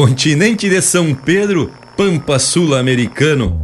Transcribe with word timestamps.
continente 0.00 0.66
de 0.66 0.80
São 0.80 1.14
Pedro, 1.14 1.70
Pampa 1.94 2.38
Sul-Americano, 2.38 3.60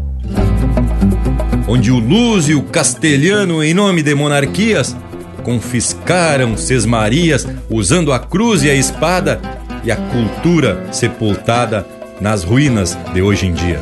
onde 1.67 1.91
o 1.91 1.99
Luz 1.99 2.47
e 2.51 2.55
o 2.55 2.63
Castelhano, 2.63 3.65
em 3.65 3.73
nome 3.73 4.03
de 4.03 4.15
monarquias, 4.15 4.95
confiscaram 5.43 6.55
sesmarias 6.55 7.49
usando 7.71 8.13
a 8.13 8.19
cruz 8.19 8.63
e 8.63 8.69
a 8.69 8.75
espada 8.75 9.41
e 9.83 9.91
a 9.91 9.97
cultura 9.97 10.87
sepultada 10.93 11.87
nas 12.21 12.45
ruínas 12.45 12.99
de 13.15 13.23
hoje 13.23 13.47
em 13.47 13.55
dia. 13.55 13.81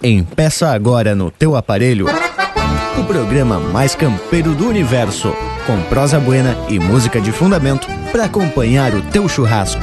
Empeça 0.00 0.68
agora 0.68 1.16
no 1.16 1.32
teu 1.32 1.56
aparelho 1.56 2.06
o 2.96 3.02
programa 3.02 3.58
mais 3.58 3.96
campeiro 3.96 4.54
do 4.54 4.68
universo, 4.68 5.34
com 5.66 5.82
prosa 5.88 6.20
buena 6.20 6.56
e 6.68 6.78
música 6.78 7.20
de 7.20 7.32
fundamento 7.32 7.88
para 8.12 8.26
acompanhar 8.26 8.94
o 8.94 9.02
teu 9.02 9.28
churrasco. 9.28 9.82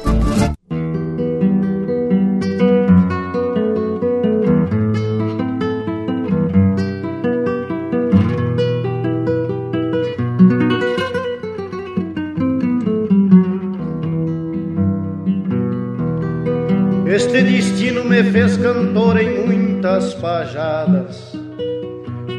Muitas 20.01 20.13
pajadas, 20.15 21.31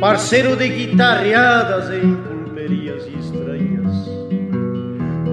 parceiro 0.00 0.56
de 0.56 0.68
guitarreadas 0.68 1.91
em 1.91 2.16
pulperias 2.16 3.06
estranhas, 3.06 4.10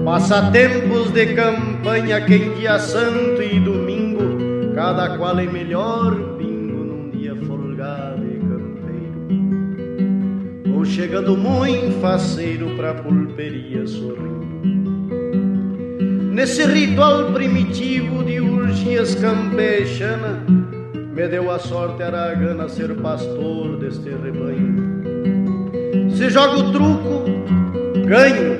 passatempos 0.04 1.10
de 1.10 1.34
campanha 1.34 2.20
que 2.20 2.36
em 2.36 2.54
dia 2.54 2.78
santo 2.78 3.42
e 3.42 3.58
domingo, 3.58 4.72
cada 4.74 5.18
qual 5.18 5.40
é 5.40 5.46
melhor 5.46 6.14
bingo 6.36 6.84
num 6.84 7.10
dia 7.10 7.34
folgado 7.34 8.24
e 8.24 8.38
campeiro, 8.38 9.26
ou 10.76 10.84
chegando 10.84 11.36
muito 11.36 12.00
faceiro 12.00 12.76
pra 12.76 12.94
pulperia 12.94 13.84
sorrindo. 13.88 14.30
Nesse 16.32 16.64
ritual 16.64 17.32
primitivo 17.32 18.22
de 18.22 18.40
urgias 18.40 19.16
campechana, 19.16 20.59
me 21.20 21.28
deu 21.28 21.50
a 21.50 21.58
sorte 21.58 22.02
aragana 22.02 22.66
ser 22.66 22.94
pastor 22.96 23.76
deste 23.76 24.08
rebanho. 24.08 25.02
Se 26.16 26.30
joga 26.30 26.60
o 26.60 26.72
truco, 26.72 27.24
ganho, 28.06 28.58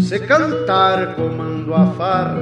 se 0.00 0.18
cantar 0.20 1.14
comando 1.14 1.74
a 1.74 1.88
farra, 1.88 2.40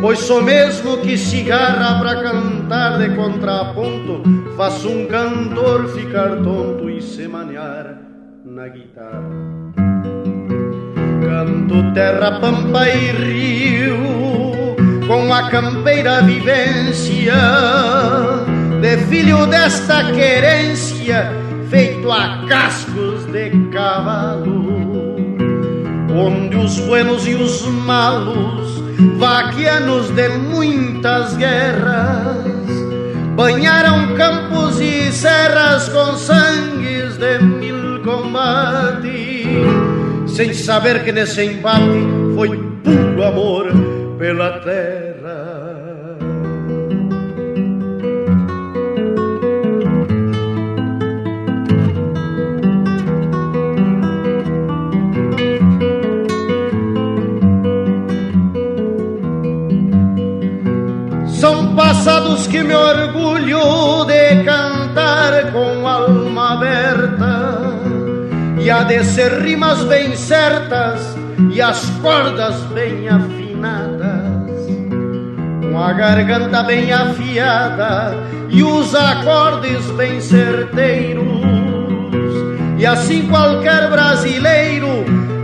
pois 0.00 0.20
sou 0.20 0.40
mesmo 0.44 0.98
que 0.98 1.18
cigarra 1.18 1.98
pra 1.98 2.22
cantar 2.22 2.98
de 2.98 3.16
contraponto, 3.16 4.22
faço 4.56 4.88
um 4.88 5.06
cantor 5.08 5.88
ficar 5.88 6.36
tonto 6.36 6.88
e 6.88 7.02
se 7.02 7.26
manear 7.26 7.98
na 8.44 8.68
guitarra. 8.68 9.28
Canto 11.20 11.92
terra, 11.94 12.38
pampa 12.38 12.88
e 12.88 13.10
rio 13.10 14.59
Com 15.10 15.34
a 15.34 15.50
campeira 15.50 16.22
vivência 16.22 17.34
De 18.80 18.96
filho 19.08 19.44
desta 19.46 20.04
querência 20.12 21.32
Feito 21.68 22.12
a 22.12 22.46
cascos 22.48 23.26
de 23.26 23.50
cavalo 23.72 25.16
Onde 26.14 26.56
os 26.56 26.78
buenos 26.78 27.26
e 27.26 27.34
os 27.34 27.66
malos 27.66 28.84
Vaquianos 29.18 30.10
de 30.10 30.28
muitas 30.28 31.36
guerras 31.36 32.46
Banharam 33.34 34.14
campos 34.14 34.80
e 34.80 35.10
serras 35.10 35.88
Com 35.88 36.14
sangues 36.14 37.16
de 37.16 37.38
mil 37.42 38.00
combates 38.04 39.10
sem 40.28 40.54
saber 40.54 41.02
que 41.02 41.10
nesse 41.10 41.42
embate 41.42 42.06
foi 42.36 42.56
puro 42.84 43.24
amor 43.24 43.89
pela 44.20 44.60
terra. 44.60 45.80
São 61.26 61.74
passados 61.74 62.46
que 62.46 62.62
me 62.62 62.74
orgulho 62.74 64.04
de 64.04 64.44
cantar 64.44 65.50
com 65.50 65.88
alma 65.88 66.52
aberta 66.52 67.80
e 68.60 68.70
a 68.70 68.82
descer 68.82 69.40
rimas 69.40 69.82
bem 69.84 70.14
certas 70.14 71.16
e 71.54 71.62
as 71.62 71.88
cordas 72.02 72.56
bem 72.74 73.08
afinadas, 73.08 73.89
a 75.82 75.92
garganta 75.92 76.62
bem 76.62 76.92
afiada 76.92 78.16
e 78.48 78.62
os 78.62 78.94
acordes 78.94 79.90
bem 79.92 80.20
certeiros. 80.20 81.24
E 82.78 82.86
assim 82.86 83.26
qualquer 83.28 83.90
brasileiro 83.90 84.88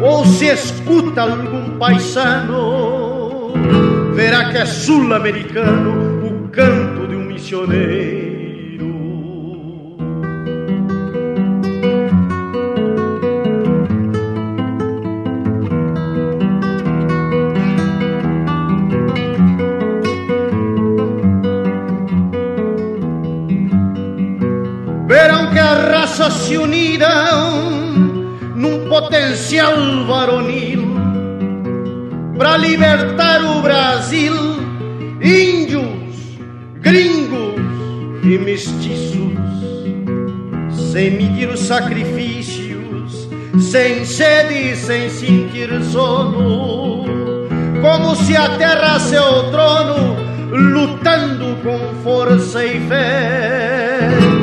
ou 0.00 0.24
se 0.24 0.46
escuta 0.46 1.22
algum 1.22 1.78
paisano, 1.78 3.52
verá 4.14 4.50
que 4.50 4.58
é 4.58 4.66
sul-americano 4.66 6.26
o 6.26 6.48
canto 6.48 7.06
de 7.06 7.16
um 7.16 7.24
missioneiro. 7.24 8.15
Se 26.46 26.56
uniram 26.56 27.50
num 28.54 28.88
potencial 28.88 29.74
varonil 30.06 30.94
para 32.38 32.56
libertar 32.56 33.42
o 33.42 33.60
Brasil, 33.62 34.34
índios, 35.20 36.38
gringos 36.80 37.60
e 38.22 38.38
mestiços, 38.38 39.32
sem 40.92 41.10
medir 41.10 41.48
os 41.48 41.60
sacrifícios, 41.60 43.28
sem 43.60 44.04
sede 44.04 44.72
e 44.72 44.76
sem 44.76 45.10
sentir 45.10 45.82
sono, 45.90 47.04
como 47.82 48.14
se 48.16 48.36
a 48.36 48.50
terra 48.56 49.00
seu 49.00 49.50
trono, 49.50 50.16
lutando 50.50 51.56
com 51.62 52.02
força 52.04 52.64
e 52.64 52.78
fé 52.88 54.35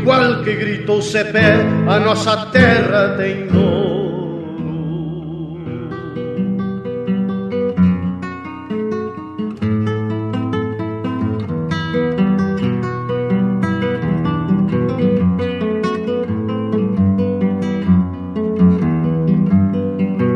igual 0.00 0.42
que 0.42 0.54
gritou 0.54 1.02
Cepé, 1.02 1.56
a 1.86 1.98
nossa 1.98 2.46
terra 2.46 3.14
tem 3.16 3.46
dono. 3.46 3.98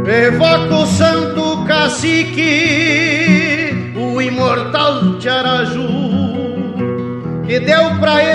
Evoca 0.07 0.75
o 0.75 0.87
santo 0.87 1.65
cacique, 1.67 2.43
o 3.97 4.21
imortal 4.21 5.19
Tiaraju, 5.19 5.89
que 7.47 7.59
deu 7.61 7.99
pra 7.99 8.23
chiru 8.23 8.32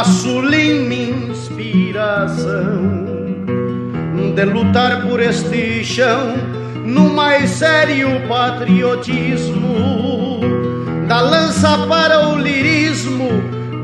a 0.00 0.04
sublime 0.04 1.10
inspiração 1.28 3.04
de 4.34 4.44
lutar 4.46 5.06
por 5.06 5.20
este 5.20 5.84
chão 5.84 6.32
no 6.86 7.10
mais 7.10 7.50
sério 7.50 8.08
patriotismo, 8.26 10.40
da 11.06 11.20
lança 11.20 11.86
para 11.86 12.30
o 12.30 12.38
lirismo, 12.38 13.28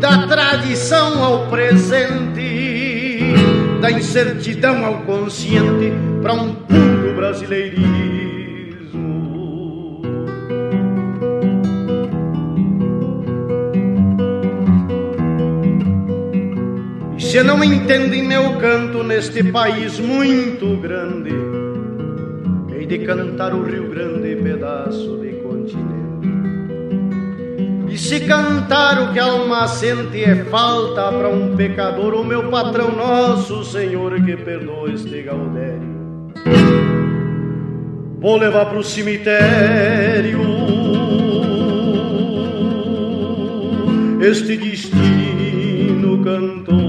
da 0.00 0.26
tradição 0.26 1.22
ao 1.22 1.48
presente, 1.48 3.20
da 3.82 3.90
incertidão 3.90 4.86
ao 4.86 5.00
consciente 5.00 5.92
para 6.22 6.32
um 6.32 6.54
puro 6.54 7.14
brasileirismo. 7.14 8.05
Se 17.36 17.42
não 17.42 17.62
entendem 17.62 18.22
meu 18.22 18.56
canto 18.56 19.02
neste 19.02 19.44
país 19.44 20.00
muito 20.00 20.74
grande, 20.78 21.28
hei 22.74 22.86
de 22.86 23.00
cantar 23.00 23.52
o 23.52 23.62
Rio 23.62 23.90
Grande, 23.90 24.36
pedaço 24.36 25.18
de 25.18 25.32
continente. 25.42 26.28
E 27.90 27.98
se 27.98 28.20
cantar 28.20 29.02
o 29.02 29.12
que 29.12 29.18
alma 29.18 29.68
sente 29.68 30.24
é 30.24 30.44
falta 30.44 31.12
para 31.12 31.28
um 31.28 31.54
pecador, 31.54 32.14
o 32.14 32.24
meu 32.24 32.48
patrão, 32.48 32.90
nosso 32.96 33.62
Senhor, 33.66 34.18
que 34.24 34.34
perdoa 34.34 34.90
este 34.94 35.20
gaudério. 35.20 36.32
Vou 38.18 38.38
levar 38.38 38.64
pro 38.70 38.82
cemitério 38.82 40.40
este 44.22 44.56
destino 44.56 46.24
cantor. 46.24 46.85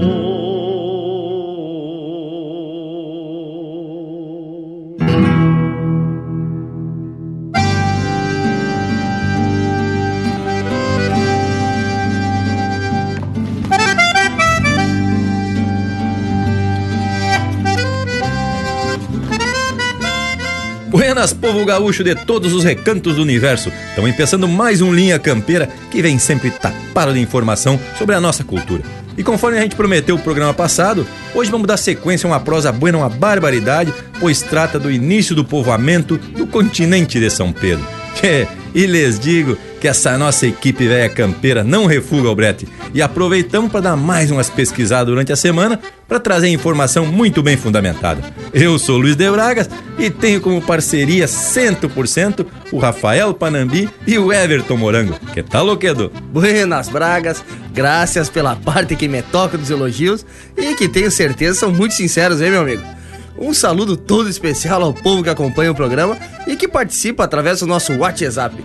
Buenas, 21.18 21.32
povo 21.32 21.64
gaúcho 21.64 22.04
de 22.04 22.14
todos 22.14 22.52
os 22.52 22.62
recantos 22.62 23.16
do 23.16 23.22
universo. 23.22 23.72
Estamos 23.88 24.12
começando 24.12 24.46
mais 24.46 24.80
um 24.80 24.94
Linha 24.94 25.18
Campeira 25.18 25.68
que 25.90 26.00
vem 26.00 26.16
sempre 26.16 26.48
tapado 26.48 27.12
de 27.12 27.18
informação 27.18 27.76
sobre 27.98 28.14
a 28.14 28.20
nossa 28.20 28.44
cultura. 28.44 28.84
E 29.16 29.24
conforme 29.24 29.58
a 29.58 29.62
gente 29.62 29.74
prometeu 29.74 30.14
o 30.14 30.20
programa 30.20 30.54
passado, 30.54 31.04
hoje 31.34 31.50
vamos 31.50 31.66
dar 31.66 31.76
sequência 31.76 32.24
a 32.24 32.30
uma 32.30 32.38
prosa 32.38 32.70
buena, 32.70 32.98
uma 32.98 33.08
barbaridade, 33.08 33.92
pois 34.20 34.42
trata 34.42 34.78
do 34.78 34.92
início 34.92 35.34
do 35.34 35.44
povoamento 35.44 36.18
do 36.18 36.46
continente 36.46 37.18
de 37.18 37.28
São 37.30 37.52
Pedro. 37.52 37.84
É, 38.20 38.48
e 38.74 38.84
lhes 38.84 39.16
digo 39.16 39.56
que 39.80 39.86
essa 39.86 40.18
nossa 40.18 40.44
equipe 40.44 40.88
velha 40.88 41.08
campeira 41.08 41.62
não 41.62 41.86
refuga 41.86 42.28
o 42.28 42.34
brete. 42.34 42.66
E 42.92 43.00
aproveitamos 43.00 43.70
para 43.70 43.80
dar 43.80 43.96
mais 43.96 44.32
umas 44.32 44.50
pesquisadas 44.50 45.06
durante 45.06 45.32
a 45.32 45.36
semana 45.36 45.78
para 46.08 46.18
trazer 46.18 46.48
informação 46.48 47.04
muito 47.04 47.42
bem 47.42 47.56
fundamentada. 47.56 48.22
Eu 48.54 48.78
sou 48.78 48.96
Luiz 48.96 49.14
de 49.14 49.30
Bragas 49.30 49.68
e 49.98 50.08
tenho 50.08 50.40
como 50.40 50.62
parceria 50.62 51.26
100% 51.26 52.46
o 52.72 52.78
Rafael 52.78 53.34
Panambi 53.34 53.90
e 54.06 54.18
o 54.18 54.32
Everton 54.32 54.78
Morango. 54.78 55.14
Que 55.34 55.42
tal, 55.42 55.66
Loquedo? 55.66 56.10
Buenas 56.32 56.88
Bragas, 56.88 57.44
graças 57.74 58.30
pela 58.30 58.56
parte 58.56 58.96
que 58.96 59.06
me 59.06 59.20
toca 59.20 59.58
dos 59.58 59.68
elogios 59.68 60.24
e 60.56 60.74
que 60.74 60.88
tenho 60.88 61.10
certeza 61.10 61.60
são 61.60 61.70
muito 61.70 61.92
sinceros, 61.92 62.40
hein, 62.40 62.52
meu 62.52 62.62
amigo? 62.62 62.82
Um 63.38 63.54
saludo 63.54 63.96
todo 63.96 64.28
especial 64.28 64.82
ao 64.82 64.92
povo 64.92 65.22
que 65.22 65.30
acompanha 65.30 65.70
o 65.70 65.74
programa 65.74 66.18
e 66.46 66.56
que 66.56 66.66
participa 66.66 67.22
através 67.22 67.60
do 67.60 67.66
nosso 67.66 67.94
WhatsApp 67.94 68.56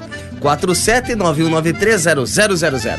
47919300000. 0.41 2.97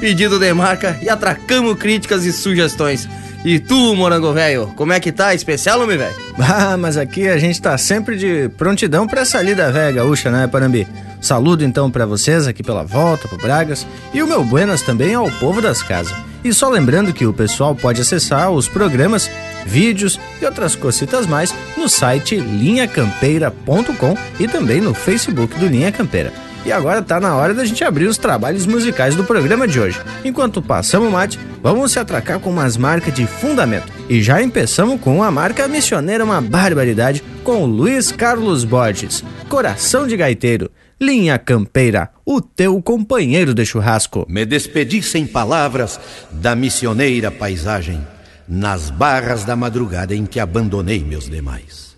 Pedido 0.00 0.38
de 0.38 0.52
marca 0.52 0.98
e 1.00 1.08
atracamos 1.08 1.78
críticas 1.78 2.26
e 2.26 2.32
sugestões. 2.32 3.08
E 3.44 3.58
tu, 3.58 3.94
morango 3.94 4.32
velho, 4.32 4.68
como 4.74 4.92
é 4.92 4.98
que 4.98 5.12
tá? 5.12 5.34
Especial, 5.34 5.80
homem 5.80 5.98
velho? 5.98 6.14
Ah, 6.38 6.76
mas 6.76 6.96
aqui 6.96 7.28
a 7.28 7.38
gente 7.38 7.60
tá 7.60 7.76
sempre 7.76 8.16
de 8.16 8.48
prontidão 8.56 9.06
pra 9.06 9.20
essa 9.20 9.40
lida 9.40 9.70
velha 9.70 9.92
gaúcha, 9.92 10.30
né, 10.30 10.46
Panambi? 10.46 10.86
Saludo 11.20 11.64
então 11.64 11.90
para 11.90 12.06
vocês 12.06 12.46
aqui 12.46 12.62
pela 12.62 12.82
volta 12.82 13.28
pro 13.28 13.38
Bragas 13.38 13.86
e 14.12 14.22
o 14.22 14.26
meu 14.26 14.44
buenas 14.44 14.82
também 14.82 15.14
ao 15.14 15.30
povo 15.32 15.60
das 15.60 15.82
casas. 15.82 16.14
E 16.42 16.52
só 16.52 16.68
lembrando 16.68 17.12
que 17.12 17.24
o 17.24 17.32
pessoal 17.32 17.74
pode 17.74 18.00
acessar 18.00 18.50
os 18.50 18.68
programas, 18.68 19.30
vídeos 19.64 20.20
e 20.40 20.44
outras 20.44 20.74
cositas 20.76 21.26
mais 21.26 21.54
no 21.76 21.88
site 21.88 22.36
linhacampeira.com 22.36 24.16
e 24.38 24.46
também 24.46 24.80
no 24.80 24.92
Facebook 24.92 25.58
do 25.58 25.66
Linha 25.66 25.90
Campeira. 25.90 26.32
E 26.64 26.72
agora 26.72 27.02
tá 27.02 27.20
na 27.20 27.36
hora 27.36 27.52
da 27.52 27.64
gente 27.64 27.84
abrir 27.84 28.06
os 28.06 28.16
trabalhos 28.16 28.64
musicais 28.64 29.14
do 29.14 29.22
programa 29.22 29.68
de 29.68 29.78
hoje. 29.78 30.00
Enquanto 30.24 30.62
passamos 30.62 31.08
o 31.08 31.10
mate, 31.10 31.38
vamos 31.62 31.92
se 31.92 31.98
atracar 31.98 32.40
com 32.40 32.48
umas 32.48 32.76
marcas 32.76 33.12
de 33.12 33.26
fundamento. 33.26 33.92
E 34.08 34.22
já 34.22 34.42
empeçamos 34.42 34.98
com 35.00 35.22
a 35.22 35.30
marca 35.30 35.68
Missioneira 35.68 36.24
Uma 36.24 36.40
Barbaridade 36.40 37.22
com 37.42 37.66
Luiz 37.66 38.10
Carlos 38.10 38.64
Borges, 38.64 39.22
Coração 39.48 40.06
de 40.06 40.16
Gaiteiro. 40.16 40.70
Linha 40.98 41.38
Campeira, 41.38 42.08
o 42.24 42.40
teu 42.40 42.80
companheiro 42.80 43.52
de 43.52 43.66
churrasco. 43.66 44.24
Me 44.26 44.46
despedi 44.46 45.02
sem 45.02 45.26
palavras 45.26 46.00
da 46.30 46.54
missioneira 46.54 47.30
paisagem, 47.30 48.00
nas 48.48 48.88
barras 48.88 49.44
da 49.44 49.54
madrugada 49.54 50.14
em 50.14 50.24
que 50.24 50.40
abandonei 50.40 51.04
meus 51.04 51.28
demais. 51.28 51.94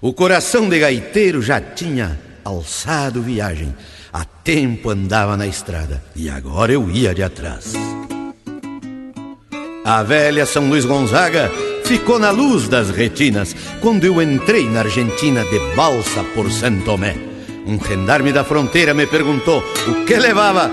O 0.00 0.14
coração 0.14 0.68
de 0.68 0.78
gaiteiro 0.78 1.42
já 1.42 1.60
tinha 1.60 2.18
alçado 2.44 3.20
viagem, 3.20 3.74
há 4.12 4.24
tempo 4.24 4.90
andava 4.90 5.36
na 5.36 5.46
estrada 5.46 6.02
e 6.14 6.28
agora 6.28 6.72
eu 6.72 6.90
ia 6.90 7.14
de 7.14 7.22
atrás. 7.22 7.72
A 9.84 10.02
velha 10.02 10.44
São 10.44 10.68
Luís 10.68 10.84
Gonzaga 10.84 11.50
ficou 11.84 12.18
na 12.18 12.30
luz 12.30 12.68
das 12.68 12.90
retinas 12.90 13.56
quando 13.80 14.04
eu 14.04 14.20
entrei 14.20 14.68
na 14.68 14.80
Argentina 14.80 15.42
de 15.44 15.58
balsa 15.74 16.22
por 16.34 16.50
Santo 16.50 16.84
Tomé. 16.84 17.16
Um 17.66 17.78
gendarme 17.82 18.32
da 18.32 18.44
fronteira 18.44 18.92
me 18.92 19.06
perguntou 19.06 19.62
o 19.86 20.04
que 20.04 20.16
levava 20.16 20.70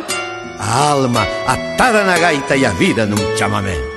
a 0.59 0.89
alma 0.89 1.25
atada 1.47 2.03
na 2.03 2.17
gaita 2.17 2.55
e 2.55 2.65
a 2.65 2.71
vida 2.71 3.05
num 3.05 3.38
chamamé. 3.38 3.94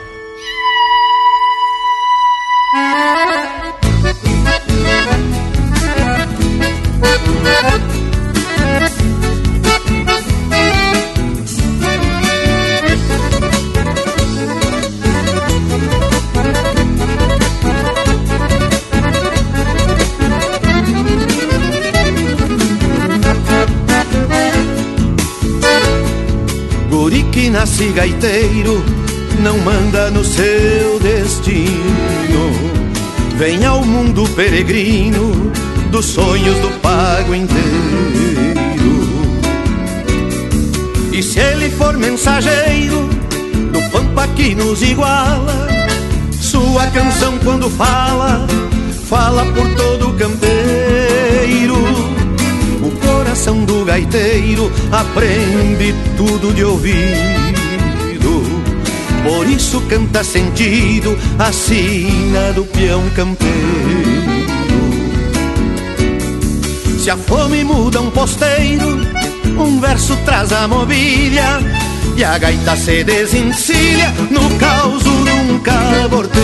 Que 27.39 27.51
nasce 27.51 27.93
gaiteiro 27.93 28.85
não 29.39 29.57
manda 29.59 30.11
no 30.11 30.25
seu 30.25 30.99
destino. 30.99 32.51
Vem 33.37 33.65
ao 33.65 33.85
mundo 33.85 34.29
peregrino 34.35 35.53
dos 35.93 36.07
sonhos 36.07 36.59
do 36.59 36.69
pago 36.81 37.33
inteiro. 37.33 37.63
E 41.13 41.23
se 41.23 41.39
ele 41.39 41.71
for 41.71 41.97
mensageiro 41.97 43.09
do 43.73 43.91
pampa 43.93 44.27
que 44.35 44.57
nos 44.57 44.83
iguala, 44.83 45.69
sua 46.41 46.89
canção 46.89 47.39
quando 47.45 47.71
fala, 47.71 48.49
fala 49.09 49.45
por 49.53 49.69
todo 49.77 50.09
o 50.09 50.15
campeiro 50.15 52.18
coração 53.39 53.65
do 53.65 53.85
gaiteiro 53.85 54.71
aprende 54.91 55.95
tudo 56.17 56.53
de 56.53 56.65
ouvido. 56.65 56.99
Por 59.23 59.47
isso 59.47 59.81
canta 59.83 60.25
sentido 60.25 61.17
a 61.39 61.53
sina 61.53 62.53
do 62.53 62.65
peão 62.65 63.09
campeiro. 63.11 63.55
Se 66.99 67.11
a 67.11 67.17
fome 67.17 67.63
muda 67.63 68.01
um 68.01 68.11
posteiro, 68.11 69.07
um 69.57 69.79
verso 69.79 70.17
traz 70.25 70.53
a 70.53 70.67
mobília 70.67 71.61
e 72.17 72.25
a 72.25 72.37
gaita 72.39 72.75
se 72.75 73.05
desencilha 73.05 74.13
no 74.33 74.51
caos 74.59 75.05
num 75.49 75.59
caborteiro. 75.61 76.39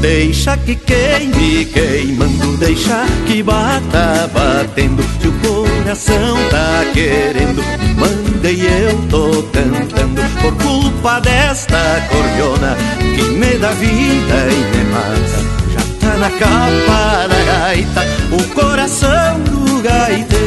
Deixa 0.00 0.56
que 0.56 0.74
queime 0.74 1.64
queimando, 1.66 2.56
deixa 2.58 3.06
que 3.26 3.42
bata 3.42 4.30
batendo. 4.32 5.02
Se 5.20 5.28
o 5.28 5.32
coração 5.32 6.36
tá 6.50 6.84
querendo, 6.92 7.62
manda 7.96 8.50
e 8.50 8.66
eu 8.66 8.98
tô 9.08 9.42
cantando. 9.52 10.22
Por 10.42 10.52
culpa 10.56 11.20
desta 11.20 12.06
cordiona 12.08 12.76
que 13.00 13.22
me 13.22 13.56
dá 13.58 13.70
vida 13.70 14.48
e 14.50 14.76
me 14.76 14.84
mata. 14.92 15.38
Já 15.72 15.82
tá 16.00 16.16
na 16.16 16.30
capa 16.30 17.26
da 17.28 17.40
gaita 17.44 18.06
o 18.32 18.42
coração 18.54 19.40
do 19.40 19.82
gaiteiro. 19.82 20.46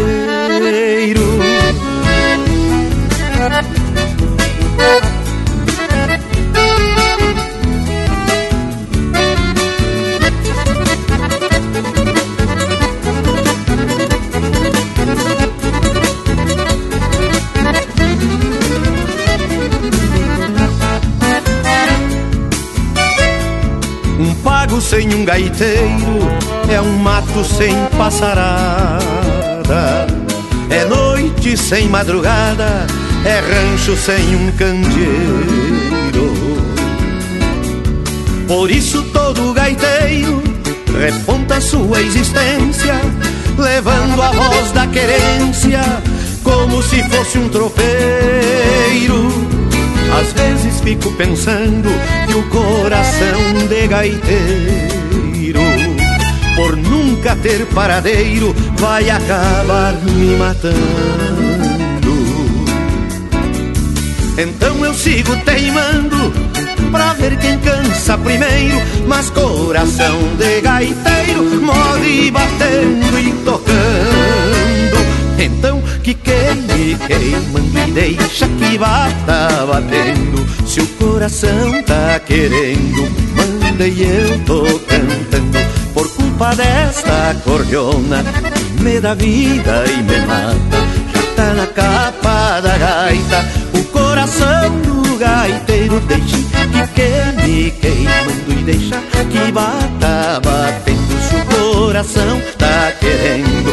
Sem 24.81 25.13
um 25.13 25.25
gaiteiro 25.25 26.19
é 26.71 26.79
um 26.79 26.98
mato 26.98 27.43
sem 27.43 27.74
passarada. 27.98 29.00
É 30.69 30.86
noite 30.86 31.57
sem 31.57 31.88
madrugada, 31.88 32.86
é 33.25 33.39
rancho 33.39 33.95
sem 33.98 34.36
um 34.36 34.51
candeeiro. 34.51 35.50
Por 38.48 38.71
isso 38.71 39.03
todo 39.13 39.53
gaiteiro 39.53 40.41
reponta 41.00 41.59
sua 41.62 42.01
existência, 42.01 43.00
levando 43.57 44.21
a 44.21 44.31
voz 44.31 44.71
da 44.71 44.88
querência 44.88 45.81
como 46.43 46.81
se 46.83 47.03
fosse 47.09 47.38
um 47.38 47.50
tropeiro. 47.50 48.00
Às 50.11 50.33
vezes 50.33 50.81
fico 50.81 51.11
pensando 51.13 51.89
que 52.27 52.33
o 52.33 52.43
coração 52.49 53.67
de 53.67 53.87
gaiteiro, 53.87 55.61
por 56.55 56.75
nunca 56.75 57.35
ter 57.35 57.65
paradeiro, 57.67 58.55
vai 58.77 59.09
acabar 59.09 59.93
me 60.03 60.35
matando. 60.35 61.39
Então 64.37 64.85
eu 64.85 64.93
sigo 64.93 65.35
teimando 65.43 66.31
pra 66.91 67.13
ver 67.13 67.37
quem 67.37 67.59
cansa 67.59 68.17
primeiro, 68.17 68.81
mas 69.05 69.29
coração 69.29 70.17
de 70.37 70.61
gaiteiro 70.61 71.61
morre 71.61 72.31
batendo 72.31 73.19
e 73.19 73.33
tocando. 73.43 74.38
Então 75.41 75.81
que 76.03 76.13
queime, 76.13 76.98
queimando 77.08 77.79
e 77.88 77.91
deixa 77.91 78.46
que 78.48 78.77
bata 78.77 79.65
batendo. 79.65 80.46
Se 80.67 80.81
o 80.81 80.88
coração 80.88 81.81
tá 81.84 82.19
querendo, 82.19 83.10
manda 83.36 83.88
e 83.88 84.03
eu 84.03 84.39
tô 84.46 84.63
cantando. 84.79 85.58
Por 85.93 86.10
culpa 86.10 86.53
desta 86.55 87.36
cordiona, 87.46 88.24
me 88.81 89.00
dá 89.00 89.13
vida 89.13 89.86
e 89.88 90.03
me 90.03 90.19
mata. 90.25 90.77
Já 91.13 91.22
tá 91.36 91.53
na 91.53 91.67
capa 91.67 92.60
da 92.60 92.77
gaita, 92.77 93.50
o 93.74 93.84
coração 93.86 94.77
do 94.81 95.17
gaiteiro 95.17 96.01
deixa 96.01 96.38
que 96.38 96.88
queime, 96.93 97.72
queimando 97.72 98.51
e 98.51 98.63
deixa 98.63 99.01
que 99.31 99.51
bata 99.53 100.41
batendo. 100.43 101.00
Se 101.29 101.36
o 101.36 101.46
coração 101.46 102.41
tá 102.58 102.91
querendo, 103.00 103.68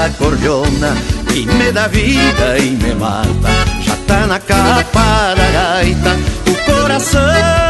desta 0.00 0.10
cordiona 0.18 0.96
que 1.28 1.46
me 1.46 1.72
dá 1.72 1.86
vida 1.88 2.58
e 2.58 2.70
me 2.70 2.94
mata. 2.94 3.48
Já 3.82 3.96
tá 4.06 4.26
na 4.26 4.38
capa 4.38 5.34
da 5.34 5.50
gaita 5.50 6.16
o 6.46 6.72
coração. 6.72 7.69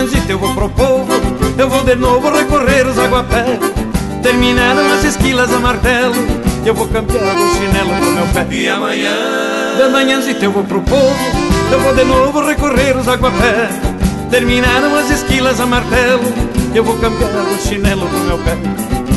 Manhãzita 0.00 0.32
eu 0.32 0.38
vou 0.38 0.54
pro 0.54 0.68
povo 0.70 1.12
Eu 1.58 1.68
vou 1.68 1.84
de 1.84 1.94
novo 1.94 2.30
recorrer 2.30 2.86
os 2.86 2.98
aguapés 2.98 3.58
Terminaram 4.22 4.92
as 4.94 5.04
esquilas 5.04 5.52
a 5.52 5.58
martelo 5.58 6.14
Eu 6.64 6.74
vou 6.74 6.88
campear 6.88 7.36
o 7.36 7.54
chinelo 7.54 7.94
pro 8.00 8.12
meu 8.12 8.26
pé. 8.28 8.46
E 8.50 8.68
amanhã? 8.68 9.14
De 9.76 9.88
manhãzita 9.90 10.44
eu 10.44 10.52
vou 10.52 10.64
pro 10.64 10.80
povo 10.80 11.16
Eu 11.70 11.80
vou 11.80 11.94
de 11.94 12.04
novo 12.04 12.40
recorrer 12.46 12.96
os 12.96 13.08
aguapés 13.08 13.74
Terminaram 14.30 14.94
as 14.96 15.10
esquilas 15.10 15.60
a 15.60 15.66
martelo 15.66 16.24
Eu 16.74 16.82
vou 16.82 16.96
campear 16.96 17.30
o 17.30 17.60
chinelo 17.60 18.06
pro 18.08 18.20
meu 18.20 18.38
pé. 18.38 18.56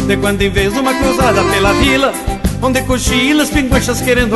De 0.05 0.17
quando 0.17 0.41
em 0.41 0.49
vez 0.49 0.75
uma 0.75 0.93
cruzada 0.93 1.41
pela 1.43 1.71
vila 1.73 2.13
Onde 2.61 2.81
cochilas, 2.81 3.49
pinguachas 3.49 4.01
querendo 4.01 4.35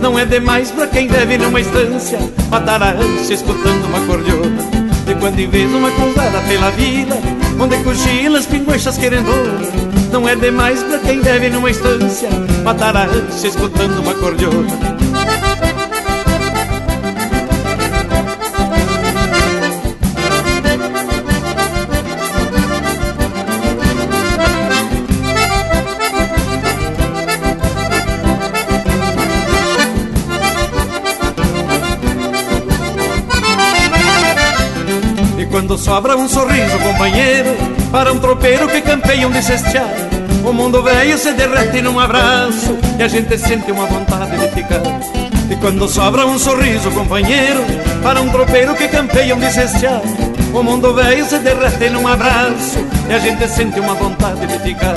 Não 0.00 0.18
é 0.18 0.24
demais 0.24 0.72
pra 0.72 0.88
quem 0.88 1.06
deve 1.06 1.38
numa 1.38 1.60
estância 1.60 2.18
Matar 2.50 2.82
a 2.82 2.90
ânsia 2.90 3.34
escutando 3.34 3.84
uma 3.86 4.00
cordiona 4.00 4.79
quando 5.20 5.38
em 5.38 5.48
vez 5.48 5.70
uma 5.72 5.90
cruzada 5.92 6.40
pela 6.48 6.70
vila 6.70 7.16
Onde 7.60 7.76
cochilas, 7.84 8.46
pinguachas 8.46 8.96
querendo 8.96 9.30
Não 10.10 10.28
é 10.28 10.34
demais 10.34 10.82
pra 10.82 10.98
quem 10.98 11.20
deve 11.20 11.50
numa 11.50 11.70
estância 11.70 12.28
Matar 12.64 12.96
a 12.96 13.04
ânsia 13.04 13.48
escutando 13.48 14.00
uma 14.00 14.14
cordiona 14.14 15.09
sobra 35.80 36.14
um 36.14 36.28
sorriso, 36.28 36.78
companheiro, 36.78 37.56
para 37.90 38.12
um 38.12 38.18
tropeiro 38.18 38.68
que 38.68 38.82
campeia 38.82 39.26
um 39.26 39.42
cestear, 39.42 39.88
o 40.44 40.52
mundo 40.52 40.82
velho 40.82 41.16
se 41.16 41.32
derrete 41.32 41.80
num 41.80 41.98
abraço 41.98 42.78
e 42.98 43.02
a 43.02 43.08
gente 43.08 43.36
sente 43.38 43.72
uma 43.72 43.86
vontade 43.86 44.36
de 44.36 44.48
ficar. 44.48 44.82
E 45.50 45.56
quando 45.56 45.88
sobra 45.88 46.26
um 46.26 46.38
sorriso, 46.38 46.90
companheiro, 46.90 47.64
para 48.02 48.20
um 48.20 48.28
tropeiro 48.28 48.74
que 48.74 48.88
campeia 48.88 49.34
um 49.34 49.50
cestear, 49.50 50.02
o 50.52 50.62
mundo 50.62 50.92
velho 50.92 51.24
se 51.24 51.38
derrete 51.38 51.88
num 51.88 52.06
abraço 52.06 52.78
e 53.08 53.14
a 53.14 53.18
gente 53.18 53.48
sente 53.48 53.80
uma 53.80 53.94
vontade 53.94 54.46
de 54.46 54.58
ficar. 54.58 54.94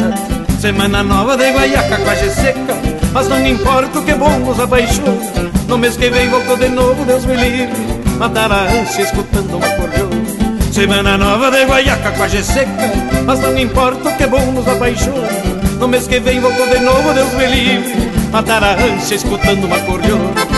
Semana 0.60 1.02
nova 1.02 1.38
de 1.38 1.50
guaiaca 1.50 1.98
quase 2.04 2.30
seca, 2.30 2.76
mas 3.14 3.30
não 3.30 3.46
importa 3.48 4.00
o 4.00 4.04
que 4.04 4.14
bom 4.14 4.38
nos 4.40 4.60
apaixona. 4.60 5.50
No 5.66 5.78
mês 5.78 5.96
que 5.96 6.10
vem 6.10 6.30
volto 6.30 6.58
de 6.58 6.68
novo, 6.68 7.06
Deus 7.06 7.26
me 7.26 7.36
livre, 7.38 7.74
matar 8.18 8.52
a 8.52 8.64
ânsia 8.64 9.04
escutando 9.04 9.56
uma 9.56 9.70
cordiona. 9.70 10.13
Semana 10.74 11.20
nova 11.20 11.52
de 11.52 11.66
guaiaca 11.66 12.12
quase 12.14 12.44
seca. 12.44 12.92
Mas 13.28 13.40
não 13.40 13.56
importa 13.56 14.10
o 14.10 14.18
que 14.18 14.26
bom 14.26 14.52
nos 14.52 14.68
apaixona 14.68 15.30
No 15.80 15.88
mês 15.88 16.08
que 16.08 16.20
vem 16.20 16.40
volto 16.40 16.68
de 16.68 16.80
novo, 16.80 17.14
Deus 17.14 17.32
me 17.34 17.46
livre. 17.46 18.12
Matar 18.32 18.64
a 18.64 18.74
ânsia 18.74 19.14
escutando 19.14 19.66
uma 19.66 19.80
cordiona 19.82 20.53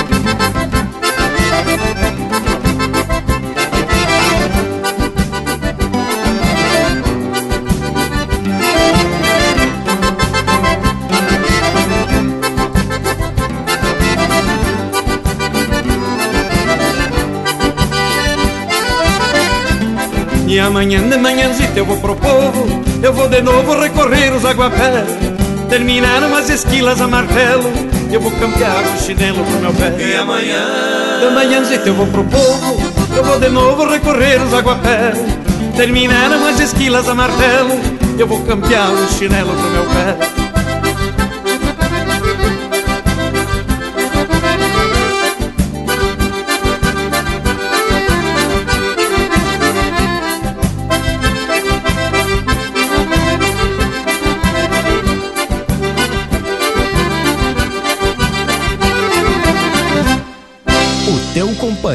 E 20.48 20.60
amanhã 20.60 21.02
de 21.10 21.18
manhãzita 21.18 21.80
eu 21.80 21.86
vou 21.86 21.98
pro 21.98 22.16
povo 22.16 22.68
Eu 23.02 23.12
vou 23.12 23.28
de 23.28 23.42
novo 23.42 23.80
recorrer 23.80 24.32
os 24.32 24.46
aguapés 24.46 25.10
Terminaram 25.70 26.36
as 26.36 26.50
esquilas 26.50 27.02
a 27.02 27.08
martelo 27.08 27.72
Eu 28.12 28.22
vou 28.22 28.32
campear 28.32 28.84
o 28.96 29.04
chinelo 29.04 29.44
pro 29.44 29.60
meu 29.60 29.74
pé. 29.74 29.96
E 30.00 30.16
amanhã? 30.16 31.20
De 31.20 31.34
manhãzita 31.34 31.90
eu 31.90 31.96
vou 31.96 32.08
pro 32.08 32.24
povo 32.26 32.78
Eu 33.16 33.24
vou 33.24 33.40
de 33.40 33.50
novo 33.50 33.90
recorrer 33.90 34.40
os 34.42 34.54
aguapés 34.54 35.18
Terminaram 35.76 36.46
as 36.48 36.60
esquilas 36.60 37.10
a 37.10 37.16
martelo 37.16 37.80
Eu 38.18 38.28
vou 38.28 38.42
campear 38.42 38.92
o 38.92 39.08
chinelo 39.14 39.52
pro 39.52 39.72
meu 39.72 39.84
pé 39.86 40.45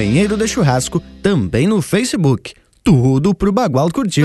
teu 0.01 0.07
companheiro 0.07 0.35
de 0.35 0.49
churrasco 0.49 0.99
também 1.23 1.67
no 1.67 1.83
Facebook. 1.83 2.55
Tudo 2.83 3.35
pro 3.35 3.53
Bagual 3.53 3.91
curtir. 3.91 4.25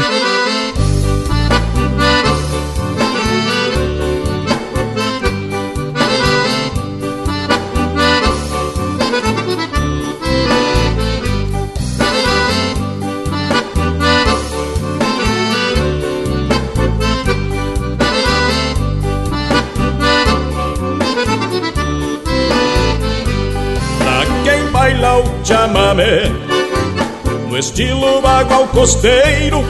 No 27.50 27.58
estilo 27.58 28.22
bagual 28.22 28.68
costeiro 28.68 29.64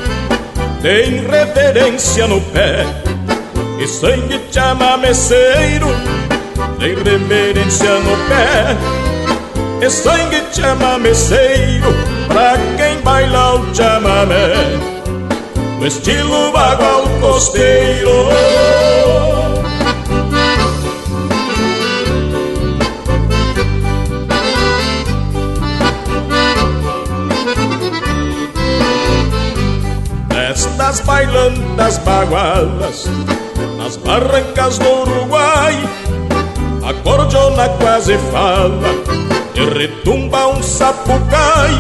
Tem 0.82 1.22
reverência 1.28 2.28
no 2.28 2.42
pé. 2.42 2.86
E 3.80 3.88
sangue 3.88 4.40
chamameceiro 4.52 5.88
Tem 6.80 6.96
reverência 6.96 8.00
no 8.00 8.18
pé. 8.28 9.86
E 9.86 9.90
sangue 9.90 10.44
chamameceiro 10.52 11.94
Pra 12.28 12.58
quem 12.78 13.02
baila 13.02 13.56
o 13.56 13.76
chamamé. 13.76 14.54
No 15.80 15.88
estilo 15.88 16.52
bagual 16.52 17.04
costeiro 17.22 18.30
Nestas 30.96 31.08
bailantas 31.08 31.98
bagualas 32.06 33.06
Nas 33.78 33.98
barrancas 33.98 34.78
do 34.80 35.02
Uruguai 35.02 35.76
A 36.88 36.94
quase 37.78 38.18
fala 38.32 38.96
E 39.54 39.66
retumba 39.78 40.48
um 40.48 40.64
sapucai 40.64 41.74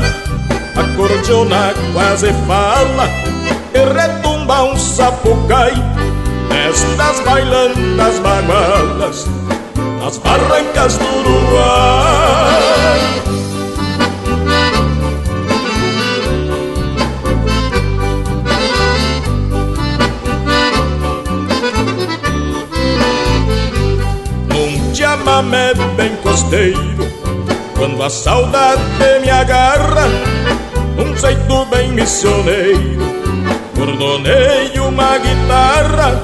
A 0.75 0.97
cordiona 0.97 1.73
quase 1.93 2.33
fala 2.45 3.07
E 3.73 3.85
retumba 3.93 4.63
um 4.63 4.77
sapucai 4.77 5.71
Nestas 6.49 7.21
bailantas 7.21 8.19
bagualas 8.19 9.25
Nas 10.03 10.17
barrancas 10.17 10.97
do 10.97 11.05
Uruguai 11.05 12.84
chamamé 25.35 25.73
bem 25.97 26.15
costeiro 26.23 26.79
Quando 27.77 28.01
a 28.01 28.09
saudade 28.09 28.81
me 29.21 29.29
agarra 29.29 30.07
Um 30.97 31.15
jeito 31.17 31.65
bem 31.65 31.91
missioneiro 31.91 33.03
Cordonei 33.75 34.79
uma 34.79 35.17
guitarra 35.17 36.21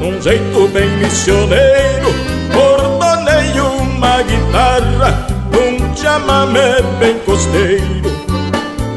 Um 0.00 0.22
jeito 0.22 0.68
bem 0.68 0.88
missioneiro 0.98 2.14
Cordonei 2.52 3.60
uma 3.60 4.22
guitarra 4.22 5.26
Um 5.52 5.96
chamamé 5.96 6.80
bem 7.00 7.18
costeiro 7.20 8.12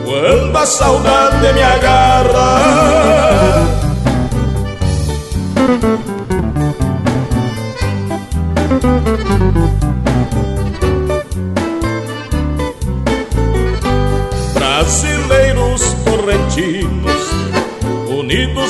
Quando 0.05 0.55
a 0.55 0.65
saudade 0.67 1.51
me 1.53 1.63
agarra 1.63 2.91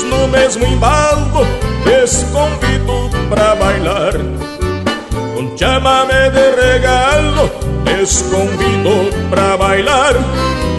unidos 0.02 0.04
no 0.04 0.28
mesmo 0.28 0.66
embalo, 0.66 1.46
les 1.86 2.24
convido 2.32 3.10
pra 3.30 3.56
bailar. 3.56 4.14
Com 5.34 5.58
chamame 5.58 6.30
de 6.32 6.52
regalo, 6.56 7.52
les 7.86 8.22
convido 8.24 9.10
pra 9.30 9.58
bailar. 9.58 10.14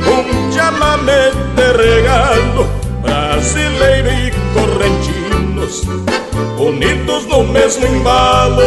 Com 0.04 0.52
chamame 0.52 1.32
de 1.56 1.72
regalo, 1.72 2.66
brasileiro 3.02 4.08
e 4.10 4.32
correntinos, 4.54 5.82
unidos 6.58 7.26
no 7.26 7.44
mesmo 7.44 7.86
embalo. 7.86 8.62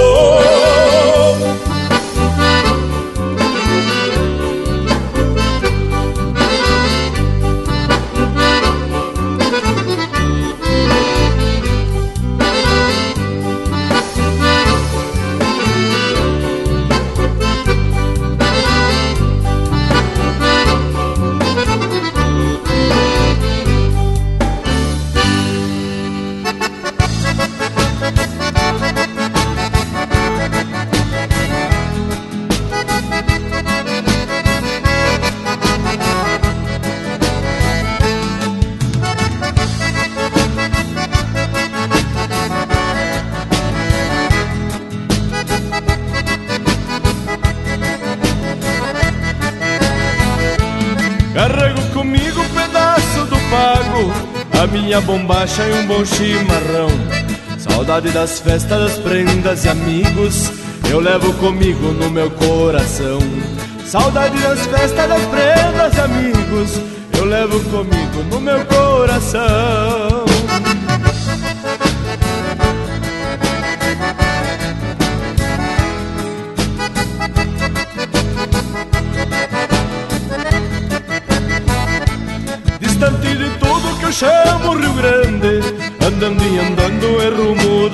Bombacha 55.05 55.63
e 55.63 55.73
um 55.73 55.87
bom 55.87 56.03
chimarrão. 56.03 56.89
Saudade 57.57 58.09
das 58.09 58.39
festas, 58.39 58.79
das 58.79 58.97
prendas 58.99 59.65
e 59.65 59.69
amigos 59.69 60.51
Eu 60.89 60.99
levo 60.99 61.33
comigo 61.33 61.87
no 61.93 62.09
meu 62.09 62.29
coração. 62.31 63.19
Saudade 63.85 64.37
das 64.39 64.59
festas, 64.65 65.07
das 65.07 65.21
prendas 65.25 65.95
e 65.95 66.01
amigos 66.01 66.81
Eu 67.17 67.25
levo 67.25 67.59
comigo 67.69 68.23
no 68.29 68.39
meu 68.39 68.65
coração 68.65 70.24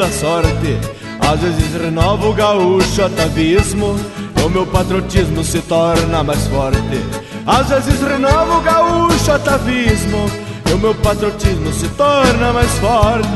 da 0.02 0.12
sorte. 0.12 0.80
Às 1.20 1.40
vezes 1.40 1.80
renovo 1.80 2.30
o 2.30 2.34
gaúcho 2.34 3.04
atavismo 3.04 3.96
o 4.44 4.50
meu 4.50 4.66
patriotismo 4.66 5.44
se 5.44 5.62
torna 5.62 6.24
mais 6.24 6.48
forte. 6.48 7.06
Às 7.46 7.70
vezes 7.70 8.02
renovo 8.02 8.58
o 8.58 8.62
gaúcho 8.62 9.32
atavismo 9.32 10.32
E 10.68 10.74
o 10.74 10.80
meu 10.80 10.96
patriotismo 10.96 11.72
se 11.72 11.88
torna 11.90 12.52
mais 12.52 12.72
forte. 12.80 13.28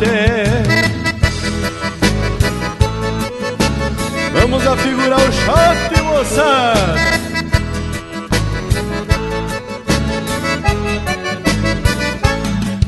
Vamos 4.33 4.65
afigurar 4.65 5.19
o 5.19 5.31
shot, 5.31 6.01
moçada 6.03 6.95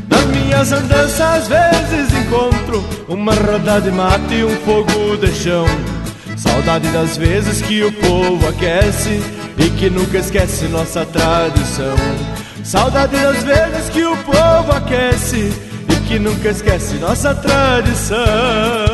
Nas 0.09 0.25
minhas 0.25 0.71
andanças 0.71 1.21
às 1.21 1.47
encontro 2.67 2.83
Uma 3.07 3.33
roda 3.33 3.79
de 3.79 3.91
mate 3.91 4.35
e 4.35 4.43
um 4.43 4.55
fogo 4.57 5.17
de 5.17 5.31
chão. 5.33 5.65
Saudade 6.35 6.87
das 6.89 7.17
vezes 7.17 7.61
que 7.61 7.83
o 7.83 7.91
povo 7.91 8.47
aquece 8.47 9.21
E 9.57 9.69
que 9.71 9.89
nunca 9.89 10.17
esquece 10.17 10.65
nossa 10.65 11.05
tradição. 11.05 11.95
Saudade 12.63 13.15
das 13.15 13.43
vezes 13.43 13.89
que 13.89 14.03
o 14.03 14.15
povo 14.17 14.71
aquece 14.71 15.51
E 15.89 15.95
que 16.07 16.19
nunca 16.19 16.49
esquece 16.49 16.95
nossa 16.95 17.33
tradição 17.33 18.86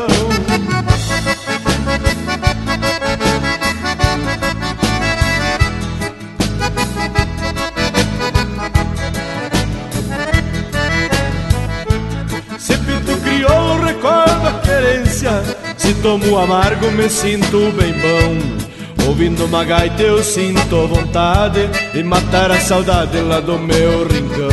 tomo 16.04 16.38
amargo 16.38 16.92
me 16.92 17.10
sinto 17.10 17.72
bem 17.72 17.94
bom. 17.94 19.08
Ouvindo 19.08 19.46
uma 19.46 19.64
gaita 19.64 20.02
eu 20.02 20.24
sinto 20.24 20.88
vontade 20.88 21.68
De 21.94 22.02
matar 22.04 22.52
a 22.52 22.60
saudade 22.60 23.20
lá 23.20 23.40
do 23.40 23.58
meu 23.58 24.06
rincão. 24.06 24.50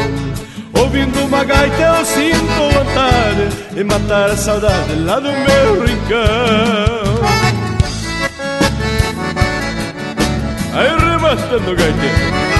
Ouvindo 0.80 1.24
uma 1.24 1.44
gaita 1.44 1.82
eu 1.82 2.04
sinto 2.04 2.62
vontade 2.72 3.74
De 3.74 3.84
matar 3.84 4.30
a 4.30 4.36
saudade 4.36 4.94
lá 5.04 5.18
do 5.18 5.32
meu 5.32 5.84
rincão. 5.84 7.20
Aí 10.72 10.88
rima 10.88 11.18
matando 11.18 11.74
gaiteiro. 11.76 12.59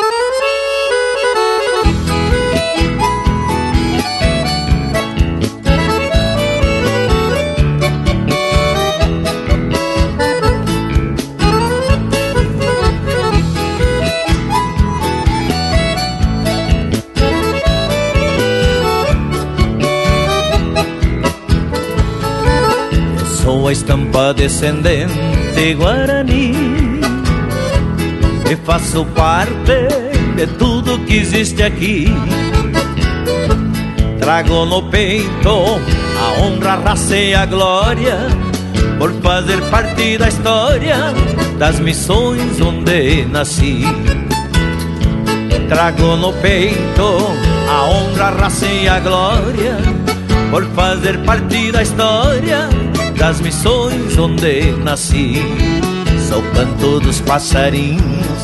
Estampa 23.71 24.33
descendente 24.33 25.73
guarani 25.75 26.51
E 28.49 28.55
faço 28.65 29.05
parte 29.05 29.87
de 30.35 30.45
tudo 30.57 30.99
que 31.05 31.15
existe 31.15 31.63
aqui. 31.63 32.13
Trago 34.19 34.65
no 34.65 34.83
peito 34.89 35.49
a 35.49 36.41
honra, 36.41 36.73
a 36.73 36.75
raça 36.75 37.15
e 37.15 37.33
a 37.33 37.45
glória 37.45 38.17
Por 38.99 39.13
fazer 39.21 39.61
parte 39.69 40.17
da 40.17 40.27
história 40.27 40.97
das 41.57 41.79
missões 41.79 42.59
onde 42.59 43.23
nasci. 43.25 43.83
Trago 45.69 46.17
no 46.17 46.33
peito 46.33 47.37
a 47.69 47.83
honra, 47.85 48.25
a 48.25 48.31
raça 48.31 48.65
e 48.65 48.89
a 48.89 48.99
glória 48.99 49.77
Por 50.51 50.65
fazer 50.75 51.19
parte 51.19 51.71
da 51.71 51.81
história 51.81 52.69
das 53.21 53.39
missões 53.39 54.17
onde 54.17 54.71
nasci. 54.83 55.35
Sou 56.27 56.41
canto 56.53 56.99
dos 57.01 57.21
passarinhos, 57.21 58.41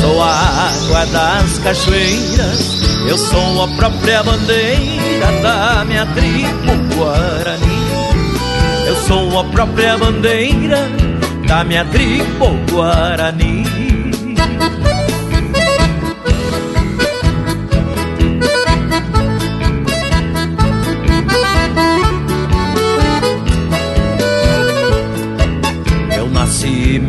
sou 0.00 0.22
a 0.22 0.68
água 0.68 1.06
das 1.06 1.58
cachoeiras, 1.58 3.00
eu 3.08 3.18
sou 3.18 3.64
a 3.64 3.68
própria 3.76 4.22
bandeira 4.22 5.26
da 5.42 5.84
minha 5.84 6.06
tribo 6.06 6.94
Guarani. 6.94 7.82
Eu 8.86 8.96
sou 9.08 9.40
a 9.40 9.44
própria 9.44 9.98
bandeira 9.98 10.88
da 11.48 11.64
minha 11.64 11.84
tribo 11.86 12.56
Guarani. 12.70 13.91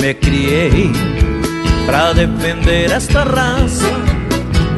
Me 0.04 0.14
criei 0.16 0.92
pra 1.86 2.12
defender 2.12 2.92
esta 2.92 3.24
raça 3.24 3.88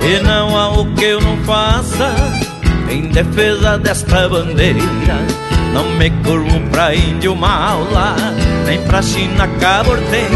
e 0.08 0.22
não 0.22 0.56
há 0.56 0.70
o 0.80 0.94
que 0.94 1.06
eu 1.06 1.20
não 1.20 1.36
faça 1.38 2.14
em 2.92 3.10
defesa 3.10 3.76
desta 3.80 4.30
bandeira. 4.30 4.80
Não 5.74 5.90
me 5.98 6.12
curvo 6.24 6.60
pra 6.70 6.94
índio 6.94 7.36
maula, 7.36 8.16
nem 8.68 8.80
pra 8.84 9.02
China 9.02 9.48
caborteira. 9.60 10.30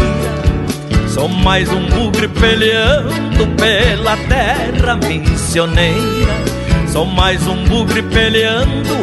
Sou 1.06 1.28
mais 1.28 1.70
um 1.70 1.86
bugre 1.86 2.26
peleando 2.26 3.46
pela 3.56 4.16
terra 4.16 4.96
missioneira. 4.96 6.34
Sou 6.88 7.06
mais 7.06 7.46
um 7.46 7.64
bugre 7.66 8.02
peleando 8.02 8.96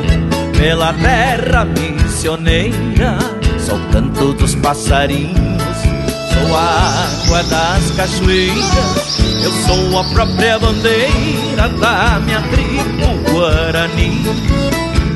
pela 0.58 0.91
terra 0.91 1.63
missioneira. 1.63 3.19
Sou 3.58 3.80
canto 3.89 4.34
dos 4.34 4.54
passarinhos 4.56 5.57
a 6.56 7.24
água 7.24 7.44
das 7.44 7.92
cachoeiras, 7.92 9.20
eu 9.44 9.52
sou 9.52 10.00
a 10.00 10.04
própria 10.06 10.60
bandeira 10.60 11.70
da 11.80 12.20
minha 12.20 12.42
tribo 12.42 13.32
Guarani. 13.32 14.24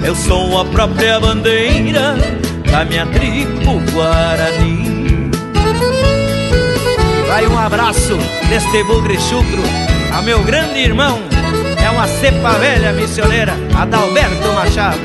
Eu 0.03 0.15
sou 0.15 0.59
a 0.59 0.65
própria 0.65 1.19
bandeira 1.19 2.15
da 2.71 2.85
minha 2.85 3.05
tribo 3.05 3.79
Guarani. 3.91 5.31
Vai 7.27 7.47
um 7.47 7.57
abraço 7.57 8.17
deste 8.49 8.83
bugre 8.83 9.19
chucro 9.19 9.63
a 10.13 10.21
meu 10.21 10.43
grande 10.43 10.79
irmão, 10.79 11.19
é 11.81 11.89
uma 11.89 12.05
cepa 12.05 12.51
velha 12.59 12.91
missioneira, 12.91 13.53
Adalberto 13.73 14.51
Machado. 14.53 14.99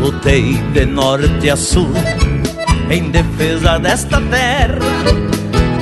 Lutei 0.00 0.54
de 0.72 0.84
norte 0.84 1.48
a 1.48 1.56
sul 1.56 1.90
em 2.94 3.10
defesa 3.10 3.78
desta 3.78 4.20
terra. 4.20 4.78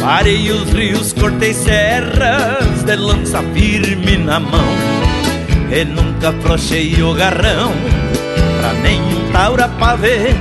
Parei 0.01 0.51
os 0.51 0.73
rios, 0.73 1.13
cortei 1.13 1.53
serras, 1.53 2.83
de 2.85 2.97
lança 2.97 3.43
firme 3.53 4.17
na 4.17 4.41
mão. 4.41 4.65
E 5.71 5.85
nunca 5.85 6.31
afrouxei 6.31 7.03
o 7.03 7.13
garrão, 7.13 7.73
pra 8.61 8.73
nenhum 8.83 9.31
taura 9.31 9.69
ver. 9.99 10.35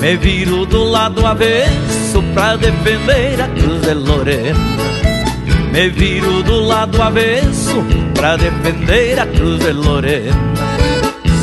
Me 0.00 0.16
viro 0.16 0.64
do 0.64 0.82
lado 0.84 1.26
avesso 1.26 2.22
pra 2.32 2.56
defender 2.56 3.40
a 3.42 3.48
Cruz 3.48 3.82
de 3.82 3.94
Lorena. 3.94 4.58
Me 5.72 5.90
viro 5.90 6.42
do 6.42 6.58
lado 6.60 7.02
avesso 7.02 7.84
pra 8.14 8.36
defender 8.36 9.20
a 9.20 9.26
Cruz 9.26 9.60
de 9.60 9.72
Lorena. 9.72 10.34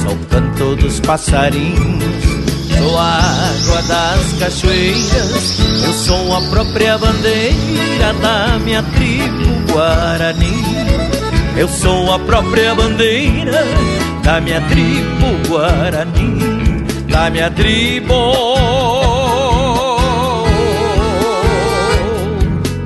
Sou 0.01 0.17
canto 0.27 0.75
dos 0.75 0.99
passarinhos 0.99 2.26
Sou 2.77 2.97
a 2.97 3.17
água 3.17 3.81
das 3.83 4.33
cachoeiras, 4.39 5.59
eu 5.85 5.93
sou 5.93 6.33
a 6.35 6.41
própria 6.49 6.97
bandeira 6.97 8.13
da 8.21 8.59
minha 8.59 8.83
tribo 8.83 9.71
Guarani. 9.71 10.63
Eu 11.57 11.67
sou 11.67 12.13
a 12.13 12.19
própria 12.19 12.75
bandeira 12.75 13.63
da 14.23 14.39
minha 14.41 14.61
tribo 14.61 15.47
Guarani, 15.47 16.85
da 17.09 17.29
minha 17.29 17.49
tribo 17.49 18.33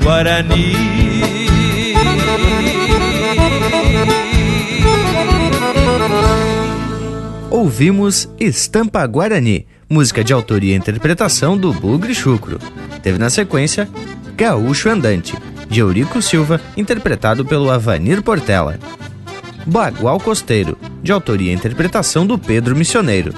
Guarani. 0.03 0.91
Ouvimos 7.49 8.29
Estampa 8.39 9.05
Guarani, 9.05 9.67
música 9.91 10.23
de 10.23 10.31
autoria 10.31 10.73
e 10.73 10.77
interpretação 10.77 11.57
do 11.57 11.73
Bugre 11.73 12.15
Chucro. 12.15 12.57
Teve 13.03 13.17
na 13.17 13.29
sequência 13.29 13.89
Gaúcho 14.37 14.87
Andante, 14.87 15.35
de 15.69 15.81
Eurico 15.81 16.21
Silva, 16.21 16.61
interpretado 16.77 17.43
pelo 17.43 17.69
Avanir 17.69 18.21
Portela. 18.21 18.79
Bagual 19.65 20.17
Costeiro, 20.17 20.77
de 21.03 21.11
autoria 21.11 21.51
e 21.51 21.53
interpretação 21.53 22.25
do 22.25 22.39
Pedro 22.39 22.73
Missioneiro. 22.73 23.33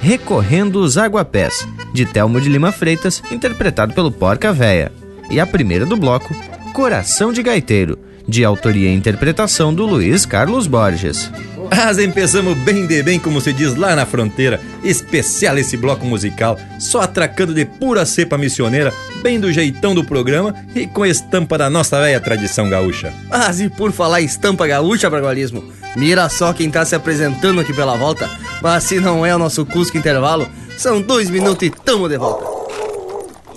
Recorrendo 0.00 0.80
os 0.80 0.96
Aguapés, 0.96 1.68
de 1.92 2.06
Telmo 2.06 2.40
de 2.40 2.48
Lima 2.48 2.72
Freitas, 2.72 3.22
interpretado 3.30 3.92
pelo 3.92 4.10
Porca 4.10 4.54
Véia. 4.54 4.90
E 5.30 5.38
a 5.38 5.46
primeira 5.46 5.84
do 5.84 5.98
bloco, 5.98 6.34
Coração 6.72 7.30
de 7.30 7.42
Gaiteiro, 7.42 7.98
de 8.26 8.42
autoria 8.42 8.88
e 8.88 8.94
interpretação 8.94 9.74
do 9.74 9.84
Luiz 9.84 10.24
Carlos 10.24 10.66
Borges. 10.66 11.30
Mas 11.70 11.98
empezamos 11.98 12.58
bem 12.58 12.86
de 12.86 13.02
bem, 13.02 13.18
como 13.18 13.40
se 13.40 13.52
diz 13.52 13.76
lá 13.76 13.94
na 13.94 14.04
fronteira. 14.04 14.60
Especial 14.82 15.56
esse 15.56 15.76
bloco 15.76 16.04
musical, 16.04 16.58
só 16.78 17.02
atracando 17.02 17.54
de 17.54 17.64
pura 17.64 18.04
cepa 18.04 18.36
missioneira, 18.36 18.92
bem 19.22 19.38
do 19.38 19.52
jeitão 19.52 19.94
do 19.94 20.04
programa 20.04 20.54
e 20.74 20.86
com 20.86 21.06
estampa 21.06 21.56
da 21.56 21.70
nossa 21.70 22.00
velha 22.00 22.20
tradição 22.20 22.68
gaúcha. 22.68 23.12
Mas 23.28 23.60
e 23.60 23.68
por 23.68 23.92
falar 23.92 24.20
em 24.20 24.24
estampa 24.24 24.66
gaúcha, 24.66 25.08
Bragualismo, 25.08 25.62
mira 25.96 26.28
só 26.28 26.52
quem 26.52 26.70
tá 26.70 26.84
se 26.84 26.94
apresentando 26.94 27.60
aqui 27.60 27.72
pela 27.72 27.96
volta. 27.96 28.28
Mas 28.60 28.84
se 28.84 28.98
não 28.98 29.24
é 29.24 29.34
o 29.34 29.38
nosso 29.38 29.64
Cusco 29.64 29.96
Intervalo, 29.96 30.48
são 30.76 31.00
dois 31.00 31.30
minutos 31.30 31.68
e 31.68 31.70
tamo 31.70 32.08
de 32.08 32.18
volta. 32.18 32.44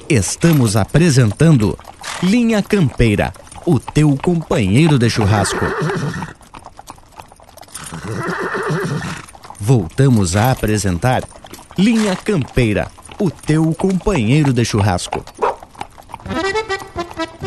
Estamos 0.08 0.76
apresentando 0.76 1.78
Linha 2.22 2.62
Campeira, 2.62 3.34
o 3.66 3.80
teu 3.80 4.16
companheiro 4.22 5.00
de 5.00 5.10
churrasco. 5.10 5.66
Voltamos 9.66 10.36
a 10.36 10.52
apresentar 10.52 11.24
Linha 11.80 12.18
Campeira, 12.18 12.92
o 13.18 13.32
teu 13.32 13.74
companheiro 13.74 14.52
de 14.52 14.66
churrasco. 14.66 15.24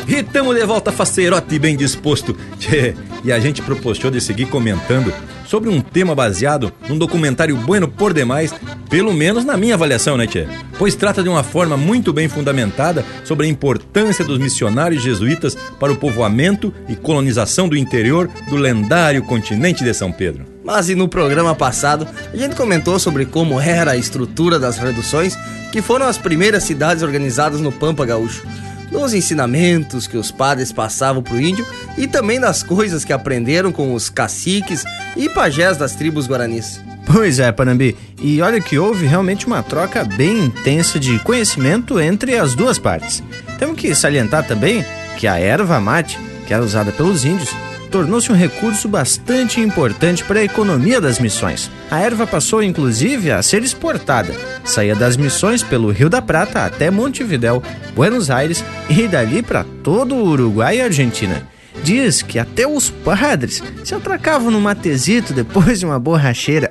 E 0.09 0.23
tamo 0.23 0.55
de 0.55 0.65
volta 0.65 0.91
facerote 0.91 1.59
bem 1.59 1.77
disposto. 1.77 2.35
Tchê, 2.59 2.97
e 3.23 3.31
a 3.31 3.39
gente 3.39 3.61
propostou 3.61 4.11
de 4.11 4.19
seguir 4.19 4.47
comentando 4.47 5.13
sobre 5.45 5.69
um 5.69 5.83
tema 5.83 6.15
baseado 6.15 6.73
num 6.89 6.97
documentário 6.97 7.55
bueno 7.55 7.87
por 7.87 8.15
demais, 8.15 8.55
pelo 8.89 9.13
menos 9.13 9.45
na 9.45 9.59
minha 9.59 9.75
avaliação, 9.75 10.17
né, 10.17 10.27
Tchê? 10.27 10.49
Pois 10.79 10.95
trata 10.95 11.23
de 11.23 11.29
uma 11.29 11.43
forma 11.43 11.77
muito 11.77 12.15
bem 12.15 12.31
fundamentada 12.31 13.05
sobre 13.25 13.47
a 13.47 13.51
importância 13.51 14.25
dos 14.25 14.39
missionários 14.39 15.03
jesuítas 15.03 15.55
para 15.79 15.93
o 15.93 15.97
povoamento 15.97 16.73
e 16.89 16.97
colonização 16.97 17.69
do 17.69 17.77
interior 17.77 18.27
do 18.49 18.57
lendário 18.57 19.23
continente 19.23 19.85
de 19.85 19.93
São 19.93 20.11
Pedro. 20.11 20.56
Mas 20.67 20.89
e 20.89 20.97
no 20.97 21.07
programa 21.07 21.55
passado, 21.55 22.09
a 22.35 22.37
gente 22.37 22.57
comentou 22.57 22.99
sobre 22.99 23.25
como 23.25 23.61
era 23.61 23.93
a 23.93 23.97
estrutura 23.97 24.59
das 24.59 24.79
reduções, 24.79 25.39
que 25.71 25.81
foram 25.81 26.07
as 26.07 26.19
primeiras 26.19 26.65
cidades 26.65 27.05
organizadas 27.05 27.61
no 27.61 27.71
Pampa 27.71 28.05
Gaúcho 28.05 28.45
dos 28.91 29.15
ensinamentos 29.15 30.07
que 30.07 30.17
os 30.17 30.31
padres 30.31 30.73
passavam 30.73 31.23
para 31.23 31.35
o 31.35 31.41
índio 31.41 31.67
e 31.97 32.07
também 32.07 32.41
das 32.41 32.63
coisas 32.63 33.05
que 33.05 33.13
aprenderam 33.13 33.71
com 33.71 33.95
os 33.95 34.09
caciques 34.09 34.85
e 35.17 35.29
pajés 35.29 35.77
das 35.77 35.95
tribos 35.95 36.27
guaranis. 36.27 36.81
Pois 37.05 37.39
é, 37.39 37.51
Panambi. 37.53 37.97
E 38.21 38.41
olha 38.41 38.61
que 38.61 38.79
houve 38.79 39.07
realmente 39.07 39.47
uma 39.47 39.63
troca 39.63 40.05
bem 40.05 40.47
intensa 40.47 40.99
de 40.99 41.19
conhecimento 41.21 42.01
entre 42.01 42.37
as 42.37 42.55
duas 42.55 42.79
partes. 42.79 43.23
Temos 43.59 43.77
que 43.77 43.95
salientar 43.95 44.47
também 44.47 44.85
que 45.17 45.27
a 45.27 45.39
erva 45.39 45.81
mate, 45.81 46.19
que 46.47 46.55
era 46.55 46.63
usada 46.63 46.91
pelos 46.91 47.25
índios, 47.25 47.51
tornou-se 47.87 48.31
um 48.31 48.35
recurso 48.35 48.89
bastante 48.89 49.61
importante 49.61 50.25
para 50.25 50.41
a 50.41 50.45
economia 50.45 51.01
das 51.01 51.19
missões. 51.19 51.71
A 51.91 52.01
erva 52.01 52.27
passou 52.27 52.63
inclusive 52.63 53.31
a 53.31 53.43
ser 53.43 53.63
exportada. 53.63 54.35
Saía 54.65 54.95
das 54.95 55.17
missões 55.17 55.63
pelo 55.63 55.91
Rio 55.91 56.11
da 56.11 56.21
Prata 56.21 56.65
até 56.65 56.91
Montevidéu, 56.91 57.63
Buenos 57.95 58.31
Aires 58.31 58.65
e 58.89 59.07
dali 59.07 59.43
para 59.43 59.65
todo 59.83 60.15
o 60.15 60.29
Uruguai 60.29 60.79
e 60.79 60.83
Argentina. 60.83 61.47
Diz 61.83 62.23
que 62.23 62.39
até 62.39 62.67
os 62.67 62.91
padres 62.91 63.63
se 63.85 63.95
atracavam 63.95 64.51
no 64.51 64.61
matezito 64.61 65.33
depois 65.33 65.79
de 65.79 65.87
uma 65.87 65.99
borracheira. 65.99 66.71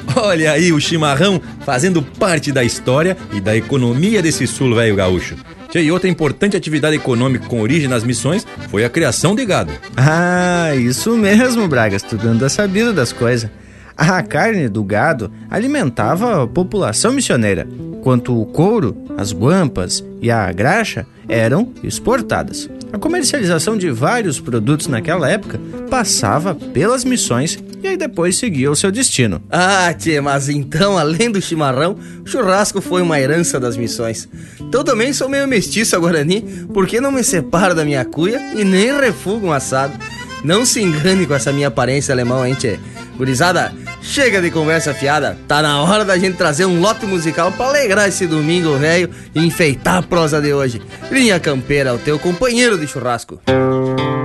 Olha 0.16 0.52
aí 0.52 0.72
o 0.72 0.80
chimarrão 0.80 1.40
fazendo 1.64 2.02
parte 2.02 2.52
da 2.52 2.64
história 2.64 3.16
e 3.32 3.40
da 3.40 3.56
economia 3.56 4.22
desse 4.22 4.46
sul 4.46 4.74
velho 4.74 4.96
gaúcho. 4.96 5.36
E 5.82 5.90
outra 5.92 6.08
importante 6.08 6.56
atividade 6.56 6.96
econômica 6.96 7.46
com 7.46 7.60
origem 7.60 7.88
nas 7.88 8.04
missões 8.04 8.46
foi 8.70 8.84
a 8.84 8.90
criação 8.90 9.34
de 9.34 9.44
gado. 9.44 9.72
Ah, 9.96 10.74
isso 10.74 11.16
mesmo, 11.16 11.68
Bragas, 11.68 12.02
tu 12.02 12.18
anda 12.26 12.48
sabido 12.48 12.92
das 12.92 13.12
coisas. 13.12 13.50
A 13.96 14.22
carne 14.22 14.68
do 14.68 14.84
gado 14.84 15.30
alimentava 15.50 16.42
a 16.42 16.46
população 16.46 17.12
missioneira, 17.12 17.66
enquanto 18.06 18.38
o 18.38 18.44
couro, 18.44 18.96
as 19.16 19.32
guampas 19.32 20.04
e 20.20 20.30
a 20.30 20.52
graxa 20.52 21.06
eram 21.28 21.72
exportadas. 21.82 22.68
A 22.92 22.98
comercialização 22.98 23.76
de 23.76 23.90
vários 23.90 24.38
produtos 24.38 24.86
naquela 24.86 25.28
época 25.28 25.58
passava 25.90 26.54
pelas 26.54 27.04
missões 27.04 27.58
e 27.86 27.90
aí 27.90 27.96
depois 27.96 28.36
seguia 28.36 28.70
o 28.70 28.76
seu 28.76 28.90
destino. 28.90 29.40
Ah, 29.50 29.94
tchê, 29.94 30.20
mas 30.20 30.48
então, 30.48 30.98
além 30.98 31.30
do 31.30 31.40
chimarrão, 31.40 31.96
o 32.24 32.28
churrasco 32.28 32.80
foi 32.80 33.00
uma 33.00 33.20
herança 33.20 33.60
das 33.60 33.76
missões. 33.76 34.28
Então 34.60 34.82
também 34.82 35.12
sou 35.12 35.28
meio 35.28 35.46
mestiço 35.46 35.94
a 35.94 35.98
Guarani, 35.98 36.42
porque 36.74 37.00
não 37.00 37.12
me 37.12 37.22
separo 37.22 37.74
da 37.74 37.84
minha 37.84 38.04
cuia 38.04 38.40
e 38.54 38.64
nem 38.64 38.98
refugo 38.98 39.46
um 39.46 39.52
assado. 39.52 39.96
Não 40.42 40.66
se 40.66 40.82
engane 40.82 41.26
com 41.26 41.34
essa 41.34 41.52
minha 41.52 41.68
aparência 41.68 42.12
alemão, 42.12 42.44
hein, 42.44 42.54
tchê? 42.54 42.78
Gurizada, 43.16 43.72
chega 44.02 44.42
de 44.42 44.50
conversa 44.50 44.92
fiada. 44.92 45.38
Tá 45.48 45.62
na 45.62 45.80
hora 45.80 46.04
da 46.04 46.18
gente 46.18 46.36
trazer 46.36 46.66
um 46.66 46.80
lote 46.80 47.06
musical 47.06 47.50
para 47.52 47.66
alegrar 47.66 48.08
esse 48.08 48.26
domingo 48.26 48.76
velho 48.76 49.08
e 49.34 49.46
enfeitar 49.46 49.98
a 49.98 50.02
prosa 50.02 50.40
de 50.40 50.52
hoje. 50.52 50.82
Linha 51.10 51.40
Campeira, 51.40 51.94
o 51.94 51.98
teu 51.98 52.18
companheiro 52.18 52.76
de 52.76 52.86
churrasco. 52.86 53.40
Caminha 53.46 54.15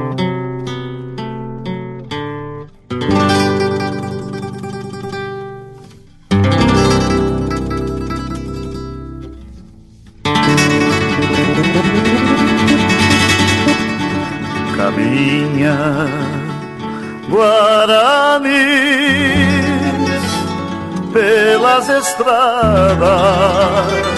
pelas 22.24 22.92
estradas. 22.92 24.12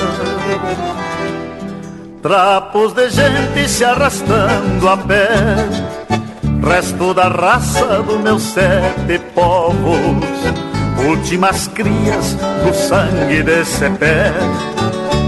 Trapos 2.22 2.94
de 2.94 3.10
gente 3.10 3.68
se 3.68 3.84
arrastando 3.84 4.88
a 4.88 4.96
pé, 4.96 5.28
resto 6.66 7.14
da 7.14 7.28
raça 7.28 8.02
do 8.04 8.18
meu 8.20 8.40
sete 8.40 9.20
povos, 9.36 10.24
últimas 11.06 11.68
crias 11.68 12.38
do 12.64 12.74
sangue 12.74 13.44
desse 13.44 13.90
pé, 13.92 14.32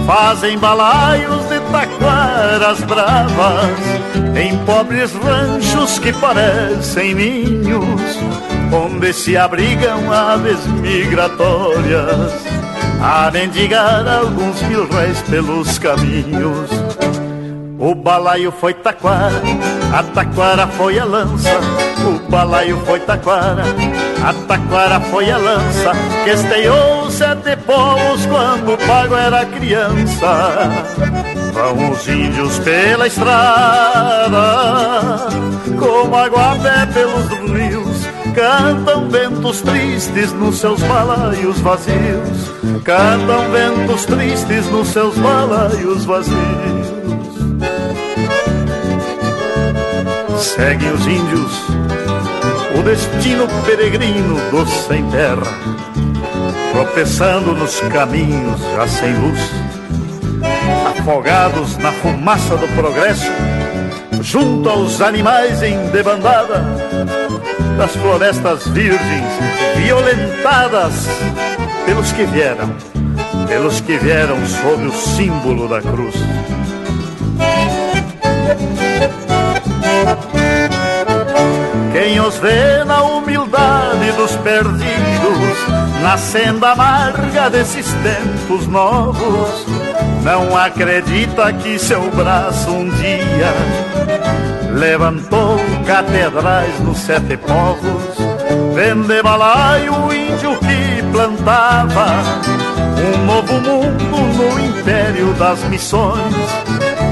fazem 0.07 0.57
balaios 0.57 1.49
de 1.49 1.59
taquaras 1.71 2.79
bravas. 2.81 4.05
Em 4.37 4.57
pobres 4.59 5.13
ranchos 5.13 5.99
que 5.99 6.13
parecem 6.13 7.13
ninhos, 7.13 8.01
onde 8.71 9.11
se 9.13 9.35
abrigam 9.35 10.11
aves 10.11 10.65
migratórias, 10.67 12.33
a 13.01 13.29
mendigar 13.31 14.07
alguns 14.07 14.61
mil 14.63 14.87
réis 14.89 15.21
pelos 15.23 15.77
caminhos. 15.77 16.69
O 17.77 17.93
balaio 17.93 18.51
foi 18.51 18.73
taquara, 18.73 19.41
a 19.93 20.01
taquara 20.01 20.65
foi 20.65 20.97
a 20.97 21.03
lança, 21.03 21.59
o 22.07 22.31
balaio 22.31 22.79
foi 22.85 22.99
taquara, 23.01 23.63
a 24.23 24.33
taquara 24.47 24.99
foi 25.01 25.29
a 25.29 25.37
lança, 25.37 25.91
que 26.23 26.29
esteou 26.31 27.11
sete 27.11 27.55
povos 27.57 28.25
quando 28.27 28.73
o 28.73 28.77
pago 28.87 29.15
era 29.15 29.45
criança. 29.45 30.69
Vão 31.53 31.91
os 31.91 32.07
índios 32.07 32.57
pela 32.59 33.07
estrada, 33.07 34.39
como 35.77 36.15
água 36.15 36.53
a 36.53 36.55
pé 36.55 36.85
pelos 36.87 37.27
rios, 37.51 38.07
cantam 38.33 39.09
ventos 39.09 39.61
tristes 39.61 40.33
nos 40.33 40.57
seus 40.59 40.81
balaios 40.81 41.59
vazios, 41.59 42.51
cantam 42.85 43.49
ventos 43.49 44.05
tristes 44.05 44.67
nos 44.67 44.89
seus 44.89 45.17
balaios 45.17 46.05
vazios. 46.05 46.37
Seguem 50.37 50.91
os 50.91 51.07
índios 51.07 51.65
o 52.77 52.83
destino 52.83 53.47
peregrino 53.65 54.39
dos 54.51 54.69
sem 54.69 55.03
terra, 55.09 55.41
tropeçando 56.73 57.53
nos 57.53 57.79
caminhos 57.81 58.61
já 58.75 58.87
sem 58.87 59.15
luz 59.17 59.39
afogados 60.87 61.77
na 61.77 61.91
fumaça 61.91 62.55
do 62.55 62.67
progresso, 62.75 63.31
junto 64.21 64.69
aos 64.69 65.01
animais 65.01 65.63
em 65.63 65.87
debandada, 65.87 66.63
das 67.77 67.95
florestas 67.95 68.67
virgens 68.67 69.29
violentadas 69.75 71.07
pelos 71.85 72.11
que 72.11 72.23
vieram, 72.25 72.75
pelos 73.47 73.79
que 73.81 73.97
vieram 73.97 74.37
sob 74.45 74.85
o 74.85 74.91
símbolo 74.91 75.67
da 75.67 75.81
cruz. 75.81 76.15
Quem 81.91 82.19
os 82.19 82.37
vê 82.37 82.83
na 82.83 83.03
humildade 83.03 84.11
dos 84.17 84.35
perdidos, 84.37 85.57
na 86.01 86.17
senda 86.17 86.71
amarga 86.71 87.49
desses 87.49 87.87
tempos 88.03 88.67
novos, 88.67 89.65
não 90.23 90.57
acredita 90.57 91.53
que 91.53 91.79
seu 91.79 92.01
braço 92.11 92.69
um 92.71 92.89
dia 92.89 93.53
levantou 94.73 95.57
catedrais 95.85 96.79
nos 96.81 96.97
sete 96.97 97.37
povos, 97.37 98.17
vende 98.73 99.21
balaio 99.21 99.93
o 99.93 100.13
índio 100.13 100.59
que 100.59 100.84
plantava 101.15 102.07
um 102.99 103.25
novo 103.25 103.53
mundo 103.53 104.17
no 104.35 104.59
império 104.59 105.33
das 105.35 105.63
missões, 105.69 106.35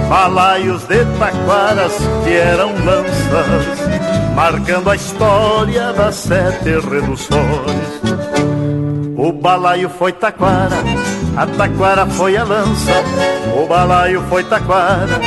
balaios 0.10 0.84
de 0.84 1.06
taquaras 1.18 1.94
que 2.26 2.34
eram 2.34 2.74
lanças, 2.84 4.36
marcando 4.36 4.90
a 4.90 4.96
história 4.98 5.94
das 5.94 6.16
sete 6.16 6.80
reduções. 6.82 8.02
O 9.16 9.32
balaio 9.32 9.90
foi 9.90 10.12
taquara 10.12 10.84
a 11.36 11.46
taquara 11.46 12.06
foi 12.06 12.38
a 12.38 12.44
lança, 12.44 12.92
o 13.56 13.68
balaio 13.68 14.22
foi 14.30 14.44
taquara, 14.44 15.20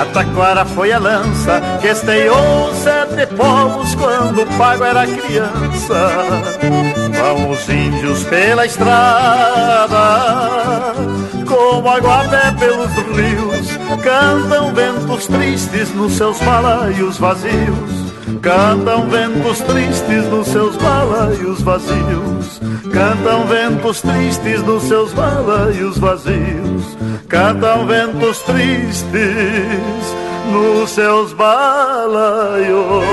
a 0.00 0.04
taquara 0.06 0.64
foi 0.64 0.92
a 0.92 0.98
lança, 0.98 1.60
que 1.80 1.88
esteou 1.88 2.72
sete 2.74 3.26
povos 3.34 3.94
quando 3.94 4.42
o 4.42 4.46
pago 4.58 4.84
era 4.84 5.06
criança. 5.06 6.10
Vão 7.18 7.50
os 7.50 7.68
índios 7.68 8.24
pela 8.24 8.66
estrada, 8.66 9.96
como 11.46 11.88
água 11.88 12.20
a 12.20 12.28
pé 12.28 12.52
pelos 12.58 12.92
rios, 13.16 13.84
Cantam 14.02 14.74
ventos 14.74 15.26
tristes 15.26 15.94
nos 15.94 16.12
seus 16.12 16.38
balaios 16.40 17.16
vazios. 17.16 18.12
Cantam 18.42 19.08
ventos 19.08 19.60
tristes 19.60 20.24
nos 20.28 20.48
seus 20.48 20.76
balaios 20.76 21.62
vazios. 21.62 22.60
Cantam 22.94 23.44
ventos 23.48 24.00
tristes 24.00 24.62
nos 24.62 24.84
seus 24.84 25.12
balaios 25.12 25.98
vazios. 25.98 26.96
Cantam 27.28 27.86
ventos 27.86 28.38
tristes 28.42 30.14
nos 30.52 30.90
seus 30.90 31.32
balaios 31.32 33.04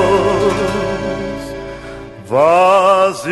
vazios. 2.29 3.31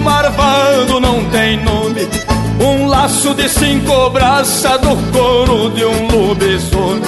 Marvado 0.00 1.00
não 1.00 1.24
tem 1.30 1.62
nome. 1.62 2.08
Um 2.60 2.86
laço 2.86 3.34
de 3.34 3.48
cinco 3.48 4.10
braças 4.10 4.80
do 4.80 4.96
couro 5.12 5.70
de 5.70 5.84
um 5.84 6.08
lobisomem. 6.08 7.02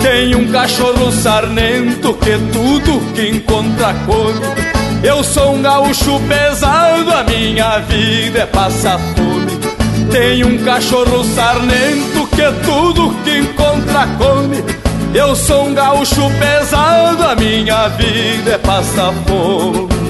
Tem 0.00 0.34
um 0.34 0.50
cachorro 0.52 1.10
sarnento 1.10 2.14
que 2.14 2.38
tudo 2.52 3.00
que 3.14 3.28
encontra 3.30 3.94
come. 4.06 4.40
Eu 5.02 5.22
sou 5.24 5.54
um 5.54 5.62
gaúcho 5.62 6.20
pesado, 6.28 7.10
a 7.10 7.24
minha 7.24 7.78
vida 7.80 8.40
é 8.40 8.46
passar 8.46 8.98
fome. 8.98 9.52
Tem 10.10 10.44
um 10.44 10.58
cachorro 10.64 11.24
sarnento 11.24 12.26
que 12.28 12.64
tudo 12.64 13.14
que 13.24 13.38
encontra 13.38 14.06
come. 14.18 14.62
Eu 15.14 15.34
sou 15.34 15.66
um 15.66 15.74
gaúcho 15.74 16.30
pesado, 16.38 17.22
a 17.22 17.34
minha 17.34 17.88
vida 17.88 18.52
é 18.52 18.58
passar 18.58 19.12
fome 19.26 20.03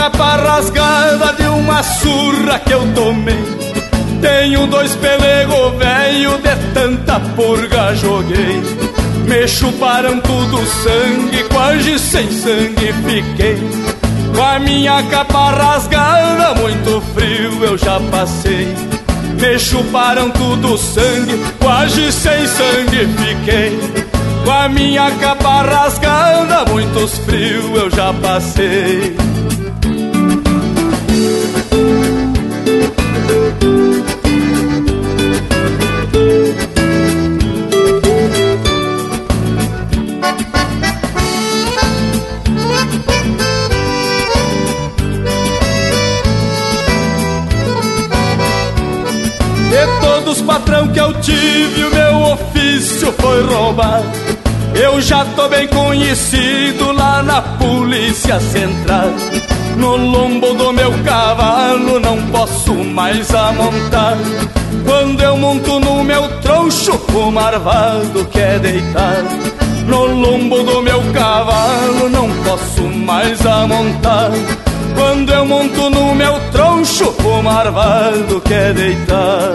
capa 0.00 0.36
rasgada 0.36 1.32
de 1.34 1.46
uma 1.46 1.82
surra 1.82 2.58
que 2.58 2.72
eu 2.72 2.94
tomei. 2.94 3.42
Tenho 4.20 4.66
dois 4.66 4.94
pelego 4.96 5.70
velho 5.78 6.38
de 6.38 6.74
tanta 6.74 7.20
purga 7.20 7.94
joguei. 7.94 8.99
Me 9.26 9.46
chuparam 9.46 10.20
tudo 10.20 10.58
sangue, 10.66 11.44
quase 11.52 11.98
sem 11.98 12.30
sangue 12.30 12.92
fiquei. 13.04 13.58
Com 14.34 14.42
a 14.42 14.58
minha 14.58 15.02
capa 15.04 15.50
rasgada, 15.50 16.54
muito 16.60 17.02
frio 17.14 17.64
eu 17.64 17.78
já 17.78 18.00
passei. 18.10 18.74
Me 19.40 19.58
chuparam 19.58 20.30
tudo 20.30 20.76
sangue, 20.76 21.38
quase 21.58 22.12
sem 22.12 22.46
sangue 22.46 23.08
fiquei. 23.18 23.78
Com 24.44 24.50
a 24.50 24.68
minha 24.68 25.10
capa 25.12 25.62
rasgada, 25.62 26.64
muitos 26.70 27.18
frios 27.18 27.64
eu 27.76 27.90
já 27.90 28.12
passei. 28.14 29.16
Patrão 50.70 50.86
que 50.88 51.00
eu 51.00 51.12
tive, 51.14 51.84
o 51.84 51.90
meu 51.92 52.32
ofício 52.32 53.12
foi 53.18 53.42
roubar. 53.42 54.02
Eu 54.72 55.00
já 55.00 55.24
tô 55.24 55.48
bem 55.48 55.66
conhecido 55.66 56.92
lá 56.92 57.24
na 57.24 57.42
polícia 57.42 58.38
central. 58.38 59.08
No 59.76 59.96
lombo 59.96 60.54
do 60.54 60.72
meu 60.72 60.92
cavalo 61.02 61.98
não 61.98 62.22
posso 62.28 62.72
mais 62.72 63.34
amontar. 63.34 64.16
Quando 64.86 65.20
eu 65.20 65.36
monto 65.36 65.80
no 65.80 66.04
meu 66.04 66.28
troncho, 66.40 66.92
o 67.14 67.32
marvado 67.32 68.24
quer 68.26 68.60
deitar. 68.60 69.24
No 69.88 70.06
lombo 70.06 70.62
do 70.62 70.82
meu 70.82 71.02
cavalo 71.12 72.08
não 72.08 72.30
posso 72.44 72.82
mais 72.82 73.44
amontar. 73.44 74.30
Quando 74.94 75.32
eu 75.32 75.44
monto 75.44 75.90
no 75.90 76.14
meu 76.14 76.38
troncho, 76.52 77.12
o 77.24 77.42
marvado 77.42 78.40
quer 78.42 78.72
deitar. 78.72 79.54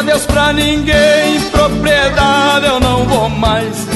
Adeus 0.00 0.24
pra 0.24 0.52
ninguém, 0.52 1.40
propriedade 1.52 2.66
eu 2.66 2.80
não 2.80 3.04
vou 3.04 3.28
mais. 3.28 3.86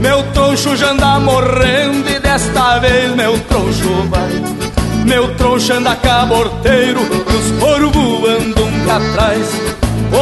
Meu 0.00 0.22
troncho 0.34 0.76
já 0.76 0.90
anda 0.90 1.18
morrendo 1.18 2.08
e 2.10 2.18
desta 2.20 2.78
vez 2.78 3.14
meu 3.14 3.38
troncho 3.40 3.88
vai. 4.10 4.63
Meu 5.04 5.34
troncho 5.36 5.74
anda 5.74 5.94
caborteiro, 5.96 7.00
os 7.00 7.60
corvos 7.60 8.28
andam 8.28 8.70
pra 8.84 9.00
trás. 9.12 9.48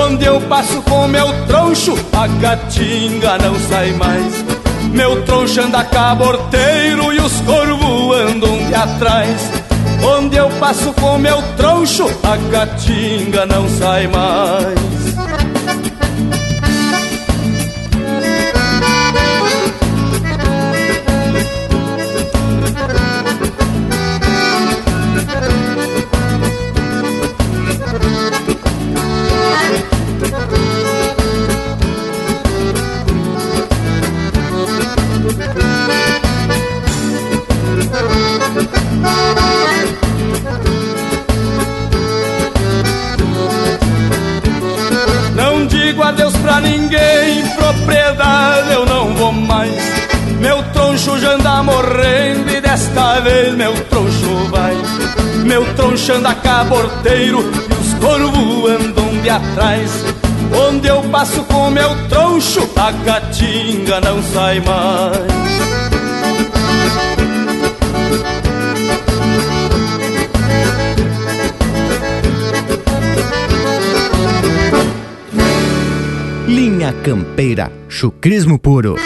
Onde 0.05 0.25
eu 0.25 0.41
passo 0.43 0.83
com 0.83 1.07
meu 1.07 1.29
troncho, 1.47 1.95
a 2.13 2.29
caatinga 2.41 3.39
não 3.39 3.59
sai 3.69 3.93
mais. 3.93 4.45
Meu 4.93 5.23
troncho 5.23 5.61
anda 5.61 5.85
caborteiro 5.85 7.13
e 7.13 7.21
os 7.21 7.41
corvos 7.43 8.17
andam 8.17 8.59
de 8.67 8.75
atrás. 8.75 9.51
Onde 10.05 10.37
eu 10.37 10.51
passo 10.59 10.93
com 10.95 11.17
meu 11.17 11.41
troncho, 11.57 12.07
a 12.25 12.37
caatinga 12.51 13.47
não 13.47 13.69
sai 13.69 14.09
mais. 14.09 16.02
Meu 55.73 55.89
troncho 55.89 56.13
anda 56.13 56.35
caborteiro 56.35 57.39
e 57.41 57.81
os 57.81 57.95
corvos 57.95 58.71
andam 58.71 59.09
de 59.23 59.31
atrás. 59.31 59.91
Onde 60.69 60.87
eu 60.87 61.01
passo 61.05 61.43
com 61.45 61.71
meu 61.71 61.89
troncho, 62.09 62.69
a 62.77 62.93
caatinga 63.05 63.99
não 64.03 64.23
sai 64.23 64.61
mais. 64.61 65.33
campeira, 77.03 77.73
chucrismo 77.89 78.59
puro. 78.59 78.97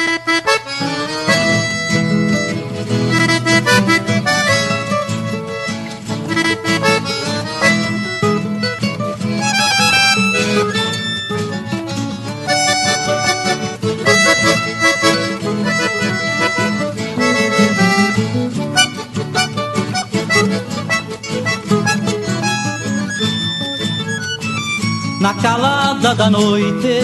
Calada 25.46 26.12
da 26.12 26.28
noite 26.28 27.00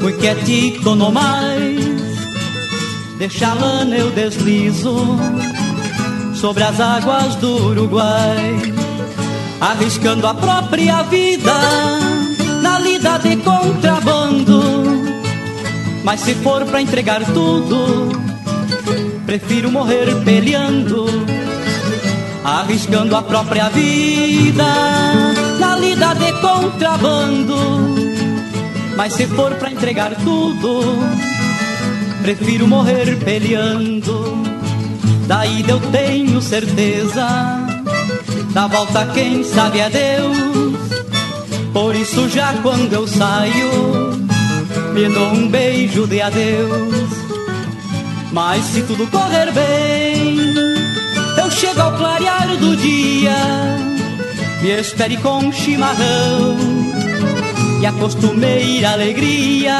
Fui 0.00 0.12
quietico 0.14 0.96
no 0.96 1.12
mais 1.12 1.78
Deixa 3.16 3.54
lana 3.54 3.96
eu 3.96 4.10
deslizo 4.10 5.16
Sobre 6.34 6.64
as 6.64 6.80
águas 6.80 7.36
do 7.36 7.68
Uruguai 7.68 8.74
Arriscando 9.60 10.26
a 10.26 10.34
própria 10.34 11.02
vida 11.04 11.54
Na 12.60 12.80
lida 12.80 13.18
de 13.18 13.36
contrabando. 13.36 14.60
Mas 16.02 16.20
se 16.20 16.34
for 16.34 16.64
pra 16.64 16.82
entregar 16.82 17.24
tudo 17.26 18.10
Prefiro 19.24 19.70
morrer 19.70 20.12
peleando 20.24 21.06
Arriscando 22.44 23.14
a 23.14 23.22
própria 23.22 23.68
vida 23.68 25.45
Na 25.76 25.82
lida 25.82 26.14
de 26.14 26.32
contrabando. 26.40 27.56
Mas 28.96 29.12
se 29.12 29.26
for 29.26 29.52
pra 29.56 29.70
entregar 29.70 30.14
tudo 30.24 30.80
Prefiro 32.22 32.66
morrer 32.66 33.14
peleando. 33.18 34.42
Daí 35.26 35.62
eu 35.68 35.78
tenho 35.92 36.40
certeza 36.40 37.26
Da 38.54 38.66
volta 38.68 39.06
quem 39.12 39.44
sabe 39.44 39.80
é 39.80 39.90
Deus. 39.90 40.76
Por 41.74 41.94
isso 41.94 42.26
já 42.30 42.54
quando 42.62 42.94
eu 42.94 43.06
saio 43.06 44.28
Me 44.94 45.08
dou 45.10 45.28
um 45.28 45.46
beijo 45.46 46.06
de 46.06 46.22
adeus. 46.22 47.10
Mas 48.32 48.64
se 48.64 48.80
tudo 48.80 49.06
correr 49.08 49.52
bem 49.52 50.38
Eu 51.36 51.50
chego 51.50 51.82
ao 51.82 51.92
clarear 51.98 52.56
do 52.56 52.74
dia 52.76 53.86
Me 54.66 54.80
espere 54.80 55.16
com 55.18 55.52
chimarrão 55.52 56.56
E 57.80 57.86
a 57.86 57.92
costumeira 57.92 58.90
alegria. 58.94 59.78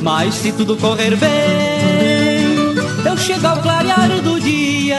Mas 0.00 0.36
se 0.36 0.50
tudo 0.52 0.78
correr 0.78 1.14
bem 1.14 2.74
Eu 3.04 3.14
chego 3.18 3.46
ao 3.46 3.58
clarear 3.58 4.08
do 4.22 4.40
dia. 4.40 4.98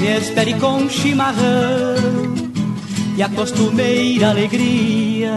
Me 0.00 0.18
espere 0.18 0.54
com 0.54 0.88
chimarrão 0.88 2.34
E 3.16 3.22
a 3.22 3.28
costumeira 3.28 4.30
alegria 4.30 5.30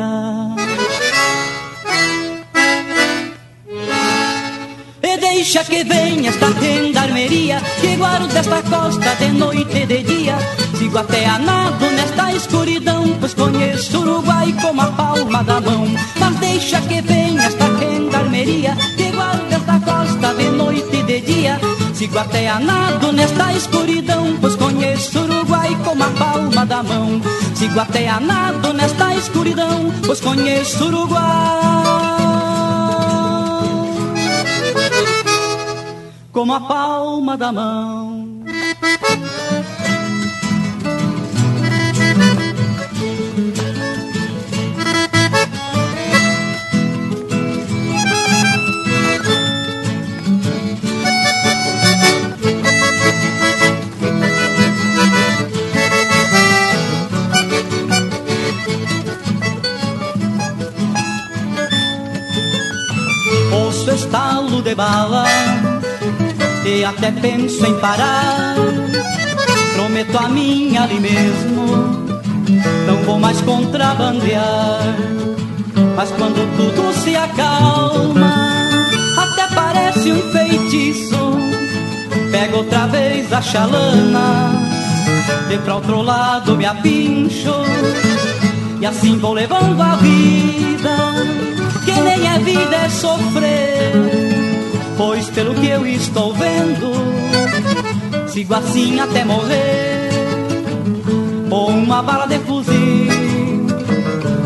deixa 5.17 5.63
que 5.63 5.83
venha 5.83 6.29
esta 6.29 6.51
gendarmeria 6.59 7.61
Que 7.79 7.95
guarda 7.95 8.39
esta 8.39 8.61
costa 8.63 9.15
de 9.15 9.27
noite 9.29 9.77
e 9.77 9.85
de 9.85 10.03
dia 10.03 10.64
Sigo 10.77 10.97
até 10.97 11.25
a 11.25 11.39
nado 11.39 11.85
nesta 11.91 12.31
escuridão 12.33 13.03
Pois 13.19 13.33
conheço 13.33 13.99
Uruguai 13.99 14.53
como 14.61 14.81
a 14.81 14.87
palma 14.87 15.43
da 15.43 15.61
mão. 15.61 15.87
Mas 16.19 16.35
deixa 16.35 16.81
que 16.81 17.01
venha 17.01 17.43
esta 17.43 17.65
gendarmeria 17.79 18.75
Que 18.97 19.11
guarda 19.11 19.55
esta 19.55 19.79
costa 19.79 20.33
de 20.33 20.49
noite 20.49 20.97
e 20.97 21.03
de 21.03 21.21
dia. 21.21 21.59
Sigo 21.93 22.19
até 22.19 22.49
a 22.49 22.59
nado 22.59 23.11
nesta 23.13 23.53
escuridão 23.53 24.37
Pois 24.41 24.55
conheço 24.55 25.19
Uruguai 25.19 25.77
como 25.83 26.03
a 26.03 26.09
palma 26.09 26.65
da 26.65 26.83
mão. 26.83 27.21
Sigo 27.55 27.79
até 27.79 28.09
a 28.09 28.19
nado 28.19 28.73
nesta 28.73 29.15
escuridão 29.15 29.91
Pois 30.05 30.19
conheço 30.19 30.85
Uruguai 30.85 31.75
como 36.35 36.53
a 36.53 36.59
palma 36.59 37.37
da 37.37 37.49
mão. 37.49 38.43
Estalo 64.15 64.61
de 64.61 64.73
bala 64.73 65.25
e 66.65 66.85
até 66.85 67.11
penso 67.11 67.65
em 67.65 67.77
parar. 67.79 68.55
Prometo 69.73 70.17
a 70.17 70.29
mim 70.29 70.77
ali 70.77 71.01
mesmo, 71.01 72.07
não 72.87 72.95
vou 73.03 73.19
mais 73.19 73.41
contrabandear. 73.41 74.95
Mas 75.97 76.11
quando 76.11 76.47
tudo 76.55 76.93
se 76.93 77.13
acalma, 77.13 78.33
até 79.17 79.53
parece 79.53 80.13
um 80.13 80.31
feitiço. 80.31 81.37
Pego 82.31 82.57
outra 82.59 82.87
vez 82.87 83.33
a 83.33 83.41
chalana, 83.41 84.51
e 85.51 85.57
pra 85.57 85.75
outro 85.75 86.01
lado 86.01 86.55
me 86.55 86.65
apincho. 86.65 87.53
E 88.79 88.85
assim 88.85 89.17
vou 89.17 89.33
levando 89.33 89.81
a 89.81 89.95
vida, 89.97 90.95
é 92.35 92.39
vida 92.39 92.75
é 92.75 92.89
sofrer. 92.89 93.91
Pois 94.97 95.29
pelo 95.29 95.55
que 95.55 95.67
eu 95.67 95.85
estou 95.85 96.33
vendo, 96.33 98.27
sigo 98.27 98.53
assim 98.53 98.99
até 98.99 99.23
morrer. 99.23 100.09
Ou 101.49 101.69
uma 101.69 102.01
bala 102.01 102.27
de 102.27 102.39
fuzil 102.39 103.65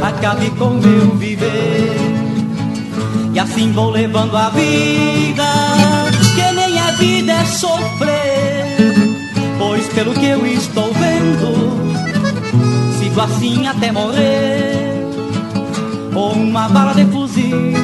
acabe 0.01 0.49
com 0.51 0.71
meu 0.71 1.15
viver. 1.17 1.95
E 3.33 3.39
assim 3.39 3.71
vou 3.71 3.91
levando 3.91 4.35
a 4.35 4.49
vida, 4.49 5.45
que 6.35 6.55
nem 6.55 6.79
a 6.79 6.91
vida 6.91 7.31
é 7.31 7.45
sofrer. 7.45 8.77
Pois 9.57 9.87
pelo 9.89 10.13
que 10.13 10.25
eu 10.25 10.45
estou 10.45 10.91
vendo, 10.93 12.99
sigo 12.99 13.21
assim 13.21 13.67
até 13.67 13.91
morrer. 13.91 14.89
Ou 16.15 16.33
uma 16.33 16.67
bala 16.67 16.93
de 16.93 17.05
fuzil 17.05 17.78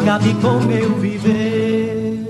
acabe 0.00 0.34
com 0.34 0.58
meu 0.60 0.94
viver. 0.96 2.26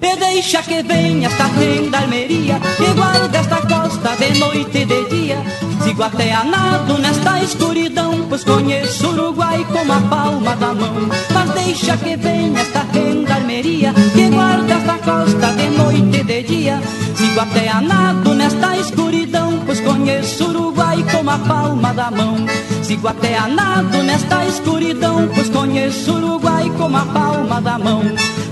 E 0.00 0.16
deixa 0.16 0.62
que 0.62 0.82
venha 0.82 1.28
esta 1.28 1.48
gendarmeria 1.58 2.60
Que 2.76 2.92
guarda 2.94 3.38
esta 3.38 3.60
costa 3.96 4.16
de 4.16 4.38
noite 4.38 4.78
e 4.78 4.84
de 4.84 5.04
dia. 5.08 5.42
Sigo 5.82 6.02
até 6.02 6.32
a 6.32 6.44
nado 6.44 6.98
nesta 6.98 7.42
escuridão 7.42 8.26
Pois 8.28 8.44
conheço 8.44 9.08
Uruguai 9.08 9.64
como 9.72 9.92
a 9.92 10.00
palma 10.00 10.56
da 10.56 10.74
mão. 10.74 11.08
Mas 11.32 11.50
deixa 11.50 11.96
que 11.96 12.16
venha 12.16 12.60
esta 12.60 12.84
gendarmeria 12.92 13.92
Que 14.14 14.28
guarda 14.28 14.74
esta 14.74 14.98
costa 14.98 15.52
de 15.52 15.68
noite 15.70 16.18
e 16.18 16.24
de 16.24 16.42
dia. 16.42 16.80
Sigo 17.14 17.40
até 17.40 17.68
a 17.68 17.80
nado 17.80 18.34
nesta 18.34 18.76
escuridão 18.76 19.60
Pois 19.64 19.80
conheço 19.80 20.44
Uruguai 20.44 21.04
como 21.10 21.30
a 21.30 21.38
palma 21.38 21.94
da 21.94 22.10
mão. 22.10 22.36
Sigo 22.82 23.08
até 23.08 23.36
a 23.36 23.48
nado 23.48 24.02
nesta 24.02 24.44
escuridão 24.46 25.28
Pois 25.34 25.48
conheço 25.50 26.12
Uruguai 26.12 26.70
como 26.76 26.96
a 26.96 27.06
palma 27.06 27.60
da 27.60 27.78
mão. 27.78 28.02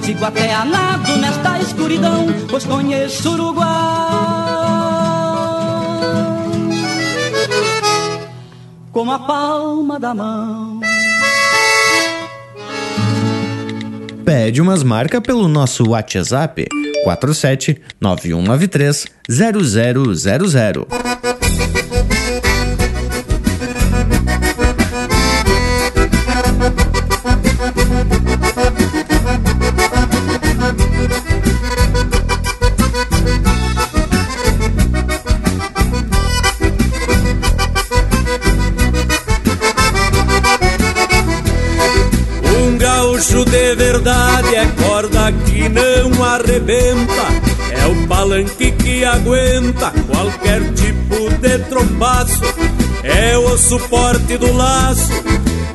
Sigo 0.03 0.25
até 0.25 0.55
a 0.55 0.65
nado 0.65 1.17
nesta 1.19 1.59
escuridão 1.59 2.27
Pois 2.49 2.65
conheço 2.65 3.31
Uruguai 3.33 4.24
Como 8.95 9.11
a 9.11 9.19
palma 9.19 9.99
da 9.99 10.15
mão 10.15 10.79
Pede 14.25 14.63
umas 14.63 14.85
marcas 14.85 15.21
pelo 15.21 15.49
nosso 15.49 15.91
WhatsApp 15.91 16.69
47 17.03 17.83
9193 18.01 19.07
0000. 19.29 20.87
O 53.75 53.79
suporte 53.79 54.37
do 54.39 54.53
laço, 54.53 55.11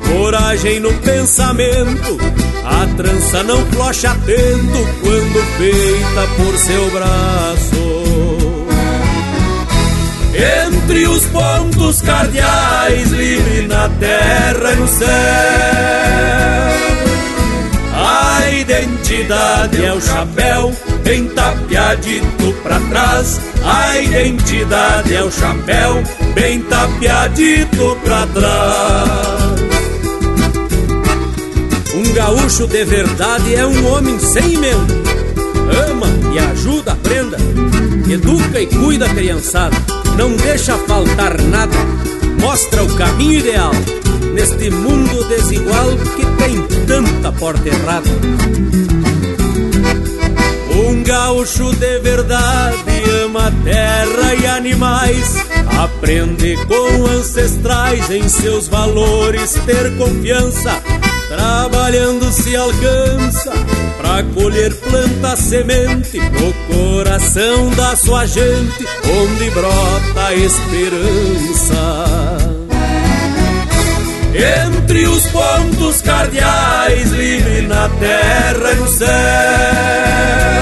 coragem 0.08 0.80
no 0.80 0.92
pensamento. 1.00 2.18
A 2.64 2.86
trança 2.96 3.42
não 3.42 3.64
flocha 3.66 4.10
atento 4.10 4.88
quando 5.02 5.42
feita 5.58 6.26
por 6.36 6.56
seu 6.58 6.90
braço. 6.90 8.00
Entre 10.32 11.06
os 11.06 11.24
pontos 11.26 12.00
cardeais, 12.00 13.10
livre 13.10 13.66
na 13.66 13.88
terra 13.88 14.72
e 14.72 14.76
no 14.76 14.88
céu. 14.88 15.08
A 17.92 18.50
identidade 18.50 19.84
é 19.84 19.92
o 19.92 20.00
chapéu, 20.00 20.72
bem 21.04 21.26
tapeadito 21.28 22.52
pra 22.62 22.80
trás. 22.80 23.40
A 23.62 23.98
identidade 23.98 25.14
é 25.14 25.22
o 25.22 25.30
chapéu, 25.30 26.02
bem 26.34 26.60
tapeadito 26.62 27.96
pra 28.04 28.26
trás. 28.26 29.60
Um 31.94 32.12
gaúcho 32.14 32.66
de 32.66 32.84
verdade 32.84 33.54
é 33.54 33.66
um 33.66 33.92
homem 33.92 34.18
sem 34.18 34.54
emenda. 34.54 34.94
Ama 35.88 36.06
e 36.34 36.38
ajuda 36.38 36.92
a 36.92 36.96
prenda, 36.96 37.36
educa 38.08 38.60
e 38.60 38.66
cuida 38.66 39.06
a 39.06 39.14
criançada, 39.14 39.76
não 40.16 40.34
deixa 40.36 40.76
faltar 40.78 41.40
nada, 41.40 41.76
mostra 42.40 42.82
o 42.82 42.94
caminho 42.96 43.38
ideal 43.38 43.72
neste 44.34 44.70
mundo 44.70 45.24
desigual 45.28 45.90
que 46.16 46.26
tem 46.42 46.86
tanta 46.86 47.32
porta 47.32 47.68
errada. 47.68 48.10
Um 51.00 51.02
gaúcho 51.02 51.74
de 51.76 51.98
verdade 52.00 53.10
ama 53.24 53.50
terra 53.64 54.34
e 54.34 54.46
animais, 54.46 55.34
aprende 55.82 56.58
com 56.66 57.06
ancestrais 57.06 58.10
em 58.10 58.28
seus 58.28 58.68
valores 58.68 59.54
ter 59.64 59.96
confiança. 59.96 60.78
Trabalhando 61.26 62.30
se 62.30 62.54
alcança 62.54 63.50
pra 63.96 64.22
colher 64.34 64.74
planta 64.74 65.36
semente 65.36 66.18
no 66.20 66.52
coração 66.74 67.70
da 67.70 67.96
sua 67.96 68.26
gente, 68.26 68.86
onde 69.06 69.50
brota 69.52 70.26
a 70.26 70.34
esperança. 70.34 71.76
Entre 74.34 75.08
os 75.08 75.26
pontos 75.28 76.02
cardeais, 76.02 77.10
livre 77.10 77.62
na 77.62 77.88
terra 77.88 78.72
e 78.72 78.74
no 78.74 78.88
céu. 78.88 80.59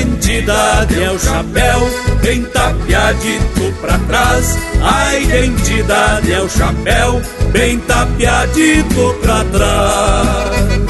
Identidade 0.00 1.02
é 1.02 1.10
o 1.10 1.18
chapéu, 1.18 1.90
bem 2.22 2.44
tapeadito 2.44 3.74
pra 3.80 3.98
trás. 3.98 4.56
A 4.80 5.16
identidade 5.16 6.32
é 6.32 6.40
o 6.40 6.48
chapéu, 6.48 7.20
bem 7.50 7.80
tapeadito 7.80 9.16
pra 9.20 9.44
trás. 9.44 10.88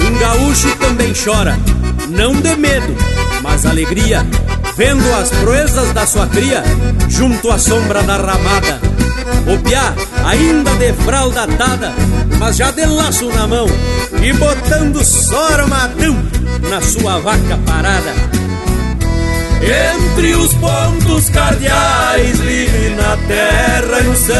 Um 0.00 0.18
gaúcho 0.18 0.74
também 0.76 1.12
chora, 1.12 1.54
não 2.08 2.32
de 2.32 2.56
medo, 2.56 2.96
mas 3.42 3.66
alegria, 3.66 4.26
vendo 4.74 5.14
as 5.14 5.28
proezas 5.28 5.92
da 5.92 6.06
sua 6.06 6.26
cria 6.28 6.64
junto 7.10 7.50
à 7.50 7.58
sombra 7.58 8.02
da 8.04 8.16
ramada. 8.16 8.80
O 9.46 9.58
piá 9.58 9.92
ainda 10.24 10.70
de 10.76 10.94
fralda 11.04 11.42
atada, 11.42 11.92
mas 12.38 12.56
já 12.56 12.70
de 12.70 12.86
laço 12.86 13.26
na 13.26 13.46
mão 13.46 13.66
e 14.22 14.32
botando 14.32 15.04
só 15.04 15.52
armadão 15.52 16.37
na 16.62 16.80
sua 16.80 17.18
vaca 17.18 17.58
parada. 17.66 18.12
Entre 19.60 20.34
os 20.34 20.54
pontos 20.54 21.28
cardeais, 21.30 22.38
livre 22.38 22.90
na 22.90 23.16
terra 23.26 24.00
e 24.00 24.04
no 24.04 24.16
céu. 24.16 24.38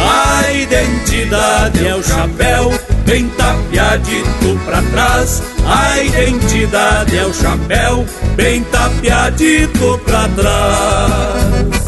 A 0.00 0.52
identidade 0.52 1.86
é 1.86 1.94
o 1.94 2.02
chapéu, 2.02 2.72
bem 3.06 3.28
tapeadito 3.28 4.58
pra 4.64 4.82
trás. 4.82 5.42
A 5.66 6.00
identidade 6.00 7.16
é 7.16 7.24
o 7.24 7.32
chapéu, 7.32 8.04
bem 8.34 8.62
tapeadito 8.64 10.00
pra 10.04 10.28
trás. 10.28 11.82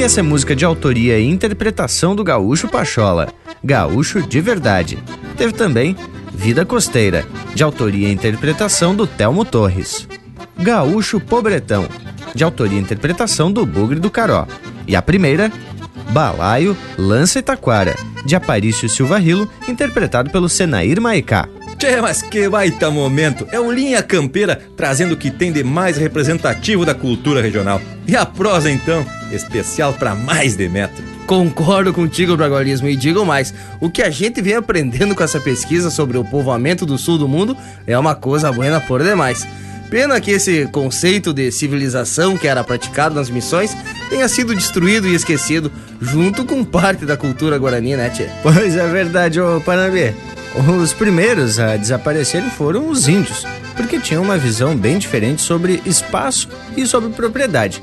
E 0.00 0.02
essa 0.02 0.20
é 0.20 0.22
música 0.22 0.56
de 0.56 0.64
autoria 0.64 1.18
e 1.18 1.28
interpretação 1.28 2.16
do 2.16 2.24
Gaúcho 2.24 2.66
Pachola, 2.66 3.28
Gaúcho 3.62 4.22
de 4.22 4.40
Verdade. 4.40 4.96
Teve 5.36 5.52
também 5.52 5.94
Vida 6.32 6.64
Costeira, 6.64 7.26
de 7.54 7.62
autoria 7.62 8.08
e 8.08 8.12
interpretação 8.12 8.96
do 8.96 9.06
Telmo 9.06 9.44
Torres. 9.44 10.08
Gaúcho 10.56 11.20
Pobretão, 11.20 11.86
de 12.34 12.42
autoria 12.42 12.78
e 12.78 12.80
interpretação 12.80 13.52
do 13.52 13.66
Bugre 13.66 14.00
do 14.00 14.10
Caró. 14.10 14.46
E 14.86 14.96
a 14.96 15.02
primeira, 15.02 15.52
Balaio 16.12 16.74
Lança 16.96 17.38
e 17.38 17.42
Taquara, 17.42 17.94
de 18.24 18.34
Aparício 18.34 18.88
Silva 18.88 19.18
Rilo, 19.18 19.50
interpretado 19.68 20.30
pelo 20.30 20.48
Senair 20.48 20.98
Maicá. 20.98 21.46
Tchê, 21.80 21.98
mas 21.98 22.20
que 22.20 22.46
baita 22.46 22.90
momento! 22.90 23.48
É 23.50 23.58
um 23.58 23.72
Linha 23.72 24.02
Campeira 24.02 24.60
trazendo 24.76 25.12
o 25.12 25.16
que 25.16 25.30
tem 25.30 25.50
de 25.50 25.64
mais 25.64 25.96
representativo 25.96 26.84
da 26.84 26.94
cultura 26.94 27.40
regional. 27.40 27.80
E 28.06 28.14
a 28.14 28.26
prosa, 28.26 28.70
então, 28.70 29.02
especial 29.32 29.94
para 29.94 30.14
mais 30.14 30.54
de 30.54 30.68
metro. 30.68 31.02
Concordo 31.26 31.90
contigo, 31.94 32.36
Bragualismo, 32.36 32.86
e 32.86 32.94
digo 32.94 33.24
mais: 33.24 33.54
o 33.80 33.88
que 33.88 34.02
a 34.02 34.10
gente 34.10 34.42
vem 34.42 34.56
aprendendo 34.56 35.14
com 35.14 35.24
essa 35.24 35.40
pesquisa 35.40 35.88
sobre 35.88 36.18
o 36.18 36.24
povoamento 36.24 36.84
do 36.84 36.98
sul 36.98 37.16
do 37.16 37.26
mundo 37.26 37.56
é 37.86 37.98
uma 37.98 38.14
coisa 38.14 38.52
buena 38.52 38.78
por 38.78 39.02
demais. 39.02 39.48
Pena 39.88 40.20
que 40.20 40.32
esse 40.32 40.66
conceito 40.66 41.32
de 41.32 41.50
civilização 41.50 42.36
que 42.36 42.46
era 42.46 42.62
praticado 42.62 43.14
nas 43.14 43.30
missões 43.30 43.74
tenha 44.10 44.28
sido 44.28 44.54
destruído 44.54 45.08
e 45.08 45.14
esquecido, 45.14 45.72
junto 45.98 46.44
com 46.44 46.62
parte 46.62 47.06
da 47.06 47.16
cultura 47.16 47.56
guarani, 47.56 47.96
né, 47.96 48.10
Tchê? 48.10 48.28
Pois 48.42 48.76
é 48.76 48.86
verdade, 48.86 49.40
ô 49.40 49.62
Panabê. 49.62 50.14
Os 50.54 50.92
primeiros 50.92 51.60
a 51.60 51.76
desaparecerem 51.76 52.50
foram 52.50 52.88
os 52.88 53.06
índios, 53.06 53.46
porque 53.76 54.00
tinham 54.00 54.22
uma 54.22 54.36
visão 54.36 54.76
bem 54.76 54.98
diferente 54.98 55.40
sobre 55.42 55.80
espaço 55.86 56.48
e 56.76 56.86
sobre 56.86 57.10
propriedade. 57.10 57.80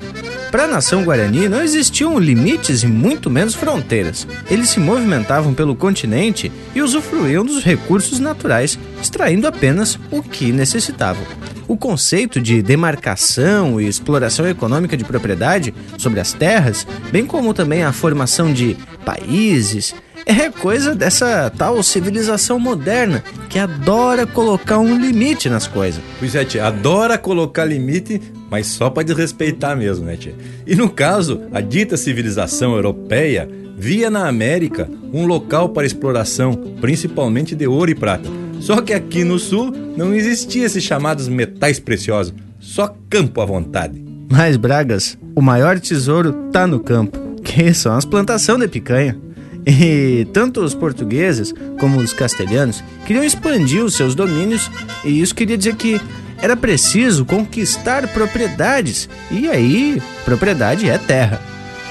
Para 0.51 0.63
a 0.63 0.67
nação 0.67 1.03
guarani 1.03 1.47
não 1.47 1.61
existiam 1.61 2.19
limites 2.19 2.83
e 2.83 2.87
muito 2.87 3.29
menos 3.29 3.53
fronteiras. 3.55 4.27
Eles 4.49 4.69
se 4.69 4.79
movimentavam 4.79 5.53
pelo 5.53 5.75
continente 5.75 6.51
e 6.75 6.81
usufruíam 6.81 7.45
dos 7.45 7.63
recursos 7.63 8.19
naturais, 8.19 8.77
extraindo 9.01 9.47
apenas 9.47 9.97
o 10.11 10.21
que 10.21 10.51
necessitavam. 10.51 11.23
O 11.67 11.75
conceito 11.75 12.39
de 12.39 12.61
demarcação 12.61 13.79
e 13.79 13.87
exploração 13.87 14.47
econômica 14.47 14.95
de 14.95 15.03
propriedade 15.03 15.73
sobre 15.97 16.19
as 16.19 16.31
terras, 16.31 16.87
bem 17.11 17.25
como 17.25 17.53
também 17.53 17.83
a 17.83 17.91
formação 17.91 18.53
de 18.53 18.77
países, 19.03 19.93
é 20.27 20.49
coisa 20.49 20.93
dessa 20.93 21.49
tal 21.49 21.81
civilização 21.81 22.59
moderna 22.59 23.23
que 23.49 23.57
adora 23.57 24.27
colocar 24.27 24.77
um 24.77 24.99
limite 24.99 25.49
nas 25.49 25.65
coisas. 25.65 26.01
Pois 26.19 26.35
é, 26.35 26.43
tia, 26.43 26.65
adora 26.65 27.17
colocar 27.17 27.63
limite, 27.63 28.21
mas 28.51 28.67
só 28.67 28.89
para 28.89 29.03
desrespeitar 29.03 29.77
mesmo, 29.77 30.05
né, 30.05 30.17
tia? 30.17 30.35
E 30.65 30.75
no 30.75 30.89
caso, 30.89 31.43
a 31.53 31.61
dita 31.61 31.95
civilização 31.95 32.75
europeia 32.75 33.47
via 33.77 34.09
na 34.09 34.27
América 34.27 34.89
um 35.13 35.25
local 35.25 35.69
para 35.69 35.87
exploração, 35.87 36.53
principalmente 36.81 37.55
de 37.55 37.65
ouro 37.65 37.89
e 37.89 37.95
prata. 37.95 38.29
Só 38.59 38.81
que 38.81 38.93
aqui 38.93 39.23
no 39.23 39.39
sul 39.39 39.71
não 39.95 40.13
existia 40.13 40.65
esses 40.65 40.83
chamados 40.83 41.29
metais 41.29 41.79
preciosos, 41.79 42.33
só 42.59 42.93
campo 43.09 43.39
à 43.39 43.45
vontade. 43.45 44.03
Mas, 44.29 44.57
Bragas, 44.57 45.17
o 45.33 45.41
maior 45.41 45.79
tesouro 45.79 46.33
tá 46.51 46.67
no 46.67 46.81
campo, 46.81 47.17
que 47.41 47.73
são 47.73 47.95
as 47.95 48.03
plantações 48.03 48.59
de 48.59 48.67
picanha. 48.67 49.26
E 49.69 50.25
tanto 50.31 50.61
os 50.61 50.73
portugueses 50.73 51.53
como 51.77 51.99
os 51.99 52.13
castelhanos 52.13 52.81
queriam 53.05 53.25
expandir 53.25 53.83
os 53.83 53.95
seus 53.95 54.15
domínios, 54.15 54.71
e 55.03 55.19
isso 55.19 55.35
queria 55.35 55.57
dizer 55.57 55.75
que 55.75 55.99
era 56.41 56.55
preciso 56.55 57.25
conquistar 57.25 58.07
propriedades, 58.13 59.09
e 59.29 59.49
aí, 59.49 60.01
propriedade 60.23 60.89
é 60.89 60.97
terra. 60.97 61.41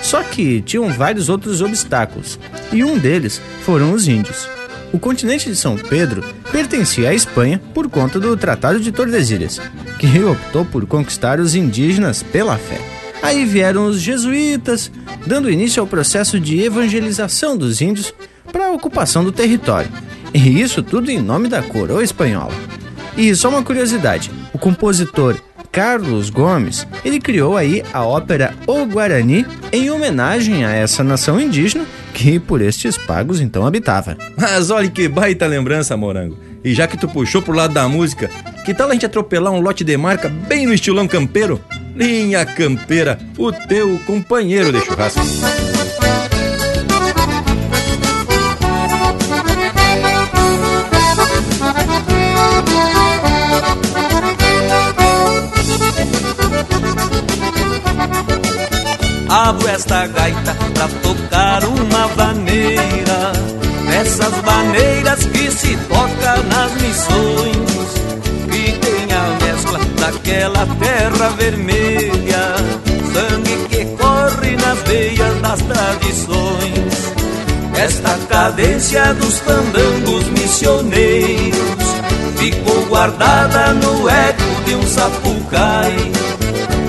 Só 0.01 0.23
que 0.23 0.63
tinham 0.63 0.89
vários 0.89 1.29
outros 1.29 1.61
obstáculos, 1.61 2.39
e 2.73 2.83
um 2.83 2.97
deles 2.97 3.43
foram 3.63 3.93
os 3.93 4.09
índios. 4.09 4.49
O 4.91 4.99
continente 4.99 5.51
de 5.51 5.57
São 5.57 5.77
Pedro 5.77 6.25
pertencia 6.51 7.11
à 7.11 7.15
Espanha 7.15 7.61
por 7.75 7.91
conta 7.91 8.19
do 8.19 8.35
Tratado 8.39 8.81
de 8.81 8.91
Tordesilhas, 8.91 9.61
que 9.99 10.23
optou 10.23 10.65
por 10.65 10.87
conquistar 10.87 11.41
os 11.41 11.55
indígenas 11.55 12.23
pela 12.23 12.57
fé. 12.57 12.96
Aí 13.27 13.45
vieram 13.45 13.87
os 13.87 14.01
jesuítas, 14.01 14.89
dando 15.27 15.51
início 15.51 15.81
ao 15.81 15.87
processo 15.87 16.39
de 16.39 16.63
evangelização 16.63 17.57
dos 17.57 17.81
índios 17.81 18.15
para 18.53 18.67
a 18.67 18.73
ocupação 18.73 19.25
do 19.25 19.33
território. 19.33 19.91
E 20.33 20.61
isso 20.61 20.81
tudo 20.81 21.11
em 21.11 21.21
nome 21.21 21.49
da 21.49 21.61
coroa 21.61 22.05
espanhola. 22.05 22.53
E 23.17 23.35
só 23.35 23.49
uma 23.49 23.65
curiosidade, 23.65 24.31
o 24.53 24.59
compositor 24.59 25.37
Carlos 25.73 26.31
Gomes, 26.31 26.87
ele 27.05 27.19
criou 27.19 27.57
aí 27.57 27.83
a 27.93 28.05
ópera 28.05 28.55
O 28.65 28.87
Guarani 28.87 29.45
em 29.73 29.91
homenagem 29.91 30.65
a 30.65 30.71
essa 30.71 31.03
nação 31.03 31.41
indígena 31.41 31.85
que 32.15 32.39
por 32.39 32.63
estes 32.63 32.97
pagos 32.97 33.41
então 33.41 33.67
habitava. 33.67 34.17
Mas 34.39 34.71
olha 34.71 34.89
que 34.89 35.09
baita 35.09 35.47
lembrança, 35.47 35.97
Morango. 35.97 36.46
E 36.67 36.75
já 36.75 36.89
que 36.89 36.97
tu 36.97 37.07
puxou 37.07 37.41
pro 37.41 37.55
lado 37.55 37.73
da 37.73 37.89
música, 37.89 38.29
que 38.65 38.75
tal 38.75 38.91
a 38.91 38.93
gente 38.93 39.07
atropelar 39.07 39.53
um 39.53 39.61
lote 39.61 39.85
de 39.85 39.97
marca 39.97 40.29
bem 40.29 40.67
no 40.67 40.75
estilão 40.75 41.07
campeiro? 41.07 41.63
Linha 41.95 42.45
Campeira, 42.45 43.17
o 43.39 43.53
teu 43.53 44.01
companheiro 44.05 44.73
de 44.73 44.81
churrasco. 44.81 45.21
Abro 59.29 59.69
esta 59.69 60.09
gaita 60.09 60.57
pra 60.75 60.89
tocar 61.01 61.65
uma 61.65 62.09
vaneira 62.09 63.56
Nessas 64.07 64.41
maneiras 64.43 65.27
que 65.27 65.51
se 65.51 65.77
toca 65.89 66.37
nas 66.45 66.73
missões 66.81 67.93
Que 68.49 68.73
tem 68.79 69.13
a 69.13 69.45
mescla 69.45 69.81
daquela 69.99 70.65
terra 70.79 71.31
vermelha 71.31 72.55
Sangue 73.13 73.67
que 73.69 73.85
corre 73.97 74.57
nas 74.59 74.79
veias 74.87 75.41
das 75.41 75.61
tradições. 75.61 77.15
Esta 77.77 78.17
cadência 78.29 79.13
dos 79.15 79.39
fandangos 79.41 80.25
missioneiros 80.29 81.85
Ficou 82.39 82.87
guardada 82.87 83.73
no 83.73 84.09
eco 84.09 84.65
de 84.67 84.75
um 84.77 84.87
sapucai 84.87 86.13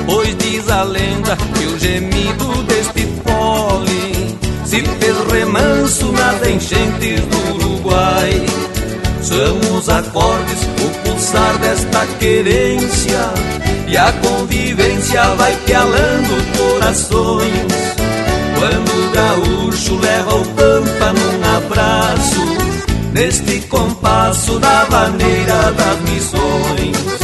Pois 0.06 0.38
diz 0.38 0.70
a 0.70 0.84
lenda 0.84 1.36
que 1.36 1.66
o 1.66 1.80
gemido 1.80 2.64
deste 2.64 3.08
pole 3.24 3.87
Se 4.78 4.84
fez 4.84 5.18
remanso 5.32 6.12
nas 6.12 6.48
enchentes 6.48 7.22
do 7.22 7.56
Uruguai. 7.56 8.46
São 9.24 9.76
os 9.76 9.90
acordes, 9.90 10.62
o 10.84 11.10
pulsar 11.10 11.58
desta 11.58 12.06
querência 12.20 13.18
E 13.88 13.98
a 13.98 14.12
convivência 14.12 15.24
vai 15.36 15.56
pialando 15.66 16.36
corações. 16.56 17.74
Quando 18.60 18.92
o 18.92 19.12
gaúcho 19.12 20.00
leva 20.00 20.36
o 20.36 20.46
pampa 20.46 21.14
num 21.14 21.58
abraço 21.58 22.46
Neste 23.14 23.62
compasso 23.62 24.60
da 24.60 24.86
maneira 24.92 25.72
das 25.72 26.02
missões 26.02 27.17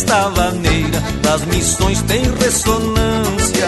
Esta 0.00 0.30
vaneira 0.30 0.98
das 1.20 1.44
missões 1.44 2.00
tem 2.00 2.22
ressonância. 2.40 3.66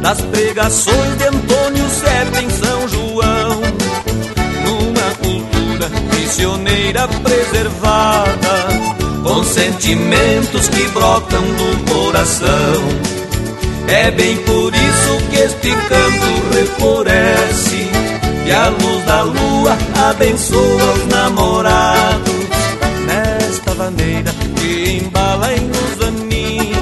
Das 0.00 0.20
pregações 0.20 1.18
de 1.18 1.24
Antônio 1.24 1.90
Sepp 1.90 2.38
em 2.40 2.50
São 2.50 2.88
João. 2.88 3.60
Numa 4.64 5.10
cultura 5.16 5.88
missioneira 6.14 7.08
preservada. 7.08 8.68
Com 9.24 9.42
sentimentos 9.42 10.68
que 10.68 10.86
brotam 10.90 11.42
do 11.42 11.92
coração. 11.92 12.84
É 13.88 14.12
bem 14.12 14.36
por 14.44 14.72
isso 14.72 15.18
que 15.30 15.36
este 15.36 15.70
canto 15.70 16.54
refloresce. 16.54 17.90
E 18.46 18.52
a 18.52 18.68
luz 18.68 19.04
da 19.04 19.22
lua 19.22 19.76
abençoa 20.08 20.92
os 20.92 21.06
namorados 21.06 21.95
embala 25.16 25.52
e 25.54 25.60
nos 25.60 26.06
anima 26.06 26.76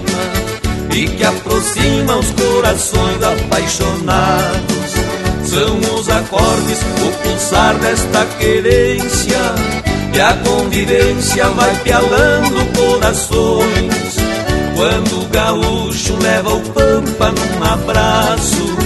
E 0.93 1.09
que 1.09 1.25
aproxima 1.25 2.17
os 2.17 2.31
corações 2.31 3.23
apaixonados. 3.23 4.95
São 5.45 5.79
os 5.97 6.09
acordes, 6.09 6.79
o 7.05 7.23
pulsar 7.23 7.75
desta 7.77 8.25
querência 8.39 9.39
E 10.13 10.21
a 10.21 10.35
convivência 10.35 11.49
vai 11.51 11.75
pialando 11.81 12.67
corações. 12.77 14.17
Quando 14.77 15.23
o 15.23 15.29
gaúcho 15.29 16.17
leva 16.21 16.55
o 16.55 16.61
pampa 16.61 17.31
num 17.31 17.65
abraço 17.65 18.77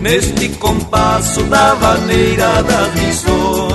Neste 0.00 0.48
compasso 0.50 1.42
da 1.44 1.74
vaneira 1.74 2.62
das 2.62 2.94
missões 2.94 3.73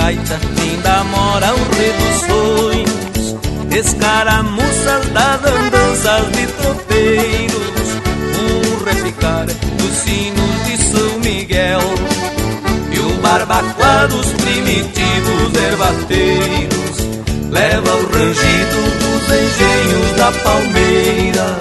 gaita 0.00 0.40
ainda 0.62 1.04
moram 1.04 1.56
reduções 1.76 2.90
Escaramuças 3.70 5.06
das 5.12 5.44
andanças 5.44 6.32
de 6.32 6.46
tropeiros. 6.46 7.88
Um 8.40 8.84
repicar 8.84 9.46
dos 9.46 9.96
sinos 9.98 10.64
de 10.66 10.76
São 10.90 11.18
Miguel. 11.20 11.80
E 12.92 12.98
o 12.98 13.10
barbacoa 13.22 14.08
dos 14.08 14.26
primitivos 14.26 15.54
ervateiros 15.54 17.20
Leva 17.50 17.94
o 17.94 18.06
rangido 18.12 18.80
dos 18.98 19.22
engenhos 19.38 20.16
da 20.16 20.32
palmeira. 20.42 21.58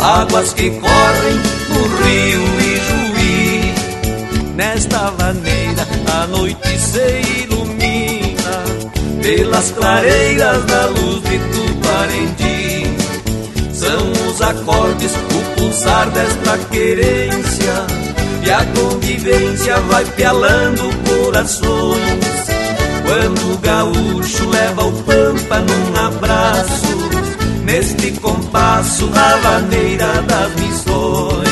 Águas 0.00 0.54
que 0.54 0.70
correm 0.70 1.36
no 1.68 1.82
rio 2.02 2.42
e 2.60 2.80
juí. 2.88 3.74
Nesta 4.54 5.10
vaneira 5.10 5.86
a 6.14 6.26
noite 6.26 6.78
se 6.78 6.98
ilumina 6.98 7.21
Pelas 9.22 9.70
clareiras 9.70 10.64
da 10.64 10.86
luz 10.86 11.22
de 11.22 11.38
Tuparendi. 11.38 12.96
São 13.72 14.12
os 14.28 14.42
acordes, 14.42 15.12
o 15.14 15.60
pulsar 15.60 16.10
desta 16.10 16.58
querência 16.70 17.86
E 18.44 18.50
a 18.50 18.64
convivência 18.76 19.80
vai 19.82 20.04
pialando 20.04 20.82
corações. 21.08 22.52
Quando 23.04 23.54
o 23.54 23.58
gaúcho 23.58 24.48
leva 24.48 24.86
o 24.86 24.92
pampa 25.02 25.58
num 25.58 26.06
abraço 26.06 27.10
Neste 27.64 28.12
compasso 28.12 29.06
da 29.08 29.36
vaneira 29.36 30.22
das 30.22 30.54
missões 30.54 31.51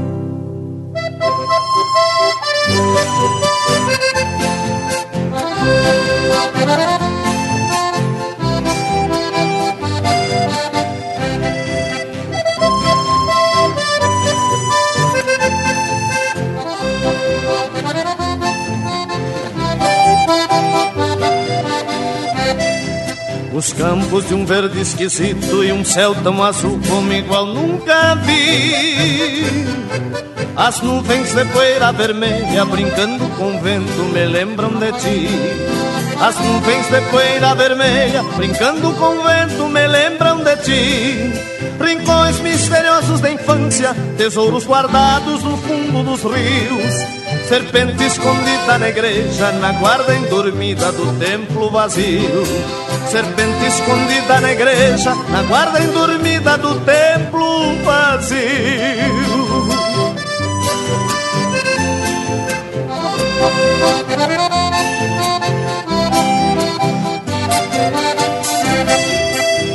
Os 23.61 23.73
campos 23.73 24.27
de 24.27 24.33
um 24.33 24.43
verde 24.43 24.81
esquisito 24.81 25.63
e 25.63 25.71
um 25.71 25.85
céu 25.85 26.15
tão 26.15 26.43
azul 26.43 26.81
como 26.89 27.13
igual 27.13 27.45
nunca 27.45 28.15
vi. 28.15 29.43
As 30.55 30.81
nuvens 30.81 31.31
de 31.31 31.45
poeira 31.45 31.91
vermelha 31.91 32.65
brincando 32.65 33.23
com 33.37 33.55
o 33.55 33.61
vento 33.61 34.03
me 34.11 34.25
lembram 34.25 34.71
de 34.79 34.91
ti. 34.93 35.29
As 36.19 36.35
nuvens 36.39 36.87
de 36.87 37.01
poeira 37.11 37.53
vermelha 37.53 38.23
brincando 38.35 38.93
com 38.93 39.19
o 39.19 39.23
vento 39.23 39.69
me 39.69 39.87
lembram 39.87 40.43
de 40.43 40.57
ti. 40.57 41.31
Rincões 41.79 42.39
misteriosos 42.39 43.19
da 43.19 43.29
infância, 43.29 43.95
tesouros 44.17 44.65
guardados 44.65 45.43
no 45.43 45.55
fundo 45.57 46.01
dos 46.01 46.23
rios 46.23 47.21
Serpente 47.47 48.03
escondida 48.05 48.77
na 48.77 48.87
igreja, 48.87 49.51
na 49.51 49.73
guarda 49.73 50.15
endormida 50.15 50.91
do 50.93 51.19
templo 51.19 51.69
vazio. 51.69 52.43
Serpente 53.09 53.65
escondida 53.65 54.39
na 54.39 54.51
igreja, 54.51 55.13
na 55.29 55.43
guarda 55.43 55.81
endormida 55.81 56.57
do 56.57 56.79
templo 56.81 57.75
vazio. 57.83 59.31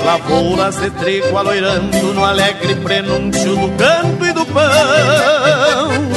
Lavouras 0.05 0.77
de 0.77 0.91
trigo 0.91 1.37
aloirando 1.37 2.15
no 2.15 2.25
alegre 2.25 2.77
prenúncio 2.77 3.57
do 3.57 3.69
canto 3.77 4.25
e 4.25 4.33
do 4.33 4.47
pão. 4.47 6.16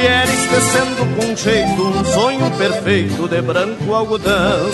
Mulheres 0.00 0.46
tecendo 0.48 1.14
com 1.14 1.36
jeito 1.36 1.82
um 1.82 2.04
sonho 2.06 2.50
perfeito 2.52 3.28
de 3.28 3.42
branco 3.42 3.92
algodão. 3.92 4.70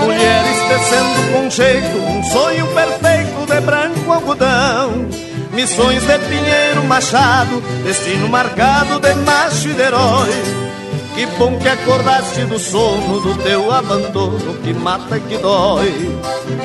Mulheres 0.00 0.58
tecendo 0.66 1.32
com 1.32 1.48
jeito 1.48 1.96
um 1.96 2.24
sonho 2.24 2.66
perfeito 2.74 3.46
de 3.46 3.60
branco 3.60 4.12
algodão. 4.12 5.06
Missões 5.52 6.02
de 6.02 6.18
Pinheiro 6.18 6.82
Machado, 6.88 7.62
destino 7.84 8.28
marcado 8.28 8.98
de 8.98 9.14
macho 9.14 9.68
e 9.68 9.74
de 9.74 9.80
herói. 9.80 10.42
Que 11.14 11.26
bom 11.38 11.56
que 11.56 11.68
acordaste 11.68 12.44
do 12.46 12.58
sono 12.58 13.20
do 13.20 13.40
teu 13.40 13.70
abandono 13.70 14.54
que 14.54 14.74
mata 14.74 15.18
e 15.18 15.20
que 15.20 15.38
dói. 15.38 16.18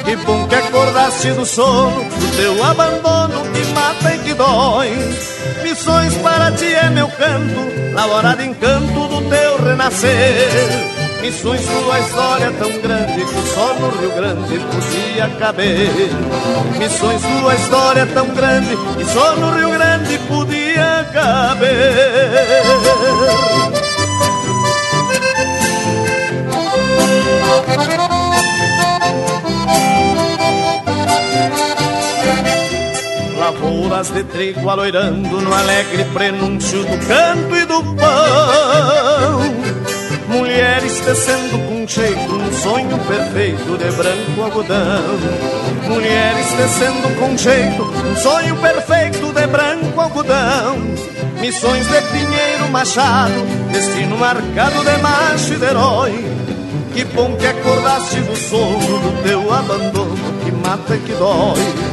Que 0.04 0.16
bom 0.16 0.48
que 0.48 0.56
acordaste 0.56 1.30
do 1.34 1.46
sono 1.46 2.04
do 2.04 2.38
teu 2.38 2.64
abandono 2.64 3.40
que 3.54 3.64
mata 3.72 4.16
e 4.16 4.18
que 4.18 4.34
dói. 4.34 5.33
Missões 5.64 6.14
para 6.18 6.52
ti 6.52 6.66
é 6.66 6.90
meu 6.90 7.08
canto, 7.08 7.94
na 7.94 8.06
hora 8.06 8.44
encanto 8.44 9.08
do 9.08 9.30
teu 9.30 9.64
renascer. 9.64 10.94
Missões 11.22 11.62
sua 11.62 12.00
história 12.00 12.52
tão 12.52 12.70
grande 12.82 13.26
que 13.26 13.54
só 13.54 13.74
no 13.76 13.90
Rio 13.98 14.12
Grande 14.12 14.60
podia 14.60 15.30
caber. 15.40 15.90
Missões 16.78 17.22
sua 17.22 17.56
história 17.56 18.06
tão 18.08 18.28
grande 18.28 18.76
que 18.98 19.06
só 19.06 19.36
no 19.38 19.52
Rio 19.56 19.72
Grande 19.72 20.18
podia 20.28 21.08
caber. 21.14 21.74
Lavouras 33.84 34.12
de 34.12 34.24
trigo 34.24 34.70
aloirando 34.70 35.42
no 35.42 35.54
alegre 35.54 36.06
prenúncio 36.14 36.84
do 36.86 37.06
canto 37.06 37.54
e 37.54 37.66
do 37.66 37.84
pão. 37.96 39.42
Mulheres 40.30 41.02
tecendo 41.02 41.60
com 41.68 41.86
jeito 41.86 42.34
um 42.34 42.54
sonho 42.54 42.98
perfeito 43.00 43.78
de 43.78 43.92
branco 43.92 44.42
algodão. 44.42 45.20
Mulheres 45.90 46.48
tecendo 46.54 47.20
com 47.20 47.38
jeito 47.38 47.84
um 47.84 48.16
sonho 48.16 48.56
perfeito 48.56 49.34
de 49.34 49.48
branco 49.48 50.00
algodão. 50.00 50.78
Missões 51.42 51.86
de 51.86 52.02
Pinheiro 52.04 52.70
Machado, 52.72 53.34
destino 53.70 54.18
marcado 54.18 54.82
de 54.82 54.98
macho 55.02 55.54
e 55.56 55.58
de 55.58 55.66
herói. 55.66 56.26
Que 56.94 57.04
bom 57.04 57.36
que 57.36 57.48
acordaste 57.48 58.22
do 58.22 58.36
sono 58.36 59.00
do 59.00 59.24
teu 59.24 59.54
abandono 59.54 60.16
que 60.46 60.52
mata 60.52 60.96
e 60.96 61.00
que 61.00 61.14
dói. 61.14 61.93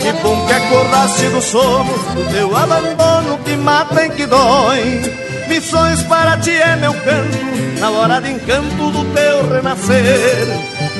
Que 0.00 0.12
bom 0.22 0.46
que 0.46 0.52
acordaste 0.52 1.26
do 1.26 1.40
sono 1.40 1.92
do 2.14 2.32
teu 2.32 2.56
abandono 2.56 3.38
que 3.44 3.56
mata 3.56 4.06
e 4.06 4.10
que 4.10 4.26
dói. 4.26 5.28
Missões 5.48 6.02
para 6.02 6.36
ti 6.38 6.50
é 6.50 6.76
meu 6.76 6.92
canto, 6.92 7.80
na 7.80 7.90
hora 7.90 8.20
de 8.20 8.32
encanto 8.32 8.90
do 8.90 9.14
teu 9.14 9.48
renascer. 9.50 10.46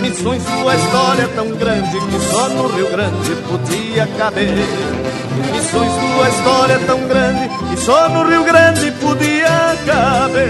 Missões 0.01 0.43
tua 0.45 0.75
história 0.75 1.29
tão 1.35 1.49
grande 1.51 2.01
que 2.01 2.21
só 2.31 2.49
no 2.49 2.69
Rio 2.69 2.91
Grande 2.91 3.37
podia 3.49 4.07
caber. 4.17 4.67
Missões 5.53 5.93
tua 5.93 6.29
história 6.29 6.79
tão 6.87 7.01
grande 7.07 7.49
que 7.49 7.77
só 7.85 8.09
no 8.09 8.29
Rio 8.29 8.45
Grande 8.45 8.91
podia 8.93 9.77
caber. 9.87 10.49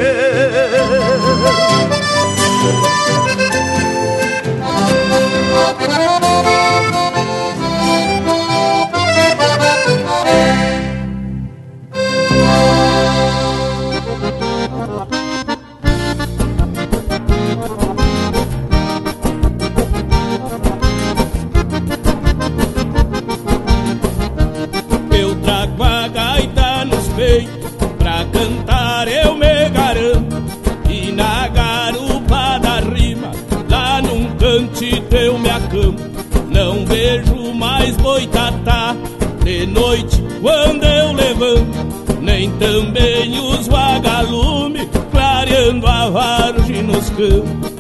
Noite 39.79 40.23
quando 40.41 40.85
eu 40.85 41.13
levanto 41.13 42.21
nem 42.21 42.51
também 42.53 43.39
os 43.39 43.69
vagalume 43.69 44.89
clareando 45.11 45.87
a 45.87 46.11
vargem 46.11 46.83
nos 46.83 47.09
campos. 47.11 47.79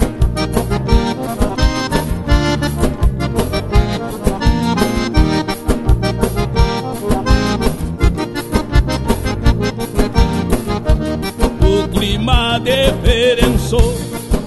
O 11.60 11.88
clima 11.88 12.60
diferenciou, 12.60 13.94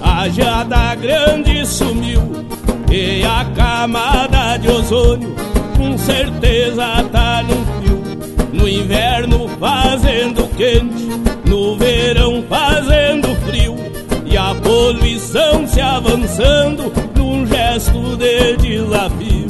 a 0.02 0.28
geada 0.28 0.94
grande 0.94 1.66
sumiu 1.66 2.22
e 2.90 3.22
a 3.24 3.44
camada 3.54 4.56
de 4.56 4.68
ozônio 4.68 5.32
com 5.82 5.98
certeza 5.98 7.02
no 11.44 11.76
verão 11.76 12.44
fazendo 12.48 13.34
frio 13.44 13.74
e 14.24 14.36
a 14.36 14.54
poluição 14.54 15.66
se 15.66 15.80
avançando 15.80 16.92
num 17.16 17.44
gesto 17.44 18.16
de 18.16 18.56
desafio. 18.58 19.41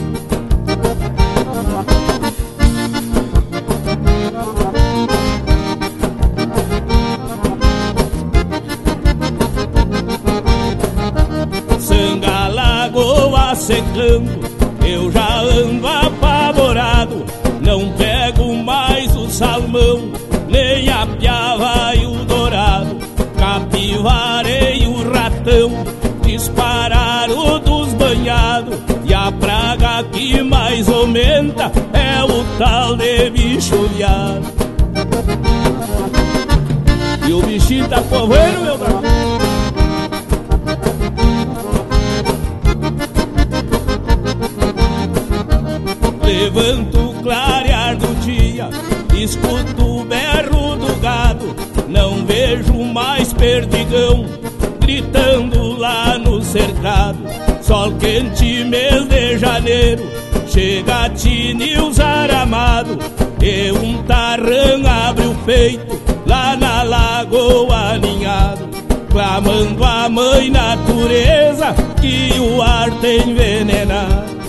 Mãe 70.43 70.51
natureza 70.51 71.74
que 72.01 72.40
o 72.40 72.61
ar 72.62 72.90
tem 73.01 73.30
envenenado. 73.30 74.41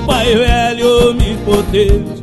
Pai 0.00 0.34
Velho 0.34 1.08
Onipotente. 1.10 2.22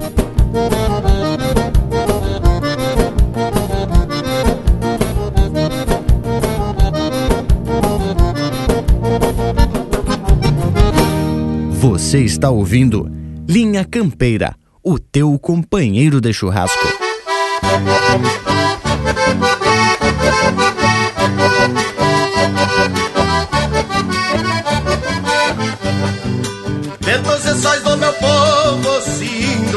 Você 11.72 12.20
está 12.20 12.50
ouvindo 12.50 13.10
Linha 13.48 13.86
Campeira, 13.86 14.56
o 14.84 14.98
teu 14.98 15.38
companheiro 15.38 16.20
de 16.20 16.34
churrasco. 16.34 16.88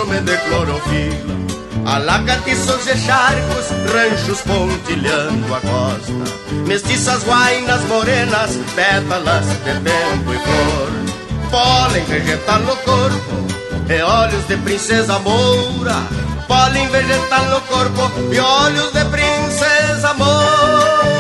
Síndrome 0.03 0.21
de 0.21 0.37
clorofila 0.39 1.33
Alagatiços 1.85 2.87
e 2.87 2.97
charcos, 2.97 3.67
ranchos 3.93 4.41
pontilhando 4.43 5.55
a 5.55 5.61
costa 5.61 6.13
Mestiças 6.67 7.25
guainas 7.25 7.83
morenas, 7.85 8.59
pétalas 8.75 9.47
de 9.47 9.75
tempo 9.81 10.33
e 10.33 10.39
flor. 10.39 10.91
Pólen 11.51 12.05
vegetal 12.05 12.61
no 12.61 12.77
corpo 12.77 13.47
e 13.89 14.03
olhos 14.03 14.47
de 14.47 14.57
princesa 14.59 15.19
moura. 15.19 15.97
Pólen 16.47 16.89
vegetal 16.89 17.45
no 17.47 17.61
corpo 17.63 18.11
e 18.33 18.39
olhos 18.39 18.93
de 18.93 19.05
princesa 19.07 20.15
moura 20.15 21.13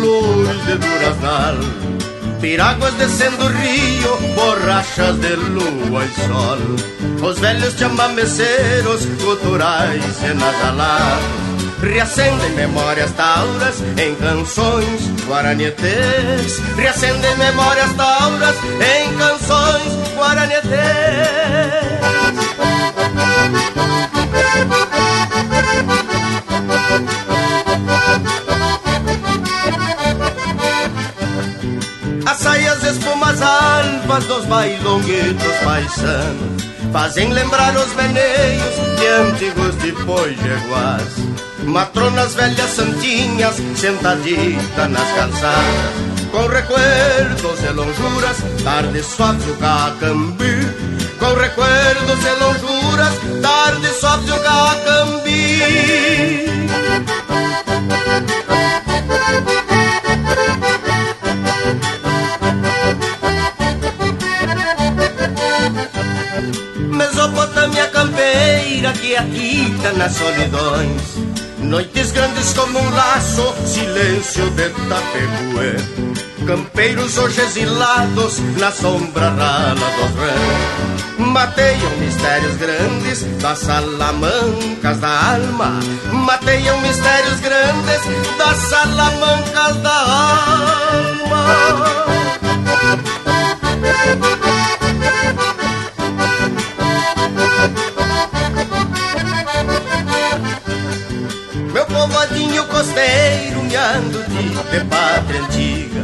flores 0.00 0.64
de 0.66 0.76
duraznal 0.78 1.56
Piráguas 2.40 2.94
descendo 2.94 3.44
o 3.44 3.48
rio, 3.48 4.16
borrachas 4.34 5.14
de 5.20 5.36
lua 5.36 6.06
e 6.06 6.10
sol. 6.26 7.28
Os 7.28 7.38
velhos 7.38 7.74
chamameceiros 7.74 9.04
culturais 9.22 10.22
e 10.22 10.32
nasalados 10.32 11.50
Reacendem 11.82 12.50
memórias 12.52 13.12
tauras 13.12 13.82
em 13.98 14.14
canções 14.14 15.02
guaranietes 15.28 16.58
Reacendem 16.76 17.36
memórias 17.36 17.92
tauras 17.92 18.56
em 18.56 19.14
canções 19.18 20.16
guaranietes 20.16 20.70
espumas 32.90 33.40
alvas 33.40 34.24
dos 34.24 34.44
bailonguetos 34.46 35.56
paisanos 35.64 36.62
Fazem 36.92 37.32
lembrar 37.32 37.76
os 37.76 37.94
meneios 37.94 38.74
de 38.98 39.06
antigos 39.06 39.74
depois 39.76 40.36
jeguás 40.38 41.30
Matronas 41.64 42.34
velhas 42.34 42.70
santinhas 42.70 43.56
sentaditas 43.76 44.90
nas 44.90 45.12
calçadas. 45.12 46.10
Com 46.32 46.46
recuerdos 46.46 47.62
e 47.62 47.68
lonjuras, 47.68 48.36
tarde 48.64 49.02
suave 49.02 49.50
o 49.50 49.56
cacambi. 49.56 50.66
Com 51.18 51.34
recuerdos 51.34 52.24
e 52.24 52.30
lonjuras, 52.42 53.14
tarde 53.42 53.88
suave 54.00 54.32
o 54.32 54.40
cacambi 54.40 55.20
Mesopotâmia 67.20 67.86
campeira 67.88 68.94
que 68.94 69.14
atita 69.14 69.92
nas 69.92 70.16
solidões. 70.16 71.18
Noites 71.58 72.12
grandes 72.12 72.54
como 72.54 72.78
um 72.78 72.90
laço, 72.94 73.54
silêncio 73.66 74.50
de 74.52 74.70
tapecué 74.88 75.76
Campeiros 76.46 77.18
hoje 77.18 77.42
exilados 77.42 78.38
na 78.58 78.72
sombra 78.72 79.28
rala 79.28 79.74
dos 79.74 80.16
rãs 80.16 81.18
Mateiam 81.18 81.90
mistérios 81.98 82.56
grandes 82.56 83.22
das 83.42 83.58
salamancas 83.58 84.98
da 85.00 85.34
alma. 85.34 85.78
Mateiam 86.10 86.80
mistérios 86.80 87.40
grandes 87.40 88.00
das 88.38 88.56
salamancas 88.56 89.76
da 89.82 89.90
alma 89.90 91.20
povoadinho 102.60 102.66
costeiro 102.66 103.62
me 103.62 103.76
ando 103.76 104.22
de, 104.24 104.84
pátria 104.84 105.40
antiga 105.40 106.00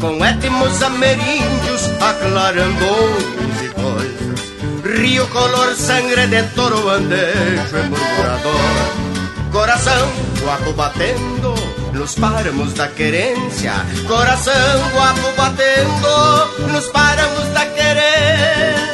Com 0.00 0.24
étmos 0.24 0.82
ameríndios 0.82 1.82
aclarando 2.00 2.84
homens 2.86 3.62
e 3.62 3.68
coisas. 3.70 4.98
Rio 5.00 5.26
color 5.28 5.74
sangue 5.74 6.26
de 6.26 6.42
toro 6.54 6.88
andejo 6.88 7.76
e 7.76 7.88
murmurador. 7.88 9.50
Coração 9.50 10.08
guapo 10.40 10.72
batendo 10.74 11.54
nos 11.92 12.14
páramos 12.14 12.74
da 12.74 12.86
querência. 12.88 13.72
Coração 14.06 14.90
guapo 14.94 15.32
batendo 15.36 16.72
nos 16.72 16.86
páramos 16.90 17.48
da 17.52 17.66
querência 17.66 18.88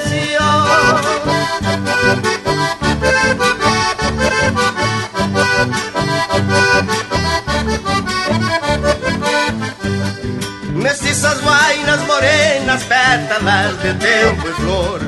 Mestiças 10.84 11.40
guainas 11.40 12.00
morenas, 12.02 12.82
pétalas 12.82 13.80
de 13.80 13.94
tempo 13.94 14.46
e 14.46 14.52
flor. 14.52 15.00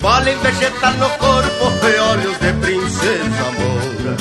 Pólen 0.00 0.36
vegetal 0.38 0.92
no 0.94 1.08
corpo 1.10 1.86
e 1.86 1.96
olhos 2.00 2.36
de 2.40 2.52
princesa 2.54 3.44
moura 3.56 4.16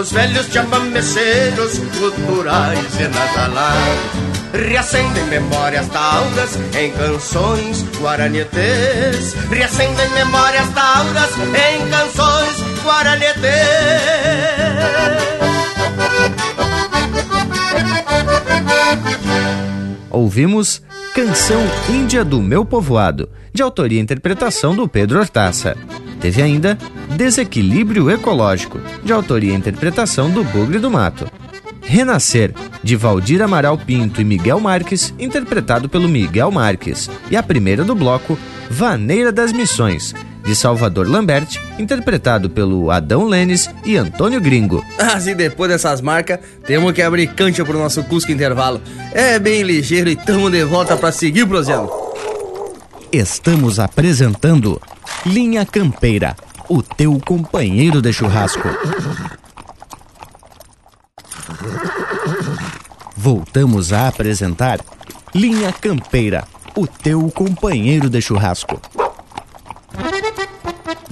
Os 0.00 0.10
velhos 0.12 0.46
chamameceiros 0.46 1.78
culturais 1.98 2.98
e 2.98 3.08
nasalares 3.08 4.10
Reacendem 4.54 5.24
memórias 5.24 5.86
tauras 5.88 6.56
em 6.74 6.90
canções 6.92 7.84
guaranietes 8.00 9.34
Reacendem 9.50 10.08
memórias 10.10 10.68
tauras 10.70 11.30
em 11.36 11.86
canções 11.90 12.56
guaranietes 12.82 13.40
Ouvimos 20.10 20.82
Canção 21.14 21.62
Índia 21.88 22.24
do 22.24 22.40
Meu 22.42 22.64
Povoado, 22.64 23.28
de 23.52 23.62
autoria 23.62 23.98
e 23.98 24.02
interpretação 24.02 24.74
do 24.74 24.88
Pedro 24.88 25.20
Hortaça. 25.20 25.76
Teve 26.20 26.42
ainda 26.42 26.76
Desequilíbrio 27.16 28.10
Ecológico, 28.10 28.80
de 29.04 29.12
autoria 29.12 29.52
e 29.52 29.56
interpretação 29.56 30.30
do 30.30 30.42
Bugre 30.44 30.78
do 30.78 30.90
Mato. 30.90 31.26
Renascer, 31.80 32.52
de 32.82 32.94
Valdir 32.94 33.42
Amaral 33.42 33.78
Pinto 33.78 34.20
e 34.20 34.24
Miguel 34.24 34.60
Marques, 34.60 35.14
interpretado 35.18 35.88
pelo 35.88 36.08
Miguel 36.08 36.50
Marques. 36.50 37.08
E 37.30 37.36
a 37.36 37.42
primeira 37.42 37.84
do 37.84 37.94
bloco, 37.94 38.38
Vaneira 38.68 39.32
das 39.32 39.52
Missões, 39.52 40.14
de 40.44 40.54
Salvador 40.54 41.08
Lambert, 41.08 41.58
interpretado 41.78 42.50
pelo 42.50 42.90
Adão 42.90 43.26
Lênis 43.26 43.70
e 43.84 43.96
Antônio 43.96 44.40
Gringo. 44.40 44.84
Assim, 44.98 45.34
depois 45.34 45.70
dessas 45.70 46.00
marcas, 46.00 46.38
temos 46.66 46.92
que 46.92 47.02
abrir 47.02 47.34
cancha 47.34 47.64
pro 47.64 47.78
nosso 47.78 48.02
Cusco 48.04 48.32
Intervalo. 48.32 48.80
É 49.12 49.38
bem 49.38 49.62
ligeiro 49.62 50.08
e 50.08 50.16
tamo 50.16 50.50
de 50.50 50.64
volta 50.64 50.96
para 50.96 51.12
seguir 51.12 51.42
o 51.42 51.48
projeto. 51.48 51.90
Estamos 53.12 53.78
apresentando 53.80 54.80
Linha 55.26 55.66
Campeira, 55.66 56.36
o 56.68 56.82
teu 56.82 57.20
companheiro 57.26 58.00
de 58.00 58.12
churrasco. 58.12 58.68
Voltamos 63.16 63.92
a 63.92 64.08
apresentar 64.08 64.80
Linha 65.34 65.72
Campeira, 65.72 66.44
o 66.74 66.86
teu 66.86 67.30
companheiro 67.30 68.08
de 68.08 68.20
churrasco. 68.22 68.80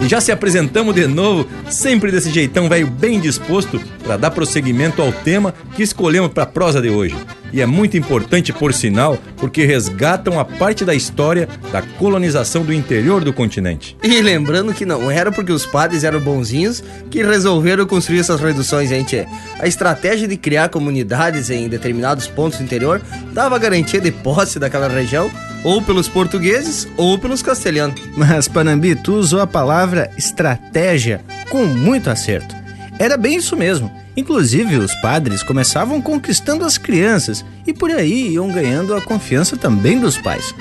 E 0.01 0.09
já 0.09 0.21
se 0.21 0.31
apresentamos 0.31 0.95
de 0.95 1.07
novo, 1.07 1.49
sempre 1.69 2.13
desse 2.13 2.31
jeitão 2.31 2.69
velho 2.69 2.87
bem 2.87 3.19
disposto 3.19 3.81
para 4.05 4.17
dar 4.17 4.31
prosseguimento 4.31 5.03
ao 5.03 5.13
tema 5.13 5.53
que 5.75 5.83
escolhemos 5.83 6.33
para 6.33 6.45
a 6.45 6.47
prosa 6.47 6.81
de 6.81 6.89
hoje. 6.89 7.17
E 7.53 7.61
é 7.61 7.67
muito 7.67 7.97
importante, 7.97 8.53
por 8.53 8.73
sinal, 8.75 9.19
porque 9.37 9.65
resgatam 9.65 10.39
a 10.39 10.45
parte 10.45 10.85
da 10.85 10.95
história 10.95 11.49
da 11.73 11.83
colonização 11.83 12.65
do 12.65 12.73
interior 12.73 13.25
do 13.25 13.33
continente. 13.33 13.97
E 14.03 14.21
lembrando 14.21 14.75
que 14.75 14.85
não 14.85 15.11
era 15.11 15.33
porque 15.33 15.53
os 15.53 15.65
padres 15.65 16.05
eram 16.05 16.21
bonzinhos 16.21 16.83
que 17.11 17.23
resolveram 17.23 17.87
construir 17.87 18.21
essas 18.21 18.41
reduções, 18.41 18.89
gente. 18.89 19.27
A 19.59 19.67
estratégia 19.67 20.29
de 20.29 20.37
criar 20.37 20.69
comunidades 20.69 21.51
em 21.51 21.69
determinados 21.69 22.27
pontos 22.27 22.59
do 22.59 22.65
interior 22.65 23.01
dava 23.33 23.59
garantia 23.59 24.01
de 24.01 24.11
posse 24.11 24.59
daquela 24.59 24.89
região 24.89 25.31
ou 25.65 25.83
pelos 25.83 26.09
portugueses 26.09 26.87
ou 26.97 27.19
pelos 27.19 27.43
castelhanos. 27.43 28.01
Mas, 28.17 28.47
Panambi, 28.49 28.95
tu 28.95 29.15
usou 29.15 29.41
a 29.41 29.47
palavra 29.47 30.11
estratégia 30.17 31.21
com 31.51 31.65
muito 31.65 32.11
acerto. 32.11 32.55
Era 32.99 33.17
bem 33.17 33.37
isso 33.37 33.57
mesmo. 33.57 33.91
Inclusive, 34.19 34.79
os 34.79 34.93
padres 34.97 35.45
começavam 35.45 36.03
conquistando 36.03 36.65
as 36.65 36.77
crianças 36.77 37.45
e 37.65 37.73
por 37.73 37.89
aí 37.89 38.33
iam 38.33 38.51
ganhando 38.51 38.93
a 38.97 39.01
confiança 39.01 39.57
também 39.57 40.01
dos 40.01 40.19
pais. 40.19 40.53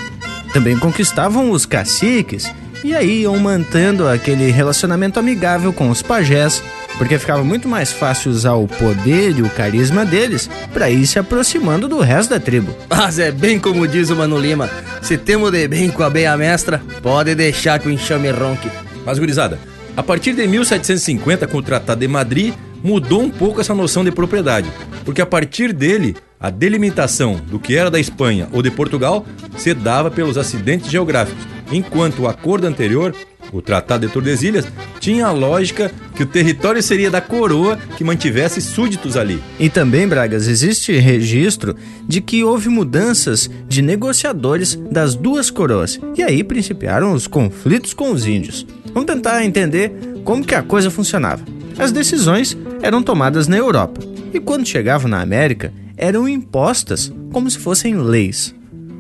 Também 0.53 0.78
conquistavam 0.78 1.49
os 1.49 1.66
caciques 1.66 2.53
e 2.84 2.93
aí 2.93 3.22
iam 3.24 3.36
mantendo 3.39 4.08
aquele 4.08 4.51
relacionamento 4.51 5.20
amigável 5.20 5.74
com 5.74 5.89
os 5.89 6.03
pajés, 6.03 6.62
porque 6.99 7.18
ficava 7.18 7.43
muito 7.43 7.68
mais 7.68 7.91
fácil 7.91 8.30
usar 8.30 8.53
o 8.53 8.68
poder 8.68 9.36
e 9.36 9.41
o 9.41 9.49
carisma 9.49 10.05
deles 10.05 10.47
para 10.72 10.91
ir 10.91 11.08
se 11.08 11.18
aproximando 11.18 11.88
do 11.88 11.99
resto 11.99 12.30
da 12.30 12.39
tribo. 12.39 12.78
Mas 12.88 13.18
é 13.18 13.32
bem 13.32 13.60
como 13.60 13.88
diz 13.88 14.12
o 14.12 14.16
Mano 14.16 14.38
Lima: 14.38 14.70
se 15.01 15.18
temos 15.18 15.49
de 15.49 15.68
bem 15.68 15.89
com 15.89 16.03
a 16.03 16.12
beia 16.12 16.38
mestra, 16.38 16.80
pode 17.01 17.34
deixar 17.34 17.80
que 17.80 17.88
o 17.88 17.91
enxame 17.91 18.30
ronque. 18.30 18.70
Mas, 19.03 19.18
gurizada, 19.18 19.58
a 19.95 20.03
partir 20.03 20.34
de 20.34 20.45
1750, 20.45 21.47
com 21.47 21.58
o 21.58 21.64
Tratado 21.64 21.99
de 21.99 22.08
Madrid, 22.08 22.53
mudou 22.88 23.22
um 23.22 23.30
pouco 23.30 23.60
essa 23.60 23.76
noção 23.76 24.02
de 24.02 24.14
propriedade, 24.14 24.72
porque 25.04 25.22
a 25.22 25.26
partir 25.26 25.74
dele, 25.74 26.16
a 26.40 26.50
delimitação 26.50 27.36
do 27.36 27.60
que 27.60 27.76
era 27.76 27.92
da 27.92 28.00
Espanha 28.00 28.48
ou 28.54 28.62
de 28.62 28.72
Portugal 28.72 29.26
se 29.58 29.74
dava 29.74 30.10
pelos 30.10 30.38
acidentes 30.38 30.90
geográficos, 30.90 31.44
enquanto 31.70 32.20
o 32.20 32.30
acordo 32.30 32.66
anterior, 32.66 33.14
o 33.52 33.62
Tratado 33.62 34.08
de 34.08 34.14
Tordesilhas, 34.14 34.66
tinha 35.02 35.28
a 35.28 35.34
lógica 35.34 35.92
que 36.16 36.24
o 36.24 36.26
território 36.26 36.82
seria 36.82 37.12
da 37.12 37.20
coroa 37.20 37.78
que 37.98 38.06
mantivesse 38.06 38.62
súditos 38.62 39.18
ali. 39.18 39.44
E 39.60 39.70
também, 39.70 40.08
Bragas, 40.08 40.48
existe 40.48 40.94
registro 40.98 41.76
de 42.08 42.22
que 42.22 42.42
houve 42.42 42.70
mudanças 42.70 43.50
de 43.68 43.82
negociadores 43.82 44.76
das 44.76 45.14
duas 45.14 45.52
coroas, 45.52 46.00
e 46.16 46.24
aí 46.24 46.42
principiaram 46.42 47.12
os 47.12 47.28
conflitos 47.28 47.94
com 47.94 48.12
os 48.12 48.26
índios. 48.26 48.66
Vamos 48.94 49.12
tentar 49.12 49.44
entender 49.44 49.92
como 50.24 50.46
que 50.46 50.56
a 50.56 50.64
coisa 50.64 50.90
funcionava. 50.90 51.58
As 51.78 51.91
decisões 51.91 52.57
eram 52.82 53.03
tomadas 53.03 53.47
na 53.47 53.57
Europa 53.57 54.01
e 54.34 54.39
quando 54.39 54.67
chegavam 54.67 55.09
na 55.09 55.21
América 55.21 55.73
eram 55.95 56.28
impostas 56.28 57.11
como 57.32 57.49
se 57.49 57.59
fossem 57.59 57.95
leis. 57.95 58.53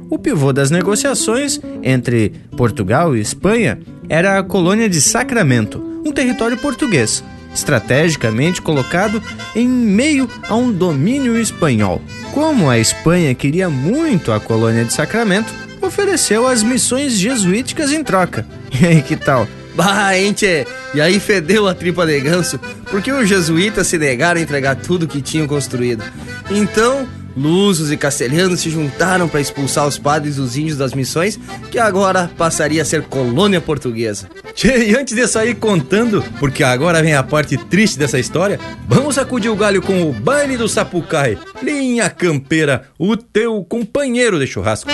O 0.09 0.17
pivô 0.17 0.53
das 0.53 0.71
negociações 0.71 1.59
entre 1.83 2.33
Portugal 2.55 3.15
e 3.15 3.19
Espanha 3.19 3.79
era 4.07 4.37
a 4.37 4.43
colônia 4.43 4.87
de 4.87 5.01
Sacramento, 5.01 5.83
um 6.05 6.11
território 6.11 6.57
português, 6.57 7.23
estrategicamente 7.53 8.61
colocado 8.61 9.21
em 9.55 9.67
meio 9.67 10.29
a 10.47 10.55
um 10.55 10.71
domínio 10.71 11.37
espanhol. 11.37 12.01
Como 12.33 12.69
a 12.69 12.79
Espanha 12.79 13.33
queria 13.35 13.69
muito 13.69 14.31
a 14.31 14.39
colônia 14.39 14.85
de 14.85 14.93
Sacramento, 14.93 15.53
ofereceu 15.81 16.47
as 16.47 16.63
missões 16.63 17.13
jesuíticas 17.13 17.91
em 17.91 18.03
troca. 18.03 18.45
E 18.79 18.85
aí, 18.85 19.01
que 19.01 19.15
tal? 19.15 19.47
Bah, 19.77 20.17
hein, 20.17 20.33
tchê? 20.33 20.65
E 20.95 20.99
aí 20.99 21.19
fedeu 21.19 21.67
a 21.67 21.73
tripa 21.75 22.03
de 22.03 22.19
ganso, 22.19 22.59
porque 22.89 23.11
os 23.11 23.29
jesuítas 23.29 23.85
se 23.85 23.99
negaram 23.99 24.39
a 24.39 24.43
entregar 24.43 24.75
tudo 24.75 25.07
que 25.07 25.21
tinham 25.21 25.45
construído. 25.45 26.03
Então, 26.49 27.07
lusos 27.37 27.91
e 27.91 27.95
castelhanos 27.95 28.61
se 28.61 28.71
juntaram 28.71 29.29
para 29.29 29.39
expulsar 29.39 29.85
os 29.85 29.99
padres 29.99 30.37
dos 30.37 30.57
índios 30.57 30.79
das 30.79 30.95
missões, 30.95 31.39
que 31.69 31.77
agora 31.77 32.27
passaria 32.35 32.81
a 32.81 32.85
ser 32.85 33.03
colônia 33.03 33.61
portuguesa. 33.61 34.27
Tchê, 34.55 34.89
e 34.89 34.95
antes 34.97 35.15
de 35.15 35.27
sair 35.27 35.53
contando, 35.53 36.25
porque 36.39 36.63
agora 36.63 37.03
vem 37.03 37.13
a 37.13 37.21
parte 37.21 37.55
triste 37.55 37.99
dessa 37.99 38.17
história, 38.17 38.59
vamos 38.87 39.13
sacudir 39.13 39.51
o 39.51 39.55
galho 39.55 39.83
com 39.83 40.09
o 40.09 40.11
baile 40.11 40.57
do 40.57 40.67
Sapucai. 40.67 41.37
Linha 41.61 42.09
Campeira, 42.09 42.85
o 42.97 43.15
teu 43.15 43.63
companheiro 43.63 44.39
de 44.39 44.47
churrasco. 44.47 44.89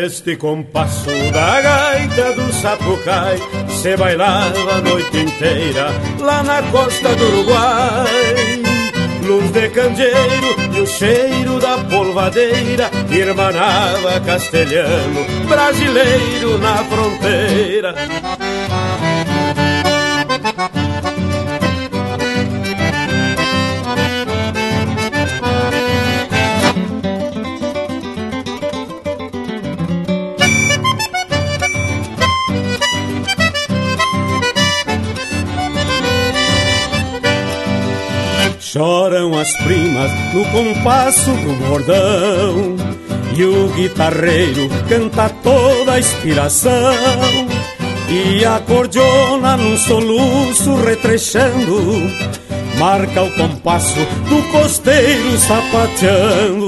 Neste 0.00 0.36
compasso 0.36 1.10
da 1.32 1.60
gaita 1.60 2.32
do 2.34 2.52
Sapucai 2.52 3.36
Se 3.68 3.96
bailava 3.96 4.74
a 4.74 4.80
noite 4.80 5.16
inteira 5.18 5.90
lá 6.20 6.40
na 6.44 6.62
costa 6.70 7.16
do 7.16 7.24
Uruguai. 7.24 8.62
Luz 9.26 9.50
de 9.50 9.68
candeeiro 9.70 10.56
e 10.76 10.80
o 10.82 10.86
cheiro 10.86 11.58
da 11.58 11.78
polvadeira 11.78 12.88
Irmanava 13.10 14.20
castelhano, 14.20 15.26
brasileiro 15.48 16.58
na 16.58 16.76
fronteira 16.84 17.94
Choram 38.70 39.38
as 39.38 39.50
primas 39.64 40.12
no 40.34 40.44
compasso 40.50 41.30
do 41.30 41.68
bordão. 41.68 42.76
E 43.34 43.42
o 43.42 43.68
guitarreiro 43.68 44.68
canta 44.86 45.30
toda 45.42 45.94
a 45.94 45.98
inspiração. 45.98 46.94
E 48.10 48.44
a 48.44 48.60
cordiona 48.60 49.56
num 49.56 49.74
soluço 49.78 50.74
retrechando 50.84 52.10
Marca 52.78 53.22
o 53.22 53.32
compasso 53.32 53.98
do 54.28 54.52
costeiro 54.52 55.36
sapateando 55.38 56.67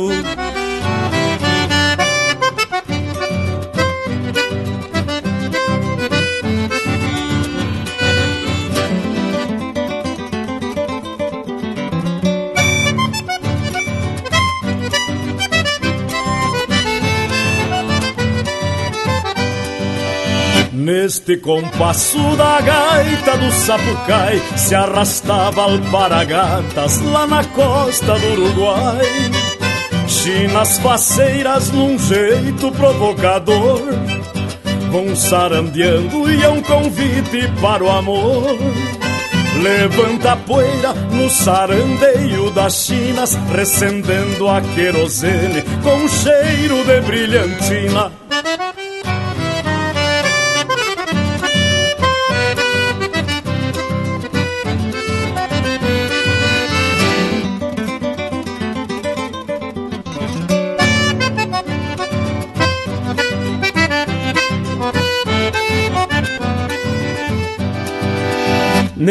Neste 21.30 21.44
compasso 21.44 22.18
da 22.36 22.60
gaita 22.60 23.36
do 23.36 23.52
sapucai 23.52 24.42
Se 24.56 24.74
arrastava 24.74 25.62
alparagatas 25.62 27.00
lá 27.02 27.24
na 27.24 27.44
costa 27.44 28.18
do 28.18 28.32
Uruguai. 28.32 29.06
Chinas 30.08 30.78
faceiras 30.80 31.70
num 31.70 31.96
jeito 31.96 32.72
provocador 32.72 33.80
Vão 34.90 35.14
sarandeando 35.14 36.28
e 36.32 36.42
é 36.42 36.48
um 36.48 36.62
convite 36.62 37.48
para 37.62 37.84
o 37.84 37.90
amor. 37.90 38.58
Levanta 39.62 40.32
a 40.32 40.36
poeira 40.36 40.94
no 41.12 41.30
sarandeio 41.30 42.50
das 42.50 42.86
chinas 42.86 43.38
Recendendo 43.54 44.48
a 44.48 44.60
querosene 44.60 45.62
com 45.84 46.08
cheiro 46.08 46.84
de 46.84 47.00
brilhantina 47.02 48.19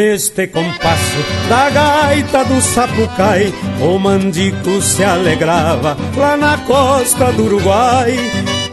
Neste 0.00 0.46
compasso 0.46 1.18
da 1.46 1.68
gaita 1.68 2.42
do 2.46 2.58
sapucai, 2.62 3.52
o 3.82 3.98
mandico 3.98 4.80
se 4.80 5.04
alegrava 5.04 5.94
lá 6.16 6.38
na 6.38 6.56
costa 6.56 7.30
do 7.32 7.44
Uruguai. 7.44 8.16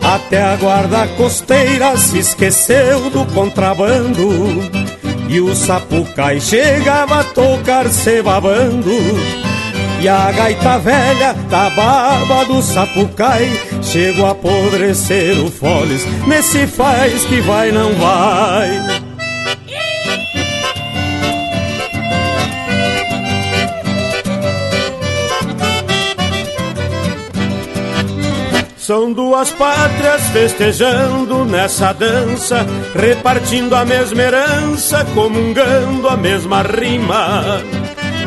Até 0.02 0.42
a 0.42 0.56
guarda 0.56 1.06
costeira 1.18 1.98
se 1.98 2.20
esqueceu 2.20 3.10
do 3.10 3.26
contrabando. 3.34 4.30
E 5.28 5.42
o 5.42 5.54
sapucai 5.54 6.40
chegava 6.40 7.20
a 7.20 7.24
tocar 7.26 7.90
se 7.90 8.22
babando. 8.22 8.94
E 10.00 10.08
a 10.08 10.32
gaita 10.32 10.80
velha 10.80 11.34
da 11.50 11.70
baba 11.72 12.46
do 12.46 12.62
sapucai 12.62 13.50
Chegou 13.82 14.28
a 14.28 14.32
apodrecer 14.32 15.44
o 15.44 15.50
foles 15.50 16.06
Nesse 16.28 16.68
faz 16.68 17.26
que 17.26 17.42
vai 17.42 17.72
não 17.72 17.92
vai 17.94 18.97
São 28.88 29.12
duas 29.12 29.52
pátrias 29.52 30.30
festejando 30.30 31.44
nessa 31.44 31.92
dança, 31.92 32.66
repartindo 32.96 33.76
a 33.76 33.84
mesma 33.84 34.22
herança, 34.22 35.06
comungando 35.14 36.08
a 36.08 36.16
mesma 36.16 36.62
rima. 36.62 37.62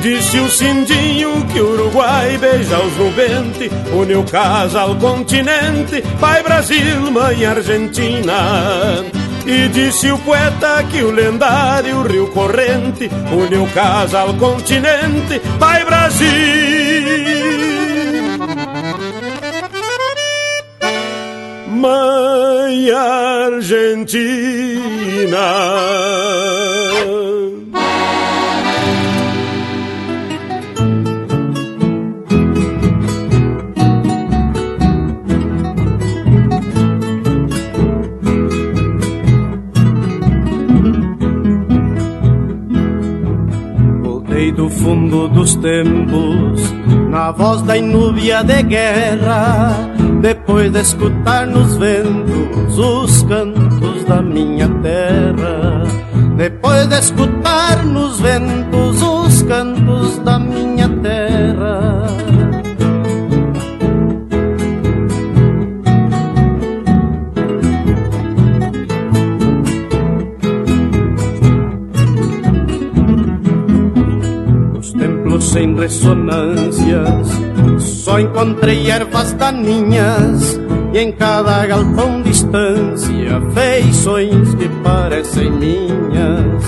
Disse 0.02 0.38
o 0.38 0.50
Cindinho 0.50 1.46
que 1.46 1.58
o 1.62 1.72
Uruguai 1.72 2.36
beija 2.36 2.78
os 2.78 2.94
nubentes, 2.98 3.72
uniu 3.90 4.22
casa 4.24 4.82
ao 4.82 4.94
continente, 4.96 6.02
pai 6.20 6.42
Brasil, 6.42 7.10
mãe 7.10 7.46
Argentina. 7.46 9.02
E 9.46 9.66
disse 9.68 10.12
o 10.12 10.18
poeta 10.18 10.84
que 10.90 11.02
o 11.02 11.10
lendário 11.10 12.02
Rio 12.02 12.26
Corrente 12.32 13.08
uniu 13.32 13.66
casa 13.72 14.18
ao 14.18 14.34
continente, 14.34 15.40
pai 15.58 15.86
Brasil. 15.86 17.49
Mãe 21.80 22.90
Argentina. 22.90 24.30
Do 44.56 44.68
fundo 44.68 45.28
dos 45.28 45.54
tempos, 45.56 46.74
na 47.08 47.30
voz 47.30 47.62
da 47.62 47.78
inúbia 47.78 48.42
de 48.42 48.62
guerra 48.64 49.89
depois 50.20 50.70
de 50.70 50.80
escutar 50.80 51.46
nos 51.46 51.76
ventos 51.76 52.78
os 52.78 53.22
cantos 53.24 54.04
da 54.04 54.22
minha 54.22 54.68
terra. 54.82 55.84
Depois 56.36 56.88
de 56.88 56.98
escutar 56.98 57.84
nos 57.84 58.20
ventos 58.20 58.89
encontrei 78.20 78.90
ervas 78.90 79.32
daninhas 79.32 80.60
e 80.92 80.98
em 80.98 81.12
cada 81.12 81.66
galpão 81.66 82.22
distância 82.22 83.40
feições 83.54 84.54
que 84.54 84.68
parecem 84.82 85.50
minhas. 85.50 86.64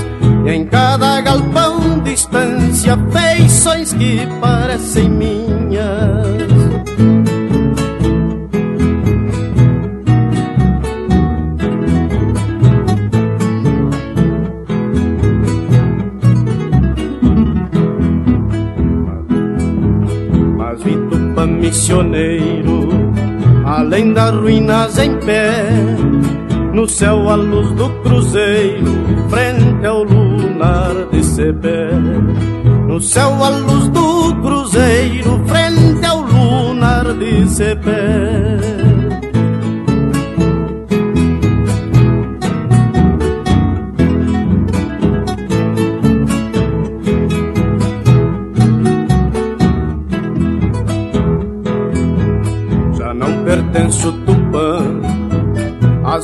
E 0.47 0.51
em 0.51 0.65
cada 0.67 1.21
galpão 1.21 2.01
distância 2.01 2.97
feições 3.13 3.93
que 3.93 4.27
parecem 4.41 5.09
minhas. 5.09 6.82
Ruínas 24.33 24.99
em 24.99 25.17
pé, 25.19 25.71
no 26.73 26.89
céu 26.89 27.29
a 27.29 27.35
luz 27.35 27.71
do 27.73 27.89
cruzeiro, 28.03 28.93
frente 29.29 29.87
ao 29.87 30.05
lunar 30.05 30.95
de 31.11 31.23
Sebé. 31.23 31.91
No 32.89 33.01
céu 33.01 33.33
a 33.45 33.49
luz 33.51 33.89
do 33.89 34.35
cruzeiro, 34.43 35.43
frente 35.47 36.07
ao 36.07 36.23
lunar 36.23 37.13
de 37.15 37.47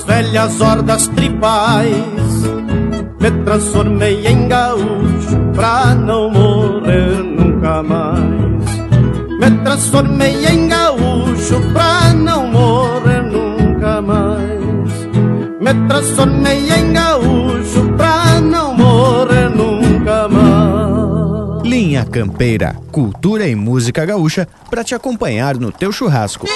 Sebé. 0.00 0.22
velhas 0.22 0.60
hordas 0.60 1.08
tribais 1.08 1.92
Me 3.20 3.30
transformei 3.44 4.26
em 4.26 4.48
gaúcho 4.48 5.36
pra 5.54 5.94
não 5.94 6.30
morrer 6.30 7.22
nunca 7.22 7.82
mais 7.82 8.64
Me 9.40 9.50
transformei 9.64 10.46
em 10.46 10.68
gaúcho 10.68 11.60
pra 11.72 12.14
não 12.14 12.46
morrer 12.48 13.22
nunca 13.22 14.00
mais 14.02 14.92
Me 15.60 15.88
transformei 15.88 16.70
em 16.70 16.92
gaúcho 16.92 17.92
pra 17.96 18.40
não 18.40 18.74
morrer 18.74 19.48
nunca 19.50 20.28
mais 20.28 20.58
Linha 21.64 22.04
Campeira, 22.04 22.74
cultura 22.90 23.46
e 23.46 23.54
música 23.54 24.04
gaúcha 24.06 24.48
para 24.70 24.82
te 24.82 24.94
acompanhar 24.94 25.58
no 25.58 25.70
teu 25.70 25.92
churrasco. 25.92 26.46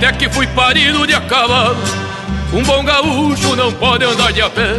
Até 0.00 0.12
que 0.12 0.30
fui 0.30 0.46
parido 0.46 1.06
de 1.06 1.12
a 1.12 1.20
cavalo. 1.20 1.76
Um 2.54 2.62
bom 2.62 2.82
gaúcho 2.82 3.54
não 3.54 3.70
pode 3.70 4.02
andar 4.02 4.32
de 4.32 4.40
a 4.40 4.48
pé. 4.48 4.76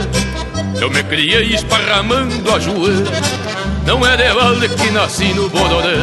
Eu 0.82 0.90
me 0.90 1.04
criei 1.04 1.54
esparramando 1.54 2.52
a 2.52 2.60
joelho. 2.60 3.06
Não 3.86 4.04
é 4.06 4.18
de 4.18 4.34
balde 4.34 4.68
que 4.70 4.90
nasci 4.90 5.32
no 5.36 5.48
Bodoré. 5.48 5.96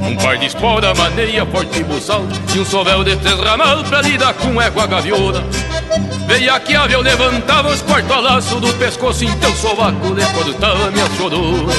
Um 0.00 0.16
par 0.16 0.38
de 0.38 0.46
espora, 0.46 0.94
maneia, 0.94 1.46
forte 1.46 1.82
buçal 1.84 2.26
E 2.54 2.58
um 2.58 2.64
sovel 2.64 3.02
de 3.04 3.16
três 3.16 3.38
ramal 3.38 3.82
pra 3.84 4.02
lidar 4.02 4.34
com 4.34 4.60
égua 4.60 4.86
gaviona 4.86 5.42
Veia 6.26 6.58
que 6.60 6.74
avião 6.74 7.00
levantava 7.00 7.68
os 7.68 7.82
quarto-laço 7.82 8.60
do 8.60 8.72
pescoço 8.74 9.24
teu 9.36 9.54
sovaco 9.54 10.14
de 10.14 10.24
cortava 10.32 10.90
minha 10.90 11.06
chorona 11.16 11.72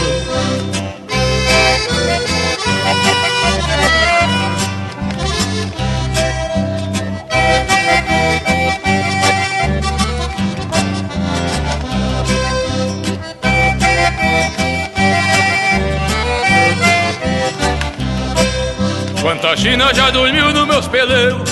Quanta 19.41 19.57
China 19.57 19.91
já 19.91 20.11
dormiu 20.11 20.53
nos 20.53 20.67
meus 20.67 20.87
peleiros. 20.87 21.49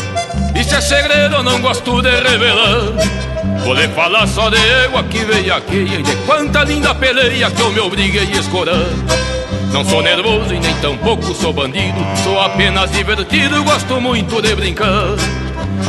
Isso 0.56 0.76
é 0.76 0.80
segredo, 0.80 1.38
eu 1.38 1.44
não 1.44 1.60
gosto 1.60 2.03
de 2.03 2.11
revelar. 2.11 2.84
Vou 3.64 3.74
lhe 3.74 3.88
falar 3.88 4.28
só 4.28 4.48
de 4.48 4.57
égua 4.84 5.03
que 5.03 5.26
veio 5.26 5.53
aqui 5.53 5.88
E 5.91 6.03
de 6.03 6.16
quanta 6.28 6.64
linda 6.64 6.94
peleia 6.94 7.49
que 7.49 7.60
eu 7.60 7.72
me 7.72 7.80
obriguei 7.80 8.30
a 8.32 8.40
escorar. 8.40 8.86
Não 9.74 9.84
sou 9.84 10.03
nervoso 10.03 10.53
e 10.53 10.60
nem 10.60 10.74
tampouco 10.76 11.34
sou 11.34 11.52
bandido 11.52 11.98
Sou 12.24 12.40
apenas 12.40 12.91
divertido, 12.91 13.64
gosto 13.64 13.99
muito 13.99 14.40
de 14.40 14.56
brincar. 14.56 15.16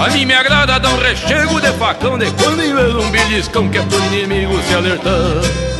A 0.02 0.08
mim 0.08 0.24
me 0.24 0.32
agrada 0.32 0.80
dar 0.80 0.88
um 0.88 0.98
rechego 0.98 1.60
de 1.60 1.70
facão 1.72 2.16
De 2.16 2.30
quando 2.30 2.62
em 2.62 2.74
vez 2.74 2.94
um 2.94 3.10
beliscão 3.10 3.68
que 3.68 3.76
é 3.76 3.82
pro 3.82 3.98
inimigo 4.06 4.58
se 4.62 4.74
alertar 4.74 5.70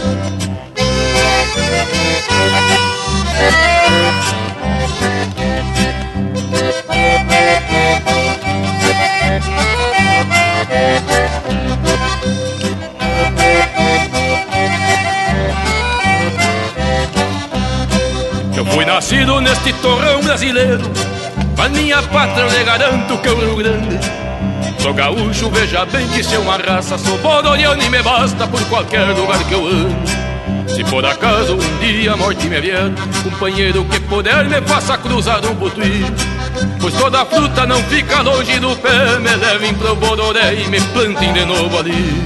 nascido 19.11 19.41
neste 19.41 19.73
torrão 19.75 20.21
brasileiro. 20.23 20.89
Mas 21.57 21.73
minha 21.73 22.01
pátria 22.01 22.45
eu 22.45 22.49
lhe 22.49 22.65
garanto 22.65 23.19
que 23.19 23.29
é 23.29 23.33
o 23.33 23.39
Rio 23.39 23.57
Grande 23.57 23.99
Sou 24.79 24.95
gaúcho, 24.95 25.51
veja 25.51 25.85
bem 25.85 26.09
que 26.09 26.23
se 26.23 26.35
é 26.35 26.39
uma 26.39 26.57
raça 26.57 26.97
Sou 26.97 27.19
bodoriano 27.19 27.83
e 27.83 27.91
me 27.91 28.03
basta 28.03 28.47
por 28.47 28.63
qualquer 28.67 29.05
lugar 29.09 29.43
que 29.45 29.53
eu 29.53 29.67
ando 29.67 30.21
se 30.67 30.85
por 30.85 31.05
acaso 31.05 31.55
um 31.55 31.79
dia 31.81 32.13
a 32.13 32.17
morte 32.17 32.47
me 32.47 32.61
vier 32.61 32.91
Companheiro 33.25 33.85
que 33.85 33.99
puder 34.01 34.49
me 34.49 34.61
faça 34.63 34.97
cruzar 34.97 35.45
um 35.45 35.55
butuí. 35.55 36.05
Pois 36.81 36.95
toda 36.95 37.27
fruta 37.27 37.67
não 37.67 37.83
fica 37.85 38.23
longe 38.23 38.59
do 38.61 38.77
pé 38.77 39.19
Me 39.19 39.35
levem 39.35 39.75
pro 39.75 39.97
Bodoré 39.97 40.55
e 40.55 40.69
me 40.69 40.81
plantem 40.81 41.33
de 41.33 41.45
novo 41.45 41.77
ali 41.79 42.23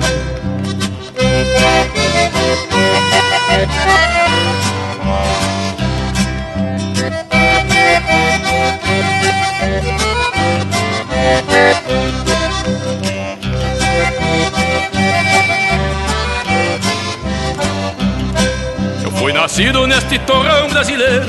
Eu 19.02 19.10
fui 19.12 19.32
nascido 19.32 19.86
neste 19.86 20.18
torrão 20.20 20.68
brasileiro 20.68 21.26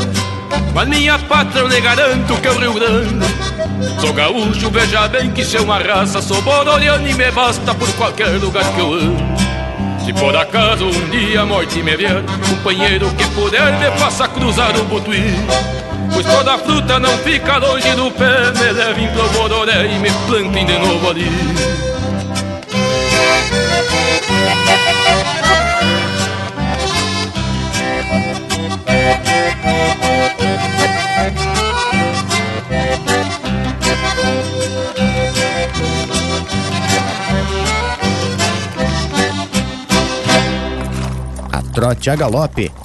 Mas 0.74 0.88
minha 0.88 1.18
pátria 1.20 1.62
eu 1.62 1.68
lhe 1.68 1.82
garanto 1.82 2.36
que 2.42 2.48
é 2.48 2.52
o 2.52 2.60
Rio 2.60 2.74
Grande. 2.74 3.26
Sou 4.00 4.14
gaúcho, 4.14 4.70
veja 4.70 5.08
bem 5.08 5.32
que 5.32 5.42
é 5.56 5.62
uma 5.62 5.80
raça 5.80 6.22
Sou 6.22 6.42
bodoriano 6.42 7.08
e 7.08 7.14
me 7.14 7.32
basta 7.32 7.74
por 7.74 7.92
qualquer 7.94 8.30
lugar 8.40 8.64
que 8.74 8.80
eu 8.80 8.94
ando 8.94 9.24
Se 10.04 10.14
por 10.14 10.36
acaso 10.36 10.86
um 10.86 11.10
dia 11.10 11.42
a 11.42 11.46
morte 11.46 11.82
me 11.82 11.96
vier 11.96 12.24
Companheiro 12.50 13.10
que 13.16 13.26
puder 13.30 13.78
me 13.80 13.92
faça 13.98 14.28
cruzar 14.28 14.78
o 14.80 14.84
Butuí 14.86 15.24
Pois 16.16 16.26
toda 16.28 16.58
fruta 16.60 16.98
não 16.98 17.18
fica 17.18 17.58
longe 17.58 17.94
do 17.94 18.10
pé 18.10 18.50
Me 18.58 18.72
levem 18.72 19.10
pro 19.12 19.28
Bodoré 19.32 19.86
e 19.86 20.00
me 20.00 20.10
plantem 20.26 20.66
de 20.66 20.80
novo 20.80 21.10
ali 21.10 21.28
A 41.52 41.62
trote 41.74 42.10
a 42.10 42.16
galope. 42.16 42.85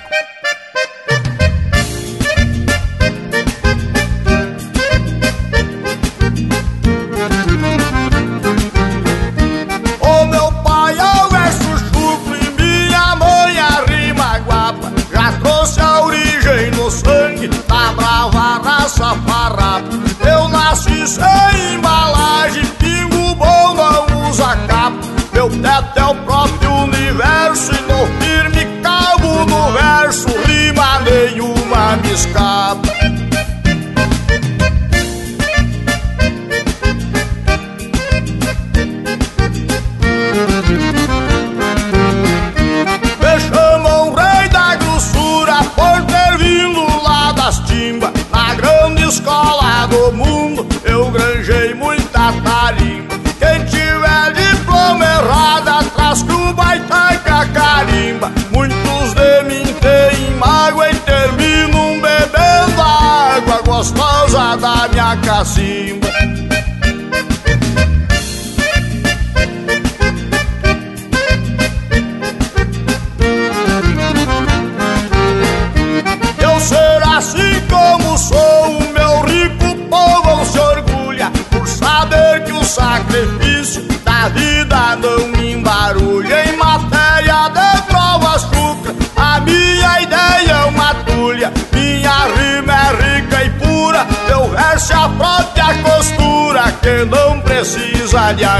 Minha 65.41 65.80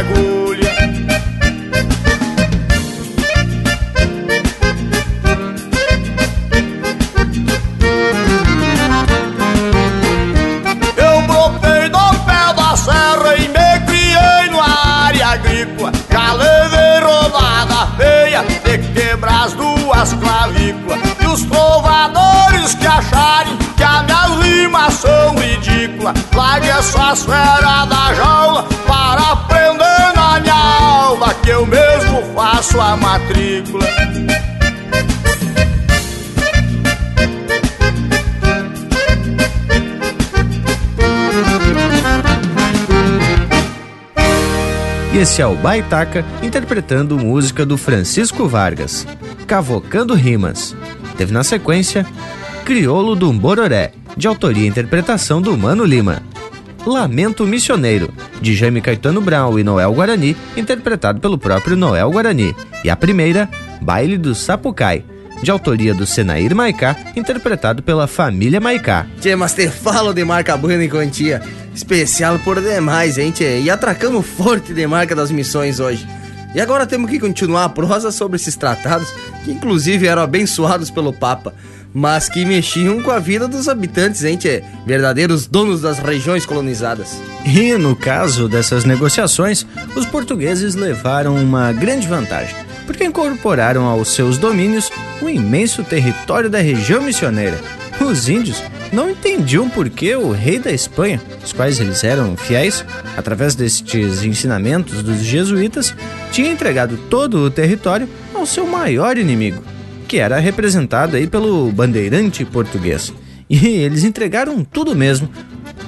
agulha. 0.01 0.71
Eu 10.97 11.21
brotei 11.27 11.89
do 11.89 12.15
pé 12.25 12.53
da 12.55 12.75
serra 12.75 13.35
e 13.37 13.47
me 13.47 13.85
criei 13.85 14.49
numa 14.49 15.05
área 15.05 15.27
agrícola 15.27 15.91
Já 16.11 16.33
levei 16.33 16.99
rodada 17.01 17.87
feia 17.97 18.43
de 18.43 18.77
quebrar 18.93 19.45
as 19.45 19.53
duas 19.53 20.13
clavículas. 20.13 20.99
E 21.21 21.27
os 21.27 21.43
trovadores 21.43 22.73
que 22.75 22.87
acharem 22.87 23.57
que 23.77 23.83
as 23.83 24.01
minhas 24.03 24.45
rimas 24.45 24.93
são 24.95 25.35
ridículas. 25.35 26.15
Largue 26.33 26.69
essas 26.69 27.23
feras 27.23 27.87
da 27.87 28.13
jaula 28.15 28.80
que 31.43 31.49
eu 31.49 31.65
mesmo 31.65 32.21
faço 32.35 32.79
a 32.79 32.95
matrícula. 32.95 33.85
E 45.13 45.17
esse 45.17 45.41
é 45.41 45.45
o 45.45 45.55
Baitaca 45.55 46.23
interpretando 46.41 47.17
música 47.17 47.65
do 47.65 47.77
Francisco 47.77 48.47
Vargas, 48.47 49.05
Cavocando 49.45 50.13
Rimas. 50.13 50.75
Teve 51.17 51.33
na 51.33 51.43
sequência 51.43 52.05
Criolo 52.63 53.15
do 53.15 53.31
Bororé, 53.33 53.91
de 54.15 54.27
autoria 54.27 54.63
e 54.63 54.67
interpretação 54.67 55.41
do 55.41 55.57
Mano 55.57 55.83
Lima. 55.83 56.23
Lamento 56.85 57.45
Missioneiro, 57.45 58.11
de 58.41 58.55
Jaime 58.55 58.81
Caetano 58.81 59.21
Brown 59.21 59.59
e 59.59 59.63
Noel 59.63 59.93
Guarani, 59.93 60.35
interpretado 60.57 61.19
pelo 61.19 61.37
próprio 61.37 61.77
Noel 61.77 62.09
Guarani. 62.09 62.55
E 62.83 62.89
a 62.89 62.95
primeira, 62.95 63.47
Baile 63.81 64.17
do 64.17 64.33
Sapucai, 64.33 65.05
de 65.43 65.51
autoria 65.51 65.93
do 65.93 66.05
Senair 66.05 66.55
Maicá, 66.55 66.97
interpretado 67.15 67.83
pela 67.83 68.07
família 68.07 68.59
Maicá. 68.59 69.05
Tchê, 69.19 69.35
mas 69.35 69.53
te 69.53 69.67
falo 69.69 70.13
de 70.13 70.23
marca 70.25 70.57
buena 70.57 70.83
em 70.83 70.89
quantia. 70.89 71.41
Especial 71.73 72.39
por 72.39 72.59
demais, 72.59 73.17
hein, 73.17 73.31
tchê? 73.31 73.61
E 73.61 73.69
atracamos 73.69 74.25
forte 74.25 74.73
de 74.73 74.85
marca 74.87 75.15
das 75.15 75.31
missões 75.31 75.79
hoje. 75.79 76.07
E 76.53 76.59
agora 76.59 76.85
temos 76.85 77.09
que 77.09 77.19
continuar 77.19 77.65
a 77.65 77.69
prosa 77.69 78.11
sobre 78.11 78.35
esses 78.35 78.55
tratados, 78.55 79.13
que 79.45 79.51
inclusive 79.51 80.07
eram 80.07 80.23
abençoados 80.23 80.89
pelo 80.89 81.13
Papa 81.13 81.53
mas 81.93 82.29
que 82.29 82.45
mexiam 82.45 83.01
com 83.01 83.11
a 83.11 83.19
vida 83.19 83.47
dos 83.47 83.67
habitantes, 83.67 84.23
hein, 84.23 84.37
tchê? 84.37 84.63
Verdadeiros 84.85 85.47
donos 85.47 85.81
das 85.81 85.99
regiões 85.99 86.45
colonizadas. 86.45 87.21
E 87.45 87.73
no 87.77 87.95
caso 87.95 88.47
dessas 88.47 88.85
negociações, 88.85 89.65
os 89.95 90.05
portugueses 90.05 90.75
levaram 90.75 91.35
uma 91.35 91.71
grande 91.71 92.07
vantagem, 92.07 92.55
porque 92.85 93.03
incorporaram 93.03 93.85
aos 93.85 94.13
seus 94.13 94.37
domínios 94.37 94.89
o 95.21 95.29
imenso 95.29 95.83
território 95.83 96.49
da 96.49 96.59
região 96.59 97.01
missioneira. 97.01 97.59
Os 97.99 98.27
índios 98.27 98.63
não 98.91 99.09
entendiam 99.09 99.69
por 99.69 99.89
que 99.89 100.15
o 100.15 100.31
rei 100.31 100.59
da 100.59 100.71
Espanha, 100.71 101.21
os 101.43 101.53
quais 101.53 101.79
eles 101.79 102.03
eram 102.03 102.35
fiéis, 102.35 102.83
através 103.15 103.55
destes 103.55 104.23
ensinamentos 104.23 105.03
dos 105.03 105.19
jesuítas, 105.19 105.95
tinha 106.31 106.51
entregado 106.51 106.97
todo 107.09 107.37
o 107.45 107.51
território 107.51 108.09
ao 108.33 108.45
seu 108.45 108.65
maior 108.65 109.17
inimigo, 109.17 109.63
que 110.11 110.19
era 110.19 110.39
representado 110.39 111.15
aí 111.15 111.25
pelo 111.25 111.71
bandeirante 111.71 112.43
português. 112.43 113.13
E 113.49 113.65
eles 113.79 114.03
entregaram 114.03 114.61
tudo 114.61 114.93
mesmo, 114.93 115.29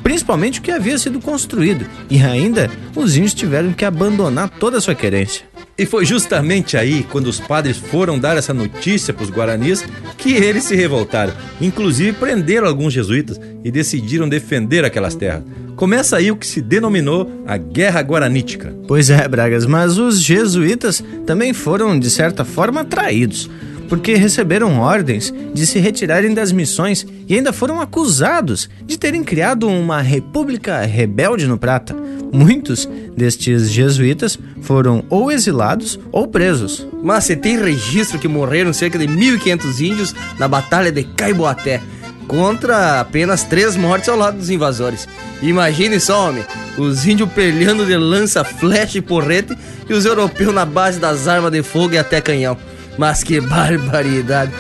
principalmente 0.02 0.62
o 0.62 0.64
que 0.64 0.72
havia 0.72 0.98
sido 0.98 1.20
construído, 1.20 1.86
e 2.10 2.22
ainda 2.22 2.72
os 2.96 3.18
índios 3.18 3.34
tiveram 3.34 3.74
que 3.74 3.84
abandonar 3.84 4.48
toda 4.48 4.78
a 4.78 4.82
sua 4.82 4.96
querência. 4.96 5.44
E 5.78 5.86
foi 5.86 6.06
justamente 6.06 6.78
aí, 6.78 7.06
quando 7.12 7.28
os 7.28 7.42
padres 7.42 7.76
foram 7.76 8.18
dar 8.18 8.38
essa 8.38 8.54
notícia 8.54 9.14
para 9.14 9.26
os 9.26 9.30
guaranis, 9.30 9.84
que 10.18 10.32
eles 10.36 10.64
se 10.64 10.76
revoltaram. 10.76 11.34
Inclusive 11.60 12.14
prenderam 12.14 12.68
alguns 12.68 12.94
jesuítas 12.94 13.38
e 13.62 13.70
decidiram 13.70 14.30
defender 14.30 14.86
aquelas 14.86 15.16
terras. 15.16 15.44
Começa 15.76 16.16
aí 16.16 16.32
o 16.32 16.38
que 16.38 16.48
se 16.48 16.62
denominou 16.62 17.44
a 17.46 17.58
Guerra 17.58 18.00
Guaranítica. 18.02 18.74
Pois 18.88 19.10
é, 19.10 19.28
Bragas, 19.28 19.66
mas 19.66 19.98
os 19.98 20.22
jesuítas 20.22 21.04
também 21.26 21.52
foram, 21.52 22.00
de 22.00 22.10
certa 22.10 22.46
forma, 22.46 22.86
traídos 22.86 23.50
porque 23.88 24.16
receberam 24.16 24.80
ordens 24.80 25.34
de 25.54 25.66
se 25.66 25.80
retirarem 25.80 26.34
das 26.34 26.52
missões 26.52 27.06
e 27.28 27.36
ainda 27.36 27.54
foram 27.54 27.80
acusados 27.80 28.70
de 28.86 28.98
terem 28.98 29.24
criado 29.24 29.68
uma 29.68 30.02
república 30.02 30.82
rebelde 30.82 31.48
no 31.48 31.58
Prata. 31.58 31.96
Muitos 32.32 32.90
destes 33.16 33.70
jesuítas 33.72 34.40
foram 34.62 35.04
ou 35.10 35.32
exilados 35.32 36.00
ou 36.12 36.28
presos. 36.28 36.88
Mas 37.04 37.26
você 37.26 37.36
tem 37.36 37.62
registro 37.62 38.18
que 38.18 38.28
morreram 38.28 38.74
cerca 38.74 38.98
de 38.98 39.08
1.500 39.08 39.80
índios 39.82 40.16
na 40.40 40.48
Batalha 40.48 40.92
de 40.92 41.04
Caiboaté, 41.04 41.80
contra 42.28 43.00
apenas 43.02 43.44
três 43.44 43.76
mortes 43.76 44.10
ao 44.10 44.18
lado 44.18 44.38
dos 44.38 44.50
invasores. 44.50 45.08
Imagine 45.42 46.00
só, 46.00 46.30
homem, 46.30 46.44
os 46.78 47.06
índios 47.06 47.30
peleando 47.34 47.86
de 47.86 47.96
lança, 47.96 48.44
flecha 48.44 48.98
e 48.98 49.02
porrete 49.02 49.56
e 49.88 49.94
os 49.94 50.06
europeus 50.06 50.54
na 50.54 50.66
base 50.66 51.00
das 51.00 51.28
armas 51.28 51.52
de 51.52 51.62
fogo 51.62 51.94
e 51.94 51.98
até 51.98 52.20
canhão. 52.22 52.58
Mas 52.98 53.24
que 53.24 53.40
barbaridade. 53.40 54.52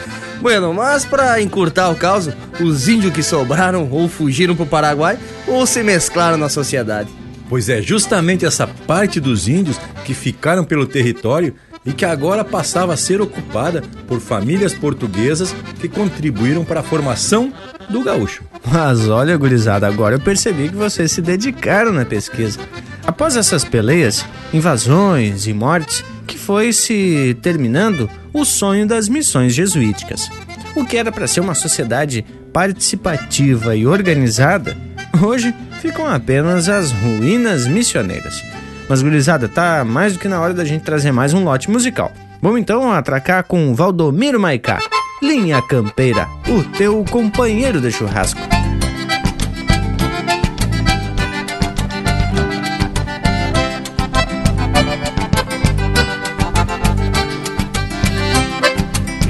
Bueno, 0.41 0.73
mas 0.73 1.05
para 1.05 1.41
encurtar 1.41 1.89
o 1.89 1.95
caos, 1.95 2.29
os 2.59 2.87
índios 2.87 3.13
que 3.13 3.23
sobraram 3.23 3.87
ou 3.89 4.09
fugiram 4.09 4.55
para 4.55 4.63
o 4.63 4.67
Paraguai 4.67 5.17
ou 5.47 5.65
se 5.65 5.81
mesclaram 5.81 6.37
na 6.37 6.49
sociedade. 6.49 7.09
Pois 7.47 7.69
é, 7.69 7.81
justamente 7.81 8.45
essa 8.45 8.67
parte 8.67 9.19
dos 9.19 9.47
índios 9.47 9.79
que 10.03 10.13
ficaram 10.13 10.65
pelo 10.65 10.85
território 10.85 11.55
e 11.85 11.91
que 11.91 12.05
agora 12.05 12.43
passava 12.43 12.93
a 12.93 12.97
ser 12.97 13.21
ocupada 13.21 13.83
por 14.07 14.19
famílias 14.19 14.73
portuguesas 14.73 15.55
que 15.79 15.87
contribuíram 15.87 16.63
para 16.63 16.79
a 16.79 16.83
formação 16.83 17.53
do 17.89 18.01
gaúcho. 18.01 18.43
Mas 18.65 19.07
olha, 19.09 19.35
gurizada, 19.37 19.87
agora 19.87 20.15
eu 20.15 20.19
percebi 20.19 20.69
que 20.69 20.75
vocês 20.75 21.11
se 21.11 21.21
dedicaram 21.21 21.91
na 21.91 22.05
pesquisa. 22.05 22.59
Após 23.05 23.35
essas 23.35 23.65
peleias, 23.65 24.25
invasões 24.53 25.45
e 25.45 25.53
mortes, 25.53 26.03
que 26.27 26.37
foi 26.37 26.73
se 26.73 27.37
terminando 27.41 28.09
o 28.33 28.43
sonho 28.45 28.87
das 28.87 29.07
missões 29.07 29.53
jesuíticas. 29.53 30.29
O 30.75 30.85
que 30.85 30.97
era 30.97 31.11
para 31.11 31.27
ser 31.27 31.39
uma 31.39 31.55
sociedade 31.55 32.25
participativa 32.51 33.75
e 33.75 33.85
organizada, 33.85 34.75
hoje 35.21 35.53
ficam 35.81 36.07
apenas 36.07 36.69
as 36.69 36.91
ruínas 36.91 37.67
missioneiras. 37.67 38.43
Mas, 38.89 39.01
gurizada, 39.01 39.47
tá 39.47 39.83
mais 39.83 40.13
do 40.13 40.19
que 40.19 40.27
na 40.27 40.39
hora 40.39 40.53
da 40.53 40.65
gente 40.65 40.83
trazer 40.83 41.11
mais 41.11 41.33
um 41.33 41.43
lote 41.43 41.69
musical. 41.69 42.11
Vamos 42.41 42.59
então 42.59 42.91
atracar 42.91 43.43
com 43.45 43.73
Valdomiro 43.73 44.39
Maicá, 44.39 44.79
Linha 45.21 45.61
Campeira, 45.61 46.27
o 46.47 46.63
teu 46.77 47.03
companheiro 47.09 47.79
de 47.79 47.91
churrasco. 47.91 48.41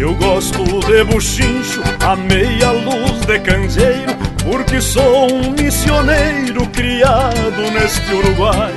Eu 0.04 0.14
gosto 0.16 0.62
de 0.86 1.02
buchincho, 1.06 1.82
a 2.02 2.14
meia 2.14 2.72
luz 2.72 3.22
de 3.26 3.40
candeeiro, 3.40 4.14
porque 4.44 4.82
sou 4.82 5.32
um 5.32 5.52
missioneiro 5.52 6.68
criado 6.68 7.72
neste 7.72 8.14
Uruguai. 8.14 8.74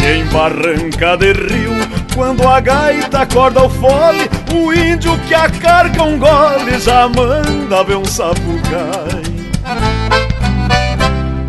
E 0.00 0.18
em 0.18 0.24
barranca 0.26 1.16
de 1.16 1.32
rio, 1.32 1.72
quando 2.14 2.46
a 2.46 2.60
gaita 2.60 3.22
acorda 3.22 3.64
o 3.64 3.68
fole, 3.68 4.30
o 4.54 4.72
índio 4.72 5.18
que 5.26 5.34
a 5.34 5.50
carga 5.50 6.04
um 6.04 6.16
gole 6.16 6.78
já 6.78 7.08
manda 7.08 7.82
ver 7.82 7.96
um 7.96 8.04
sapucai. 8.04 9.20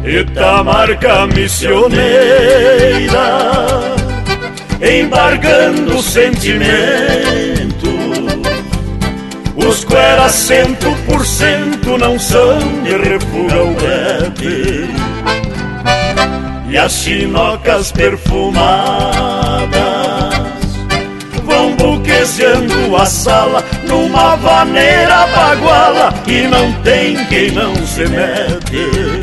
Eita 0.04 0.64
marca 0.64 1.28
missioneira, 1.28 2.00
embargando 4.82 6.02
sentimento 6.02 7.43
os 9.68 9.84
cueras 9.84 10.32
cento 10.32 10.96
por 11.06 11.26
cento 11.26 11.98
não 11.98 12.20
são 12.20 12.58
de 12.84 12.98
refuga 12.98 13.64
o 13.64 13.74
brete 13.74 14.90
E 16.70 16.78
as 16.78 16.92
chinocas 16.92 17.92
perfumadas 17.92 19.74
Vão 21.46 21.76
buquezeando 21.76 22.96
a 22.96 23.06
sala 23.06 23.64
numa 23.88 24.36
vaneira 24.36 25.28
baguala 25.28 26.14
E 26.28 26.42
não 26.48 26.72
tem 26.82 27.26
quem 27.26 27.52
não 27.52 27.76
se 27.76 28.06
mete 28.08 29.23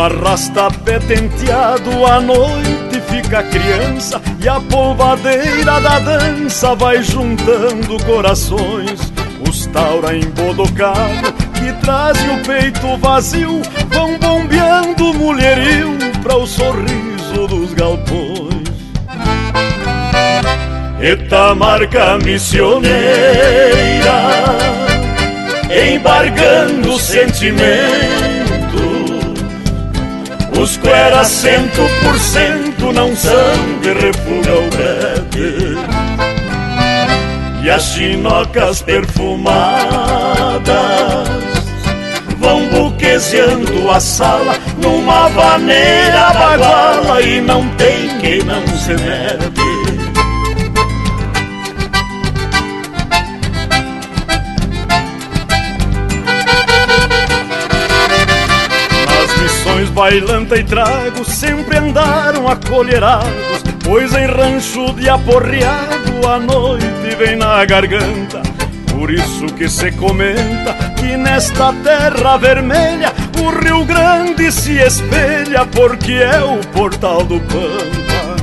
arrasta-pé 0.00 0.98
tenteado 0.98 2.06
à 2.06 2.20
noite 2.20 3.00
fica 3.10 3.42
criança 3.42 4.20
E 4.40 4.48
a 4.48 4.60
polvadeira 4.60 5.80
da 5.80 5.98
dança 5.98 6.74
vai 6.74 7.02
juntando 7.02 8.02
corações. 8.04 9.12
Os 9.48 9.66
taura 9.66 10.16
embodocado 10.16 11.32
que 11.54 11.72
trazem 11.80 12.30
o 12.30 12.42
peito 12.42 12.96
vazio 12.98 13.60
Vão 13.88 14.18
bombeando 14.18 15.12
mulherio 15.14 15.98
para 16.22 16.36
o 16.36 16.46
sorriso 16.46 17.46
dos 17.48 17.74
galpões. 17.74 18.50
Eta 21.00 21.54
marca 21.54 22.18
missioneira 22.18 22.90
Embargando 25.70 26.98
sentimento 26.98 28.29
os 30.60 30.76
cueras 30.76 31.28
cento 31.28 31.88
por 32.02 32.18
cento 32.18 32.92
não 32.92 33.16
são 33.16 33.80
de 33.80 33.94
refuga 33.94 34.58
o 34.58 34.68
brete 34.70 35.78
E 37.62 37.70
as 37.70 37.82
chinocas 37.84 38.82
perfumadas 38.82 40.68
Vão 42.38 42.68
buquezeando 42.68 43.90
a 43.90 44.00
sala 44.00 44.58
numa 44.82 45.28
vaneira 45.28 46.30
baguala 46.34 47.22
E 47.22 47.40
não 47.40 47.66
tem 47.76 48.18
quem 48.20 48.42
não 48.42 48.66
se 48.66 48.92
mete 48.94 49.59
bailanta 60.00 60.56
e 60.56 60.64
trago 60.64 61.22
sempre 61.26 61.76
andaram 61.76 62.48
acolherados, 62.48 63.62
pois 63.84 64.14
em 64.14 64.24
rancho 64.24 64.94
de 64.94 65.10
aporreado 65.10 66.26
a 66.26 66.38
noite 66.38 67.14
vem 67.18 67.36
na 67.36 67.62
garganta. 67.66 68.40
Por 68.90 69.10
isso 69.10 69.44
que 69.58 69.68
se 69.68 69.92
comenta 69.92 70.72
que 70.96 71.18
nesta 71.18 71.74
terra 71.84 72.38
vermelha 72.38 73.12
o 73.44 73.50
Rio 73.62 73.84
Grande 73.84 74.50
se 74.50 74.78
espelha 74.78 75.66
porque 75.66 76.14
é 76.14 76.40
o 76.44 76.66
portal 76.68 77.22
do 77.22 77.38
Pampa. 77.40 78.36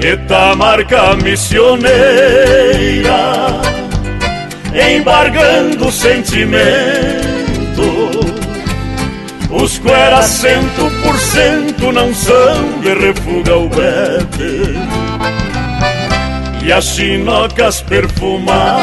Etamarca 0.00 1.16
missioneira, 1.16 1.90
embargando 4.96 5.92
sentimento 5.92 7.29
os 9.50 9.78
cueras 9.78 10.26
cento 10.26 10.90
por 11.02 11.18
cento 11.18 11.92
não 11.92 12.14
são 12.14 12.80
de 12.80 12.94
refuga 12.94 13.56
o 13.56 13.68
brete 13.68 14.74
E 16.64 16.72
as 16.72 16.84
chinocas 16.84 17.82
perfumadas 17.82 18.80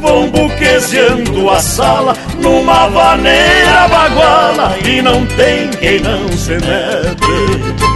Vão 0.00 0.28
buquezeando 0.30 1.48
a 1.48 1.60
sala 1.60 2.16
numa 2.40 2.88
vaneira 2.88 3.88
baguala 3.88 4.76
E 4.84 5.00
não 5.00 5.24
tem 5.26 5.68
quem 5.70 6.00
não 6.00 6.28
se 6.32 6.52
mete 6.52 7.91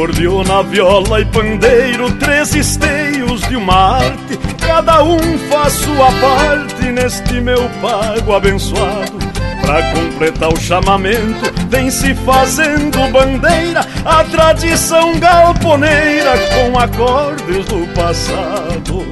Acordeona, 0.00 0.62
viola 0.62 1.20
e 1.20 1.26
pandeiro, 1.26 2.10
três 2.12 2.54
esteios 2.54 3.42
de 3.42 3.54
uma 3.54 3.98
arte, 3.98 4.38
cada 4.66 5.04
um 5.04 5.18
faz 5.50 5.74
sua 5.74 6.10
parte 6.12 6.86
neste 6.86 7.38
meu 7.42 7.68
pago 7.82 8.34
abençoado. 8.34 9.18
Pra 9.60 9.82
completar 9.92 10.50
o 10.50 10.58
chamamento, 10.58 11.52
vem 11.68 11.90
se 11.90 12.14
fazendo 12.14 13.12
bandeira 13.12 13.86
a 14.02 14.24
tradição 14.24 15.20
galponeira 15.20 16.32
com 16.54 16.78
acordes 16.78 17.66
do 17.66 17.86
passado. 17.92 19.04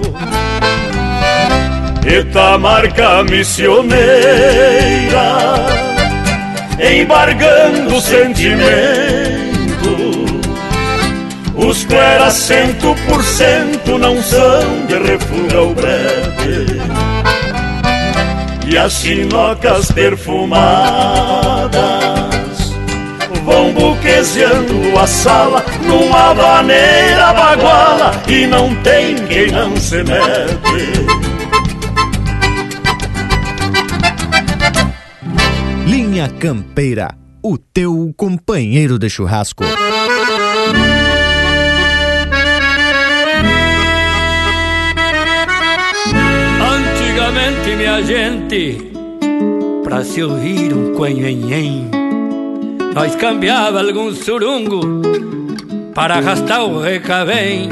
Etamarca 2.02 3.24
missioneira, 3.24 3.98
embargando 6.80 8.00
sentimento 8.00 9.47
os 11.58 11.84
cleras 11.84 12.34
cento 12.34 12.94
por 13.08 13.22
cento 13.24 13.98
não 13.98 14.22
são 14.22 14.86
de 14.86 14.96
refuga 14.98 15.62
o 15.62 15.74
breve 15.74 16.80
E 18.70 18.78
as 18.78 18.92
sinocas 18.92 19.90
perfumadas 19.90 21.68
Vão 23.44 23.72
buquezeando 23.72 24.98
a 24.98 25.06
sala 25.06 25.64
numa 25.84 26.32
vaneira 26.34 27.32
baguala 27.32 28.22
E 28.28 28.46
não 28.46 28.74
tem 28.82 29.16
quem 29.26 29.50
não 29.50 29.76
se 29.76 30.04
mete 30.04 31.06
Linha 35.86 36.28
Campeira, 36.28 37.14
o 37.42 37.56
teu 37.56 38.12
companheiro 38.16 38.98
de 38.98 39.08
churrasco. 39.08 39.64
Gente, 48.02 48.92
pra 49.82 50.04
se 50.04 50.22
ouvir 50.22 50.72
um 50.72 50.94
coenhenhen, 50.94 51.90
nós 52.94 53.14
cambiava 53.16 53.80
algum 53.80 54.12
surungo 54.14 54.80
para 55.94 56.16
arrastar 56.16 56.64
o 56.64 56.80
recavém. 56.80 57.68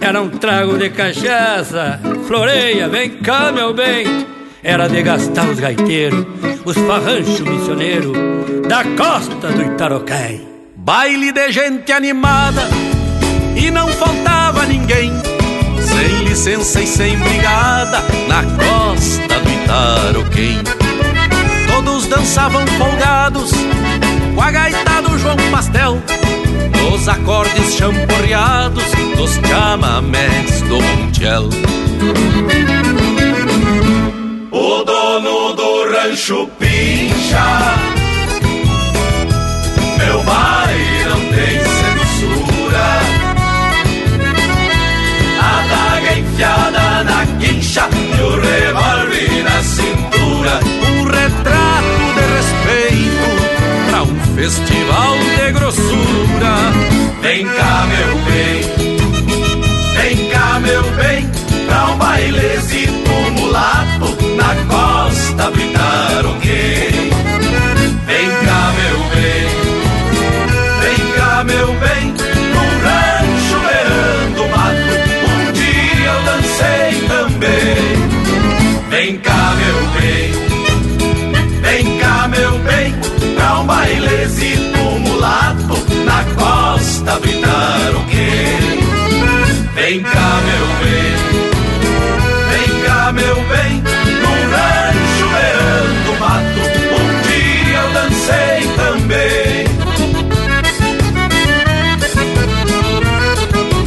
Era 0.00 0.20
um 0.20 0.28
trago 0.28 0.78
de 0.78 0.90
cachaça, 0.90 2.00
floreia, 2.26 2.88
vem 2.88 3.10
cá, 3.10 3.52
meu 3.52 3.74
bem. 3.74 4.26
Era 4.62 4.88
de 4.88 5.02
gastar 5.02 5.48
os 5.48 5.58
gaiteiros, 5.58 6.24
os 6.64 6.76
farranchos 6.76 7.40
missioneiros 7.40 8.12
da 8.68 8.84
costa 8.96 9.48
do 9.48 9.62
Itaroquém. 9.62 10.48
Baile 10.76 11.32
de 11.32 11.52
gente 11.52 11.92
animada 11.92 12.62
e 13.56 13.70
não 13.70 13.88
faltava 13.88 14.64
ninguém 14.64 15.29
sem 16.00 16.24
licença 16.24 16.80
e 16.80 16.86
sem 16.86 17.18
brigada, 17.18 18.02
na 18.26 18.42
costa 18.42 19.38
do 19.40 19.50
Itaroquém. 19.50 20.58
Todos 21.66 22.06
dançavam 22.06 22.66
folgados, 22.78 23.50
com 24.34 24.40
a 24.40 24.50
gaita 24.50 25.02
do 25.02 25.18
João 25.18 25.36
Pastel, 25.50 25.98
nos 26.80 27.06
acordes 27.06 27.74
champorreados 27.74 28.84
dos 29.14 29.32
chamamés 29.46 30.62
do 30.62 30.80
Montiel. 30.80 31.50
O 34.50 34.84
dono 34.84 35.52
do 35.52 35.92
rancho 35.92 36.48
pincha, 36.58 37.74
festival 54.90 55.18
de 55.18 55.52
grossura. 55.52 56.54
Vem 57.22 57.46
cá, 57.46 57.86
meu 57.86 58.18
bem, 58.24 58.62
vem 59.94 60.30
cá, 60.30 60.60
meu 60.60 60.82
bem, 60.92 61.30
pra 61.66 61.86
um 61.86 61.98
bailezito 61.98 63.10
mulato 63.32 64.16
na 64.36 64.54
costa 64.66 65.50
britar 65.50 66.26
Vem 89.90 90.02
cá, 90.04 90.40
meu 90.44 90.66
bem, 90.84 91.16
vem 92.48 92.70
cá, 92.84 93.10
meu 93.12 93.34
bem, 93.34 93.82
num 94.22 94.38
rancho 94.52 95.26
beirando 95.34 96.12
mato, 96.20 96.62
um 96.94 97.06
dia 97.26 97.78
eu 97.80 97.88
dancei 97.92 98.60
também. 98.76 99.66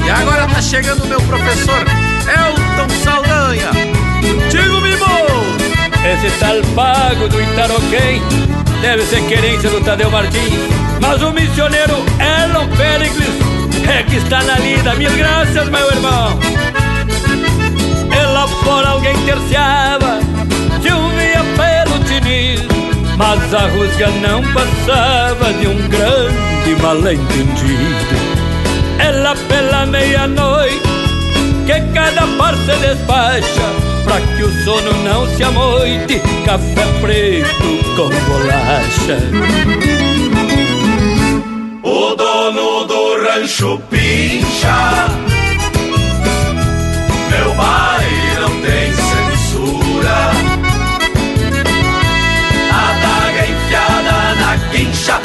E 0.06 0.10
agora 0.10 0.46
tá 0.46 0.62
chegando 0.62 1.08
meu 1.08 1.22
professor 1.22 1.86
Elton 2.28 2.90
Saldanha. 3.02 3.72
Digo 4.52 4.82
Mimo! 4.82 5.24
Esse 6.06 6.38
salpago 6.38 7.30
do 7.30 7.42
Itaroquém 7.42 8.22
deve 8.82 9.04
ser 9.04 9.22
querência 9.30 9.70
do 9.70 9.80
Tadeu 9.80 10.12
Martins. 10.12 10.52
Mas 11.00 11.22
o 11.22 11.32
missioneiro 11.32 11.96
Elon 12.20 12.68
Pericles 12.76 13.43
é 13.88 14.04
que 14.04 14.18
está 14.18 14.44
na 14.44 14.58
lida. 14.60 14.96
Mil 14.96 15.12
graças, 15.16 15.70
meu 15.70 15.88
irmão. 15.92 16.40
E 18.12 18.26
lá 18.34 18.48
fora 18.48 18.90
alguém 18.90 19.16
terciava, 19.26 20.20
chovia 20.82 21.44
pelo 21.58 22.04
tinir. 22.06 22.60
Mas 23.18 23.54
a 23.54 23.68
rusga 23.68 24.08
não 24.22 24.42
passava 24.54 25.54
de 25.54 25.68
um 25.68 25.88
grande 25.88 26.82
mal-entendido. 26.82 28.34
Ela 29.00 29.36
pela 29.48 29.86
meia-noite 29.86 30.94
que 31.66 31.80
cada 31.94 32.28
par 32.38 32.56
se 32.56 32.76
despacha 32.78 33.68
Pra 34.04 34.20
que 34.20 34.44
o 34.44 34.64
sono 34.64 34.92
não 35.04 35.28
se 35.36 35.44
amoite 35.44 36.22
Café 36.46 36.86
preto 37.02 37.96
com 37.96 38.10
bolacha 38.28 39.18
O 41.82 42.16
dono 42.16 42.54
do 42.54 42.73
rancho 43.34 43.80
pincha 43.90 45.08
Meu 47.30 47.56
pai 47.56 48.08
não 48.40 48.62
tem 48.62 48.94
censura 48.94 50.32
A 52.72 52.94
daga 53.02 53.50
enfiada 53.50 54.36
na 54.36 54.58
quincha 54.70 55.22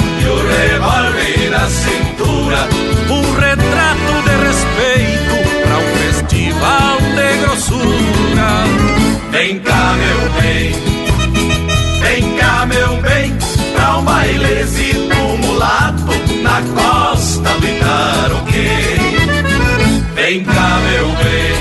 na 1.50 1.66
cintura, 1.70 2.68
um 3.08 3.32
retrato 3.32 4.12
de 4.24 4.34
respeito 4.46 5.36
para 5.62 5.78
um 5.78 5.88
festival 5.96 6.98
de 7.16 7.36
grossura. 7.38 8.50
Vem 9.30 9.60
cá, 9.60 9.94
meu 9.96 10.42
bem, 10.42 10.72
vem 12.02 12.36
cá, 12.36 12.66
meu 12.66 12.96
bem, 13.00 13.34
pra 13.74 13.98
um 13.98 14.04
bailezito 14.04 15.16
mulato 15.40 16.12
na 16.42 16.60
costa. 16.74 17.57
Vem 20.28 20.44
cá, 20.44 20.78
meu 20.82 21.06
bem, 21.24 21.54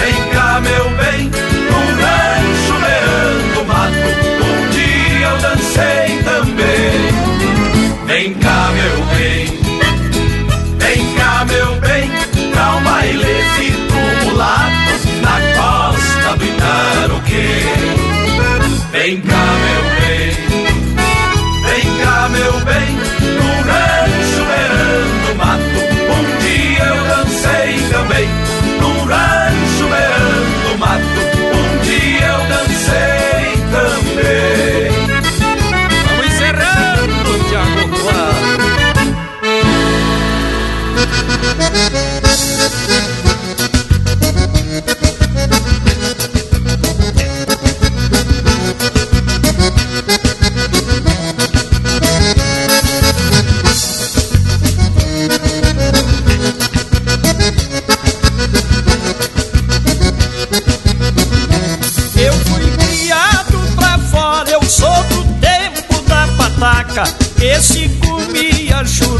vem 0.00 0.16
cá, 0.32 0.58
meu 0.58 0.88
bem, 0.96 1.30
num 1.68 1.86
rancho 2.00 2.74
beirando 2.80 3.60
mato, 3.66 4.08
um 4.40 4.70
dia 4.70 5.28
eu 5.28 5.36
dancei 5.36 6.08
também. 6.24 6.96
Vem 8.06 8.32
cá, 8.36 8.70
meu 8.72 8.98
bem, 9.14 9.44
vem 10.78 11.14
cá, 11.14 11.44
meu 11.44 11.70
bem, 11.78 12.10
pra 12.52 12.66
um 12.74 12.82
bailezito 12.82 13.98
mulato 14.24 14.96
na 15.20 15.36
costa 15.58 16.30
do 16.38 16.44
Itaroquê. 16.46 17.48
Vem 18.92 19.20
cá, 19.20 19.45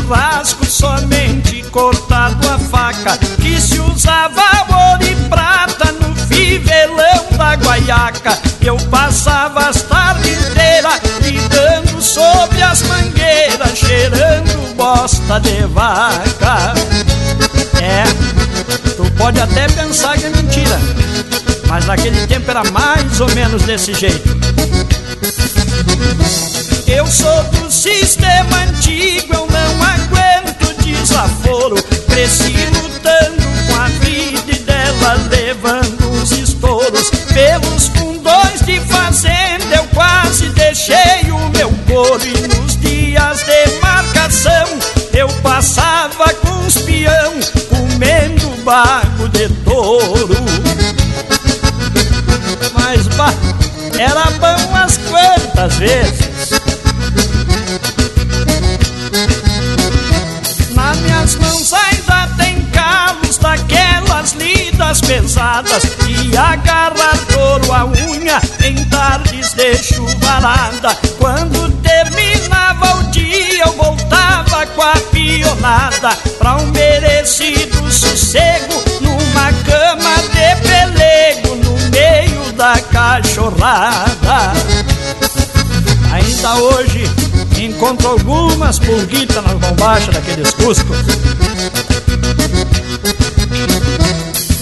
churrasco 0.06 0.64
somente 0.64 1.62
cortado 1.70 2.48
a 2.48 2.58
faca. 2.58 3.18
Que 3.40 3.60
se 3.60 3.78
usava 3.80 4.42
ouro 4.70 5.04
e 5.04 5.14
prata 5.28 5.92
no 5.92 6.14
fivelão 6.14 7.26
da 7.36 7.54
guaiaca. 7.56 8.38
Eu 8.60 8.76
passava 8.90 9.68
as 9.68 9.82
tardes 9.82 10.32
inteiras 10.50 11.00
lidando 11.22 12.00
sobre 12.00 12.62
as 12.62 12.82
mangueiras, 12.82 13.76
cheirando 13.76 14.74
bosta 14.76 15.40
de 15.40 15.66
vaca. 15.66 16.74
É, 17.82 18.04
tu 18.96 19.10
pode 19.12 19.40
até 19.40 19.66
pensar 19.68 20.16
que 20.16 20.26
é 20.26 20.30
mentira 20.30 20.78
mas 21.68 21.84
naquele 21.84 22.26
tempo 22.28 22.48
era 22.48 22.62
mais 22.70 23.20
ou 23.20 23.28
menos 23.34 23.62
desse 23.62 23.92
jeito. 23.92 24.36
Eu 26.86 27.04
sou 27.08 27.42
do 27.44 27.70
sistema 27.70 28.62
antigo, 28.62 29.45
desaforo. 31.06 31.76
Cresci 32.08 32.52
lutando 32.72 33.46
com 33.68 33.80
a 33.80 33.88
vida 34.00 34.52
e 34.52 34.58
dela 34.58 35.14
levando 35.30 36.10
os 36.22 36.32
estouros. 36.32 37.10
Pelos 37.32 37.88
fundões 37.88 38.60
de 38.64 38.80
fazenda 38.80 39.76
eu 39.76 39.84
quase 39.94 40.46
deixei 40.50 41.30
o 41.30 41.48
meu 41.50 41.70
couro. 41.86 42.22
E 42.26 42.48
nos 42.48 42.76
dias 42.78 43.38
de 43.44 43.80
marcação 43.80 44.66
eu 45.12 45.28
passava 45.42 46.34
com 46.34 46.66
os 46.66 46.76
peão 46.78 47.34
comendo 47.68 48.48
bago 48.64 49.28
de 49.28 49.48
touro. 49.64 50.36
Mas 52.74 53.06
bah, 53.08 53.32
era 53.98 54.24
bom 54.32 54.68
umas 54.68 54.98
quantas 54.98 55.74
vezes. 55.76 56.35
Lidas 64.76 65.00
pesadas 65.00 65.82
E 66.06 66.36
agarrar 66.36 67.16
touro 67.32 67.72
a 67.72 67.84
unha 67.86 68.40
em 68.62 68.84
tardes 68.84 69.54
de 69.54 69.74
chuvarada 69.76 70.94
Quando 71.18 71.70
terminava 71.82 72.98
o 72.98 73.02
dia 73.04 73.64
eu 73.64 73.72
voltava 73.72 74.66
com 74.66 74.82
a 74.82 74.94
pionada 75.10 76.10
Pra 76.38 76.56
um 76.56 76.66
merecido 76.66 77.90
sossego 77.90 78.84
numa 79.00 79.52
cama 79.64 80.16
de 80.34 80.68
pelego 80.68 81.56
No 81.56 81.90
meio 81.90 82.52
da 82.52 82.78
cachorrada 82.92 84.52
Ainda 86.12 86.54
hoje 86.56 87.04
encontro 87.58 88.08
algumas 88.08 88.78
pulguitas 88.78 89.42
nas 89.42 89.54
bombachas 89.54 90.14
daqueles 90.14 90.50
cuscos. 90.52 90.96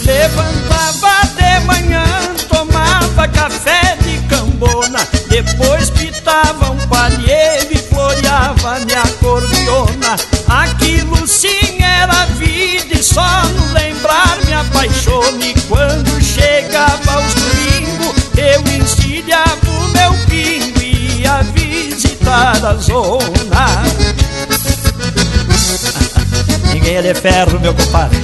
Levantava 0.05 1.27
de 1.35 1.65
manhã, 1.65 2.05
tomava 2.47 3.27
café 3.27 3.97
de 4.01 4.19
cambona, 4.27 4.99
depois 5.27 5.89
pitava 5.89 6.69
um 6.69 6.77
palheiro 6.87 7.69
e 7.71 7.77
floreava 7.77 8.79
minha 8.81 9.01
cordiona. 9.19 10.15
Aquilo 10.47 11.25
sim 11.27 11.81
era 11.81 12.25
vida 12.37 12.93
e 12.93 13.03
só 13.03 13.45
no 13.45 13.73
lembrar 13.73 14.37
me 14.45 14.53
apaixone. 14.53 15.55
Quando 15.67 16.21
chegava 16.23 17.11
aos 17.11 17.33
domingos, 17.33 18.15
eu 18.37 18.61
encilhava 18.79 19.57
o 19.67 19.87
meu 19.89 20.13
pingo 20.27 20.81
e 20.81 21.21
ia 21.21 21.41
visitar 21.41 22.63
a 22.63 22.75
zona. 22.75 23.83
Ninguém 26.71 26.97
é 26.97 27.01
de 27.01 27.15
ferro, 27.15 27.59
meu 27.59 27.73
compadre. 27.73 28.23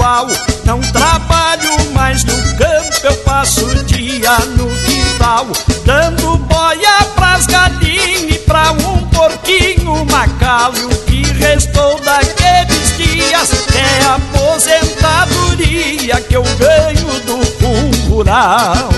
bagual. 0.00 0.26
Não 0.64 0.80
trabalho 0.80 1.92
mais 1.92 2.24
no 2.24 2.34
campo, 2.56 3.04
eu 3.04 3.14
passo 3.18 3.66
o 3.66 3.84
dia 3.84 4.38
no 4.56 4.66
quintal. 4.84 5.46
Dando 5.84 6.38
boia 6.38 7.04
pras 7.14 7.46
galinhas 7.46 8.34
e 8.34 8.38
pra 8.38 8.72
um 8.72 9.06
porquinho 9.08 10.06
macal. 10.06 10.72
E 10.74 10.84
o 10.84 10.88
que 11.04 11.22
restou 11.34 12.00
daqueles 12.00 12.96
dias 12.96 13.50
é 13.74 14.04
a 14.06 14.14
aposentadoria 14.14 16.18
que 16.22 16.36
eu 16.36 16.42
ganho 16.42 17.20
do 17.26 17.44
fundo 17.58 17.98
rural. 18.08 18.88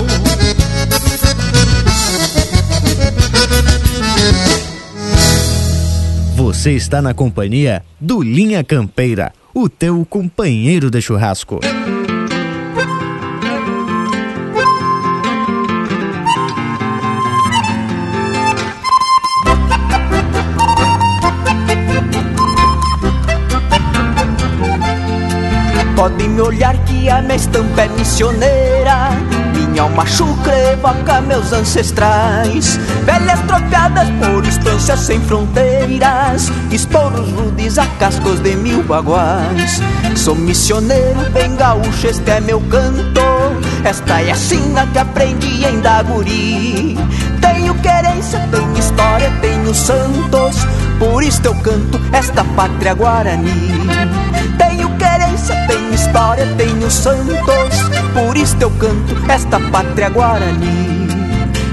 Você 6.35 6.71
está 6.71 6.99
na 7.01 7.13
companhia 7.13 7.83
do 7.99 8.21
Linha 8.21 8.63
Campeira, 8.63 9.33
o 9.53 9.69
teu 9.69 10.05
companheiro 10.09 10.89
de 10.89 11.01
churrasco. 11.01 11.59
Pode 25.95 26.27
me 26.27 26.41
olhar 26.41 26.75
que 26.85 27.09
a 27.09 27.21
minha 27.21 27.35
estampa 27.35 27.83
é 27.83 27.89
missioneira 27.89 29.09
Minha 29.73 29.85
alma 29.85 30.05
chucra 30.05 30.55
evoca 30.71 31.19
meus 31.21 31.51
ancestrais. 31.51 32.77
Velhas 33.05 33.39
trocadas 33.47 34.07
por 34.19 34.45
estâncias 34.45 34.99
sem 34.99 35.19
fronteiras 35.21 36.51
Esporos 36.69 37.31
rudes 37.31 37.79
a 37.79 37.87
cascos 37.97 38.39
de 38.39 38.55
mil 38.55 38.83
baguais. 38.83 39.81
Sou 40.15 40.35
missioneiro, 40.35 41.27
bem 41.31 41.55
gaúcho, 41.55 42.05
este 42.05 42.29
é 42.29 42.39
meu 42.39 42.61
canto. 42.61 43.19
Esta 43.83 44.21
é 44.21 44.29
a 44.29 44.35
sina 44.35 44.85
que 44.85 44.99
aprendi 44.99 45.65
em 45.65 45.79
Daguri. 45.81 46.95
Tenho 47.41 47.73
querência, 47.81 48.47
tenho 48.51 48.77
história, 48.77 49.33
tenho 49.41 49.73
santos. 49.73 50.67
Por 50.99 51.23
isto 51.23 51.47
eu 51.47 51.55
canto 51.55 51.99
esta 52.11 52.43
pátria 52.43 52.93
guarani. 52.93 53.49
Tenho 54.55 54.87
querência 54.97 55.23
tenho 55.67 55.93
história, 55.93 56.45
tenho 56.57 56.91
santos. 56.91 57.92
Por 58.13 58.37
isso 58.37 58.55
eu 58.59 58.69
canto 58.71 59.15
esta 59.31 59.59
pátria 59.59 60.09
guarani. 60.09 60.93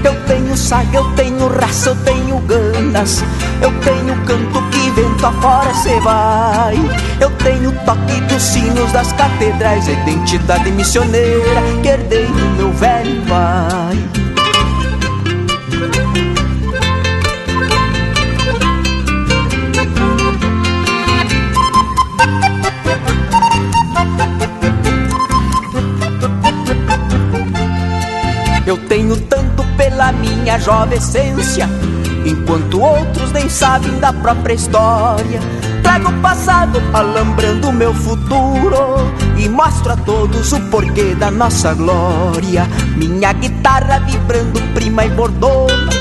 Eu 0.03 0.15
tenho 0.25 0.57
saga, 0.57 0.97
eu 0.97 1.11
tenho 1.13 1.47
raça, 1.47 1.89
eu 1.89 1.95
tenho 1.97 2.39
ganas. 2.39 3.23
Eu 3.61 3.71
tenho 3.81 4.15
canto 4.25 4.69
que 4.71 4.89
vento 4.91 5.25
afora 5.25 5.73
cê 5.75 5.99
vai. 5.99 6.75
Eu 7.19 7.29
tenho 7.31 7.71
toque 7.85 8.19
dos 8.21 8.41
sinos 8.41 8.91
das 8.91 9.11
catedrais, 9.13 9.87
identidade 9.87 10.71
missioneira 10.71 11.61
que 11.83 11.89
herdei 11.89 12.25
do 12.25 12.49
meu 12.57 12.73
velho 12.73 13.21
pai. 13.27 14.20
Eu 28.71 28.77
tenho 28.87 29.17
tanto 29.17 29.65
pela 29.75 30.13
minha 30.13 30.57
jovem 30.57 30.97
essência, 30.97 31.69
enquanto 32.25 32.79
outros 32.79 33.29
nem 33.33 33.49
sabem 33.49 33.99
da 33.99 34.13
própria 34.13 34.53
história. 34.53 35.41
Trago 35.83 36.07
o 36.07 36.21
passado 36.21 36.81
alambrando 36.93 37.67
o 37.67 37.73
meu 37.73 37.93
futuro 37.93 39.11
e 39.37 39.49
mostro 39.49 39.91
a 39.91 39.97
todos 39.97 40.53
o 40.53 40.61
porquê 40.69 41.13
da 41.15 41.29
nossa 41.29 41.73
glória. 41.73 42.65
Minha 42.95 43.33
guitarra 43.33 43.99
vibrando 43.99 44.61
prima 44.73 45.03
e 45.03 45.09
bordona 45.09 45.91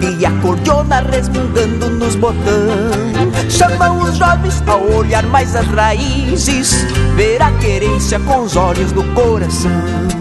e 0.00 0.24
a 0.24 0.30
cordiona 0.40 1.00
resmungando 1.00 1.90
nos 1.90 2.14
botões. 2.14 3.52
Chamam 3.52 3.98
os 3.98 4.16
jovens 4.16 4.62
a 4.68 4.76
olhar 4.76 5.24
mais 5.24 5.56
as 5.56 5.66
raízes, 5.66 6.84
ver 7.16 7.42
a 7.42 7.50
querência 7.58 8.20
com 8.20 8.44
os 8.44 8.54
olhos 8.54 8.92
do 8.92 9.02
coração. 9.14 10.13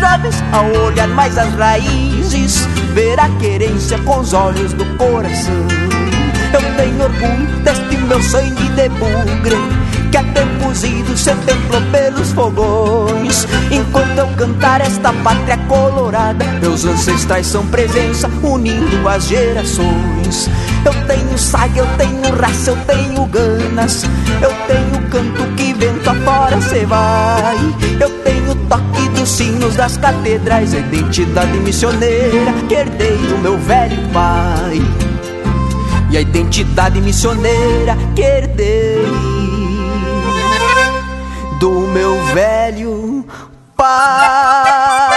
Jovens 0.00 0.42
a 0.50 0.62
olhar 0.62 1.08
mais 1.08 1.36
as 1.36 1.54
raízes, 1.56 2.64
ver 2.94 3.20
a 3.20 3.28
querência 3.38 3.98
com 3.98 4.20
os 4.20 4.32
olhos 4.32 4.72
do 4.72 4.86
coração. 4.96 5.66
Eu 6.54 6.76
tenho 6.76 7.02
orgulho 7.04 7.60
deste 7.62 7.98
meu 7.98 8.22
sangue 8.22 8.66
de 8.70 8.88
bugre, 8.88 9.58
que 10.10 10.16
há 10.16 10.24
tempos 10.24 10.84
ido 10.84 11.14
se 11.14 11.34
templou 11.34 11.82
pelos 11.92 12.32
fogões. 12.32 13.46
Enquanto 13.70 14.16
eu 14.16 14.26
cantar 14.36 14.80
esta 14.80 15.12
pátria 15.12 15.58
colorada, 15.68 16.46
meus 16.62 16.86
ancestrais 16.86 17.46
são 17.46 17.66
presença, 17.66 18.26
unindo 18.42 19.06
as 19.06 19.24
gerações. 19.24 20.48
Eu 20.84 20.92
tenho 21.06 21.38
saga, 21.38 21.78
eu 21.78 21.86
tenho 21.96 22.36
raça, 22.36 22.70
eu 22.70 22.76
tenho 22.86 23.26
ganas. 23.26 24.04
Eu 24.40 24.52
tenho 24.66 25.08
canto 25.10 25.54
que 25.56 25.72
vento 25.74 26.08
afora 26.08 26.60
cê 26.60 26.86
vai. 26.86 27.56
Eu 28.00 28.10
tenho 28.20 28.54
toque 28.68 29.08
dos 29.10 29.28
sinos 29.28 29.76
das 29.76 29.96
catedrais, 29.96 30.74
a 30.74 30.78
identidade 30.78 31.58
missioneira 31.58 32.52
que 32.68 32.74
herdei 32.74 33.16
do 33.16 33.38
meu 33.38 33.58
velho 33.58 34.08
pai. 34.08 34.80
E 36.10 36.16
a 36.16 36.20
identidade 36.20 37.00
missioneira 37.00 37.96
que 38.14 38.22
herdei 38.22 39.06
do 41.60 41.70
meu 41.88 42.16
velho 42.34 43.26
pai. 43.76 45.09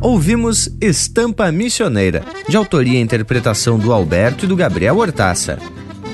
Ouvimos 0.00 0.70
Estampa 0.80 1.52
Missioneira, 1.52 2.22
de 2.48 2.56
autoria 2.56 2.98
e 2.98 3.02
interpretação 3.02 3.78
do 3.78 3.92
Alberto 3.92 4.46
e 4.46 4.48
do 4.48 4.56
Gabriel 4.56 4.96
Hortaça. 4.96 5.58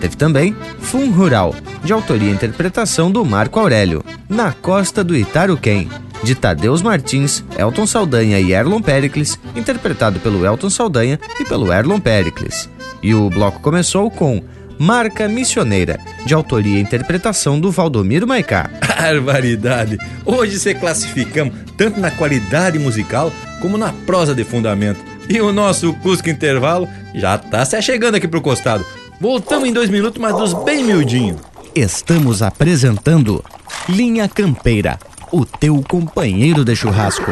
Teve 0.00 0.16
também 0.16 0.56
Fum 0.80 1.12
Rural, 1.12 1.54
de 1.84 1.92
autoria 1.92 2.28
e 2.28 2.32
interpretação 2.32 3.12
do 3.12 3.24
Marco 3.24 3.60
Aurélio, 3.60 4.04
Na 4.28 4.50
Costa 4.52 5.04
do 5.04 5.16
Itaruquém, 5.16 5.88
de 6.24 6.34
Tadeus 6.34 6.82
Martins, 6.82 7.44
Elton 7.56 7.86
Saldanha 7.86 8.40
e 8.40 8.52
Erlon 8.52 8.82
Pericles, 8.82 9.38
interpretado 9.54 10.18
pelo 10.18 10.44
Elton 10.44 10.68
Saldanha 10.68 11.20
e 11.38 11.44
pelo 11.44 11.72
Erlon 11.72 12.00
Pericles. 12.00 12.68
E 13.00 13.14
o 13.14 13.30
bloco 13.30 13.60
começou 13.60 14.10
com 14.10 14.42
Marca 14.80 15.28
Missioneira, 15.28 16.00
de 16.24 16.34
autoria 16.34 16.76
e 16.76 16.82
interpretação 16.82 17.60
do 17.60 17.70
Valdomiro 17.70 18.26
Maicá. 18.26 18.68
Barbaridade! 18.98 19.96
Hoje 20.24 20.58
se 20.58 20.74
classificamos 20.74 21.54
tanto 21.76 22.00
na 22.00 22.10
qualidade 22.10 22.78
musical 22.78 23.32
como 23.60 23.78
na 23.78 23.92
prosa 23.92 24.34
de 24.34 24.44
fundamento. 24.44 25.00
E 25.28 25.40
o 25.40 25.52
nosso 25.52 25.92
Cusco 25.94 26.28
Intervalo 26.28 26.88
já 27.14 27.36
tá 27.36 27.64
se 27.64 27.80
chegando 27.82 28.16
aqui 28.16 28.28
pro 28.28 28.40
costado. 28.40 28.86
Voltamos 29.20 29.68
em 29.68 29.72
dois 29.72 29.90
minutos, 29.90 30.20
mas 30.20 30.36
dos 30.36 30.52
bem 30.64 30.84
miudinho. 30.84 31.36
Estamos 31.74 32.42
apresentando 32.42 33.44
Linha 33.88 34.28
Campeira, 34.28 34.98
o 35.32 35.44
teu 35.44 35.82
companheiro 35.88 36.64
de 36.64 36.74
churrasco. 36.76 37.30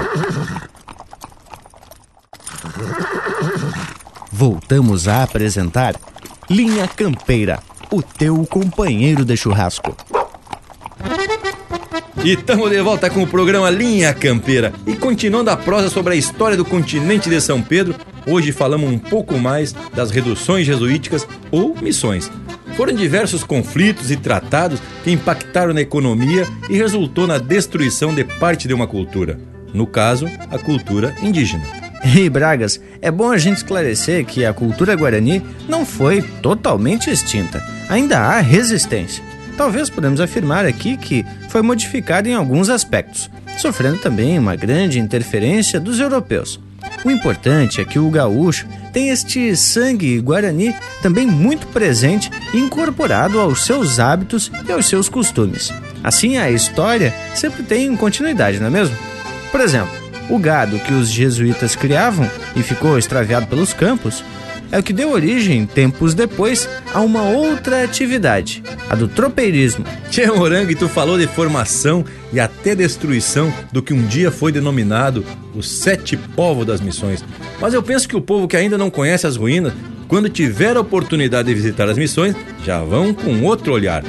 Voltamos 4.31 5.07
a 5.09 5.23
apresentar 5.23 5.95
Linha 6.51 6.89
Campeira, 6.89 7.61
o 7.91 8.03
teu 8.03 8.45
companheiro 8.47 9.25
de 9.25 9.37
churrasco. 9.37 9.97
E 12.23 12.33
estamos 12.33 12.71
de 12.71 12.81
volta 12.81 13.11
com 13.11 13.23
o 13.23 13.27
programa 13.27 13.69
Linha 13.69 14.15
Campeira. 14.15 14.73
E 14.87 14.95
continuando 14.95 15.51
a 15.51 15.57
prosa 15.57 15.89
sobre 15.89 16.15
a 16.15 16.17
história 16.17 16.57
do 16.57 16.65
continente 16.65 17.29
de 17.29 17.41
São 17.41 17.61
Pedro, 17.61 17.95
hoje 18.27 18.53
falamos 18.53 18.89
um 18.89 18.99
pouco 18.99 19.37
mais 19.39 19.75
das 19.95 20.11
reduções 20.11 20.67
jesuíticas 20.67 21.27
ou 21.51 21.77
missões. 21.83 22.31
Foram 22.77 22.95
diversos 22.95 23.45
conflitos 23.45 24.11
e 24.11 24.17
tratados 24.17 24.81
que 25.03 25.11
impactaram 25.11 25.75
na 25.75 25.81
economia 25.81 26.47
e 26.69 26.77
resultou 26.77 27.27
na 27.27 27.39
destruição 27.39 28.15
de 28.15 28.25
parte 28.25 28.67
de 28.67 28.75
uma 28.75 28.87
cultura. 28.87 29.39
No 29.73 29.87
caso, 29.87 30.27
a 30.51 30.59
cultura 30.59 31.15
indígena. 31.23 31.65
E 32.17 32.29
Bragas, 32.29 32.81
é 33.01 33.11
bom 33.11 33.33
a 33.33 33.39
gente 33.39 33.59
esclarecer 33.59 34.25
que 34.25 34.45
a 34.45 34.53
cultura 34.53 34.95
guarani 34.95 35.43
não 35.69 35.87
foi 35.87 36.23
totalmente 36.43 37.11
extinta. 37.11 37.63
Ainda 37.89 38.19
há 38.19 38.41
resistência. 38.41 39.25
Talvez 39.57 39.89
podemos 39.89 40.21
afirmar 40.21 40.65
aqui 40.65 40.97
que 40.97 41.25
foi 41.49 41.63
modificada 41.63 42.29
em 42.29 42.35
alguns 42.35 42.69
aspectos, 42.69 43.31
sofrendo 43.59 43.99
também 43.99 44.39
uma 44.39 44.57
grande 44.57 44.99
interferência 44.99 45.79
dos 45.79 46.01
europeus. 46.01 46.61
O 47.05 47.11
importante 47.11 47.81
é 47.81 47.85
que 47.85 47.99
o 47.99 48.11
gaúcho 48.11 48.67
tem 48.93 49.11
este 49.11 49.57
sangue 49.57 50.21
guarani 50.21 50.75
também 51.03 51.27
muito 51.27 51.67
presente 51.69 52.31
e 52.53 52.59
incorporado 52.59 53.39
aos 53.39 53.65
seus 53.65 53.99
hábitos 53.99 54.51
e 54.67 54.73
aos 54.73 54.87
seus 54.87 55.09
costumes. 55.09 55.73
Assim, 56.03 56.37
a 56.37 56.51
história 56.51 57.15
sempre 57.35 57.63
tem 57.63 57.95
continuidade, 57.97 58.59
não 58.59 58.67
é 58.67 58.71
mesmo? 58.71 58.97
Por 59.51 59.61
exemplo, 59.61 59.93
o 60.29 60.39
gado 60.39 60.79
que 60.79 60.93
os 60.93 61.09
jesuítas 61.09 61.77
criavam 61.77 62.29
e 62.57 62.63
ficou 62.63 62.99
extraviado 62.99 63.47
pelos 63.47 63.73
campos 63.73 64.25
é 64.75 64.79
o 64.81 64.83
que 64.83 64.93
deu 64.93 65.13
origem, 65.13 65.65
tempos 65.67 66.15
depois, 66.15 66.69
a 66.93 67.01
uma 67.01 67.23
outra 67.23 67.85
atividade, 67.85 68.61
a 68.91 68.97
do 68.97 69.07
tropeirismo. 69.07 69.85
Tchê 70.11 70.27
Morangue, 70.27 70.75
tu 70.75 70.89
falou 70.89 71.17
de 71.17 71.29
formação 71.29 72.05
e 72.33 72.41
até 72.41 72.75
destruição 72.75 73.55
do 73.71 73.81
que 73.81 73.95
um 73.95 74.05
dia 74.05 74.33
foi 74.33 74.51
denominado 74.51 75.25
os 75.55 75.71
sete 75.71 76.17
povos 76.17 76.67
das 76.67 76.81
missões. 76.81 77.25
Mas 77.61 77.73
eu 77.73 77.85
penso 77.85 78.09
que 78.09 78.17
o 78.17 78.21
povo 78.21 78.49
que 78.49 78.57
ainda 78.57 78.77
não 78.77 78.91
conhece 78.91 79.29
as 79.29 79.37
ruínas, 79.37 79.73
quando 80.09 80.29
tiver 80.29 80.77
a 80.77 80.81
oportunidade 80.81 81.47
de 81.47 81.55
visitar 81.55 81.89
as 81.89 81.97
missões, 81.97 82.35
já 82.65 82.83
vão 82.83 83.15
com 83.15 83.45
outro 83.45 83.73
olhar. 83.73 84.03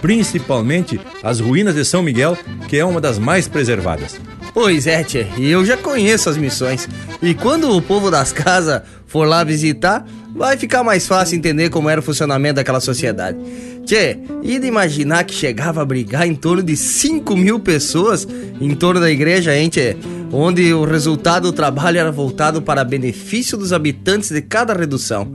Principalmente 0.00 1.00
as 1.20 1.40
ruínas 1.40 1.74
de 1.74 1.84
São 1.84 2.00
Miguel, 2.00 2.38
que 2.68 2.76
é 2.76 2.84
uma 2.84 3.00
das 3.00 3.18
mais 3.18 3.48
preservadas. 3.48 4.20
Pois 4.54 4.86
é, 4.86 5.02
Tchê, 5.02 5.26
eu 5.38 5.64
já 5.64 5.76
conheço 5.76 6.28
as 6.28 6.36
missões. 6.36 6.88
E 7.22 7.34
quando 7.34 7.74
o 7.74 7.80
povo 7.80 8.10
das 8.10 8.32
casas 8.32 8.82
for 9.06 9.26
lá 9.26 9.42
visitar, 9.42 10.06
vai 10.34 10.56
ficar 10.56 10.82
mais 10.82 11.06
fácil 11.06 11.36
entender 11.36 11.70
como 11.70 11.88
era 11.88 12.00
o 12.00 12.02
funcionamento 12.02 12.56
daquela 12.56 12.80
sociedade. 12.80 13.38
Tchê, 13.84 14.18
e 14.42 14.58
de 14.58 14.66
imaginar 14.66 15.24
que 15.24 15.34
chegava 15.34 15.82
a 15.82 15.84
brigar 15.84 16.26
em 16.26 16.34
torno 16.34 16.62
de 16.62 16.76
5 16.76 17.36
mil 17.36 17.58
pessoas 17.58 18.26
em 18.60 18.74
torno 18.74 19.00
da 19.00 19.10
igreja, 19.10 19.56
hein, 19.56 19.68
Tchê? 19.68 19.96
Onde 20.32 20.72
o 20.72 20.84
resultado 20.84 21.50
do 21.50 21.52
trabalho 21.52 21.98
era 21.98 22.10
voltado 22.10 22.62
para 22.62 22.84
benefício 22.84 23.58
dos 23.58 23.72
habitantes 23.72 24.30
de 24.30 24.40
cada 24.40 24.72
redução 24.72 25.30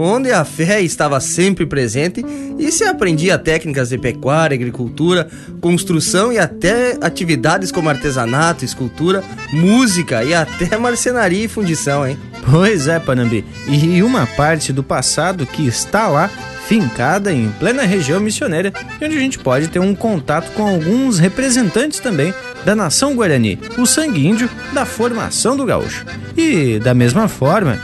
onde 0.00 0.32
a 0.32 0.44
fé 0.44 0.80
estava 0.80 1.20
sempre 1.20 1.66
presente 1.66 2.24
e 2.58 2.72
se 2.72 2.84
aprendia 2.84 3.38
técnicas 3.38 3.90
de 3.90 3.98
pecuária, 3.98 4.54
agricultura, 4.54 5.28
construção 5.60 6.32
e 6.32 6.38
até 6.38 6.96
atividades 7.00 7.70
como 7.70 7.88
artesanato, 7.88 8.64
escultura, 8.64 9.22
música 9.52 10.24
e 10.24 10.34
até 10.34 10.76
marcenaria 10.78 11.44
e 11.44 11.48
fundição, 11.48 12.06
hein? 12.06 12.18
Pois 12.50 12.88
é, 12.88 12.98
Panambi. 12.98 13.44
E 13.68 14.02
uma 14.02 14.26
parte 14.26 14.72
do 14.72 14.82
passado 14.82 15.46
que 15.46 15.66
está 15.66 16.08
lá 16.08 16.30
fincada 16.70 17.32
em 17.32 17.50
plena 17.58 17.82
região 17.82 18.20
missionária, 18.20 18.72
onde 19.02 19.16
a 19.16 19.20
gente 19.20 19.40
pode 19.40 19.66
ter 19.66 19.80
um 19.80 19.92
contato 19.92 20.52
com 20.52 20.64
alguns 20.64 21.18
representantes 21.18 21.98
também 21.98 22.32
da 22.64 22.76
nação 22.76 23.16
Guarani, 23.16 23.58
o 23.76 23.84
sangue 23.84 24.24
índio 24.24 24.48
da 24.72 24.86
formação 24.86 25.56
do 25.56 25.66
gaúcho. 25.66 26.06
E, 26.36 26.78
da 26.78 26.94
mesma 26.94 27.26
forma, 27.26 27.76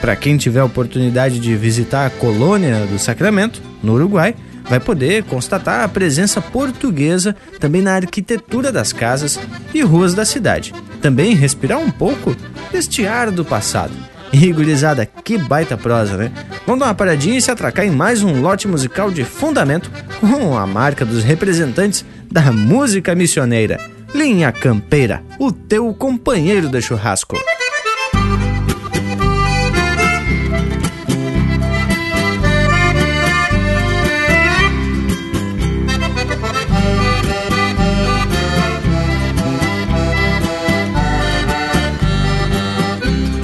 para 0.00 0.16
quem 0.16 0.36
tiver 0.36 0.58
a 0.58 0.64
oportunidade 0.64 1.38
de 1.38 1.54
visitar 1.54 2.04
a 2.04 2.10
colônia 2.10 2.84
do 2.86 2.98
Sacramento, 2.98 3.62
no 3.80 3.94
Uruguai, 3.94 4.34
vai 4.64 4.80
poder 4.80 5.22
constatar 5.22 5.84
a 5.84 5.88
presença 5.88 6.40
portuguesa 6.40 7.36
também 7.60 7.80
na 7.80 7.94
arquitetura 7.94 8.72
das 8.72 8.92
casas 8.92 9.38
e 9.72 9.82
ruas 9.82 10.14
da 10.14 10.24
cidade. 10.24 10.74
Também 11.00 11.32
respirar 11.36 11.78
um 11.78 11.92
pouco 11.92 12.34
deste 12.72 13.06
ar 13.06 13.30
do 13.30 13.44
passado. 13.44 14.11
E 14.42 14.52
gurizada, 14.52 15.04
que 15.04 15.36
baita 15.36 15.76
prosa, 15.76 16.16
né? 16.16 16.32
Vamos 16.66 16.80
dar 16.80 16.86
uma 16.86 16.94
paradinha 16.94 17.36
e 17.36 17.42
se 17.42 17.50
atracar 17.50 17.84
em 17.84 17.90
mais 17.90 18.22
um 18.22 18.40
lote 18.40 18.66
musical 18.66 19.10
de 19.10 19.24
fundamento 19.24 19.90
com 20.20 20.56
a 20.56 20.66
marca 20.66 21.04
dos 21.04 21.22
representantes 21.22 22.04
da 22.30 22.50
música 22.50 23.14
missioneira. 23.14 23.78
Linha 24.14 24.50
Campeira, 24.50 25.22
o 25.38 25.52
teu 25.52 25.92
companheiro 25.94 26.68
de 26.68 26.80
churrasco. 26.80 27.36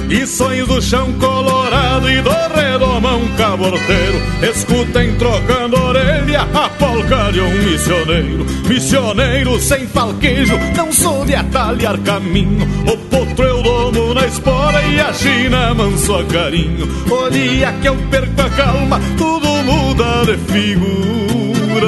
E 0.09 0.25
sonhos 0.25 0.67
do 0.67 0.81
chão 0.81 1.13
colorado 1.13 2.09
e 2.09 2.19
do 2.19 2.31
redomão 2.55 3.27
caborteiro. 3.37 4.19
Escutem 4.41 5.15
trocando 5.17 5.79
orelha 5.79 6.41
a 6.51 6.67
polca 6.67 7.31
de 7.31 7.39
um 7.39 7.51
missioneiro. 7.63 8.45
Missioneiro 8.67 9.59
sem 9.59 9.85
falquejo, 9.85 10.57
não 10.75 10.91
sou 10.91 11.23
de 11.25 11.35
atalhar 11.35 11.99
caminho. 11.99 12.67
O 12.91 12.97
potro 12.97 13.45
eu 13.45 13.61
domo 13.61 14.15
na 14.15 14.25
espora 14.25 14.81
e 14.81 14.99
a 14.99 15.13
china 15.13 15.75
manso 15.75 16.15
a 16.15 16.23
carinho. 16.23 16.87
Olha 17.11 17.71
que 17.73 17.87
eu 17.87 17.95
perco 18.09 18.41
a 18.41 18.49
calma, 18.49 18.99
tudo 19.15 19.47
muda 19.47 20.25
de 20.25 20.37
figura. 20.51 21.87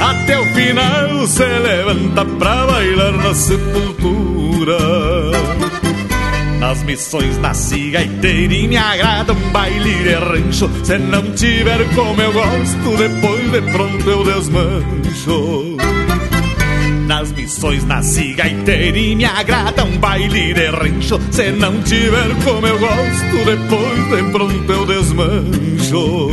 Até 0.00 0.36
o 0.36 0.46
final 0.46 1.26
se 1.28 1.44
levanta 1.44 2.24
pra 2.24 2.66
bailar 2.66 3.12
na 3.12 3.34
sepultura 3.34 5.17
nas 6.58 6.82
missões 6.82 7.38
nasci 7.38 7.90
gaiteiro 7.90 8.52
e 8.52 8.68
me 8.68 8.76
agrada 8.76 9.32
um 9.32 9.50
baile 9.50 9.94
de 10.02 10.14
rancho. 10.14 10.70
Se 10.84 10.98
não 10.98 11.22
tiver 11.32 11.84
como 11.94 12.20
eu 12.20 12.32
gosto, 12.32 12.96
depois 12.96 13.52
de 13.52 13.62
pronto 13.72 14.10
eu 14.10 14.24
desmancho. 14.24 15.76
Nas 17.06 17.32
missões 17.32 17.84
nasci 17.84 18.34
gaiteiro 18.34 18.98
e 18.98 19.16
me 19.16 19.24
agrada 19.24 19.84
um 19.84 19.96
baile 19.98 20.52
de 20.52 20.66
rancho. 20.70 21.18
Se 21.30 21.50
não 21.52 21.80
tiver 21.82 22.34
como 22.44 22.66
eu 22.66 22.78
gosto, 22.78 23.44
depois 23.44 24.08
de 24.10 24.22
pronto 24.32 24.72
eu 24.72 24.86
desmancho 24.86 26.28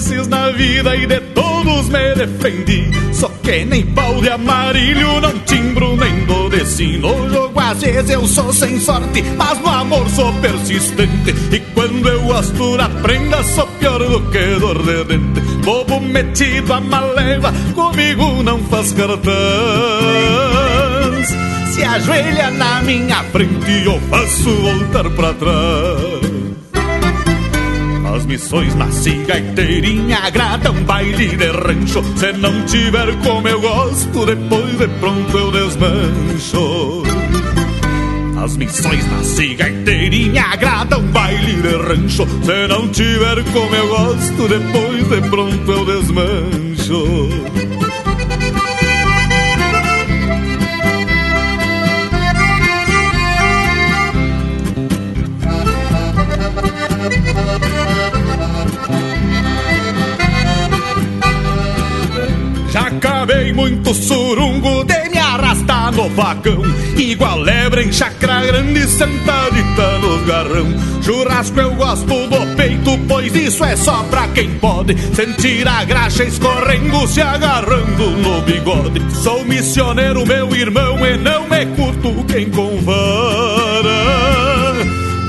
coices 0.00 0.26
na 0.28 0.48
vida 0.50 0.96
e 0.96 1.06
de 1.06 1.20
todos 1.34 1.88
me 1.88 2.14
defendi. 2.14 2.90
Só 3.12 3.28
que 3.42 3.64
nem 3.66 3.84
pau 3.86 4.20
de 4.20 4.30
amarilho, 4.30 5.20
não 5.20 5.38
timbro 5.40 5.94
nem 5.96 6.24
do 6.24 6.48
destino. 6.48 7.08
No 7.08 7.30
jogo 7.30 7.60
às 7.60 7.80
vezes 7.80 8.10
eu 8.10 8.26
sou 8.26 8.50
sem 8.52 8.80
sorte, 8.80 9.22
mas 9.36 9.60
no 9.60 9.68
amor 9.68 10.08
sou 10.08 10.32
persistente. 10.34 11.34
E 11.52 11.60
quando 11.74 12.08
eu 12.08 12.22
gosto 12.22 12.78
da 12.78 12.88
prenda, 12.88 13.42
sou 13.42 13.66
pior 13.78 13.98
do 13.98 14.22
que 14.30 14.58
dor 14.58 14.82
de 14.82 15.04
dente. 15.04 15.40
Bobo 15.64 16.00
metido 16.00 16.72
a 16.72 16.80
maleva, 16.80 17.52
comigo 17.74 18.42
não 18.42 18.58
faz 18.64 18.92
cartão. 18.92 19.20
Se 21.72 21.84
ajoelha 21.84 22.50
na 22.52 22.82
minha 22.82 23.22
frente, 23.24 23.84
eu 23.84 24.00
faço 24.08 24.50
voltar 24.50 25.10
pra 25.10 25.34
trás. 25.34 26.29
Missões 28.30 28.72
nasci 28.76 29.24
gaiteirinha, 29.26 30.18
agrada 30.18 30.70
um 30.70 30.84
baile 30.84 31.36
de 31.36 31.50
rancho. 31.50 32.00
Se 32.16 32.32
não 32.34 32.64
tiver 32.64 33.12
como 33.24 33.48
eu 33.48 33.60
gosto, 33.60 34.24
depois 34.24 34.78
de 34.78 34.86
pronto 34.86 35.36
eu 35.36 35.50
desmancho. 35.50 37.02
As 38.40 38.56
missões 38.56 39.04
nasci 39.10 39.56
gaiteirinha, 39.56 40.44
agrada 40.44 40.98
um 40.98 41.08
baile 41.08 41.54
de 41.54 41.76
rancho. 41.76 42.24
Se 42.44 42.68
não 42.68 42.88
tiver 42.90 43.42
como 43.52 43.74
eu 43.74 43.88
gosto, 43.88 44.48
depois 44.48 45.08
de 45.08 45.28
pronto 45.28 45.72
eu 45.72 45.84
desmancho. 45.84 47.28
Muito 63.60 63.92
surungo 63.92 64.84
de 64.84 65.10
me 65.10 65.18
arrastar 65.18 65.92
no 65.92 66.08
vagão. 66.10 66.62
Igual 66.96 67.40
lebre 67.40 67.84
em 67.84 67.92
chacra 67.92 68.40
grande 68.40 68.86
sentadita 68.86 69.98
nos 69.98 70.26
garrão. 70.26 71.02
Churrasco 71.02 71.60
eu 71.60 71.74
gosto 71.74 72.06
do 72.06 72.56
peito, 72.56 72.98
pois 73.06 73.34
isso 73.34 73.62
é 73.62 73.76
só 73.76 74.02
pra 74.04 74.28
quem 74.28 74.50
pode 74.58 74.96
Sentir 75.14 75.66
a 75.66 75.84
graxa 75.84 76.24
escorrendo, 76.24 77.06
se 77.06 77.20
agarrando 77.20 78.10
no 78.22 78.40
bigode. 78.42 79.02
Sou 79.14 79.44
missioneiro, 79.44 80.26
meu 80.26 80.54
irmão, 80.56 80.98
e 81.04 81.18
não 81.18 81.46
me 81.48 81.66
curto 81.76 82.24
quem 82.24 82.48
com 82.50 82.80
vara. 82.80 83.90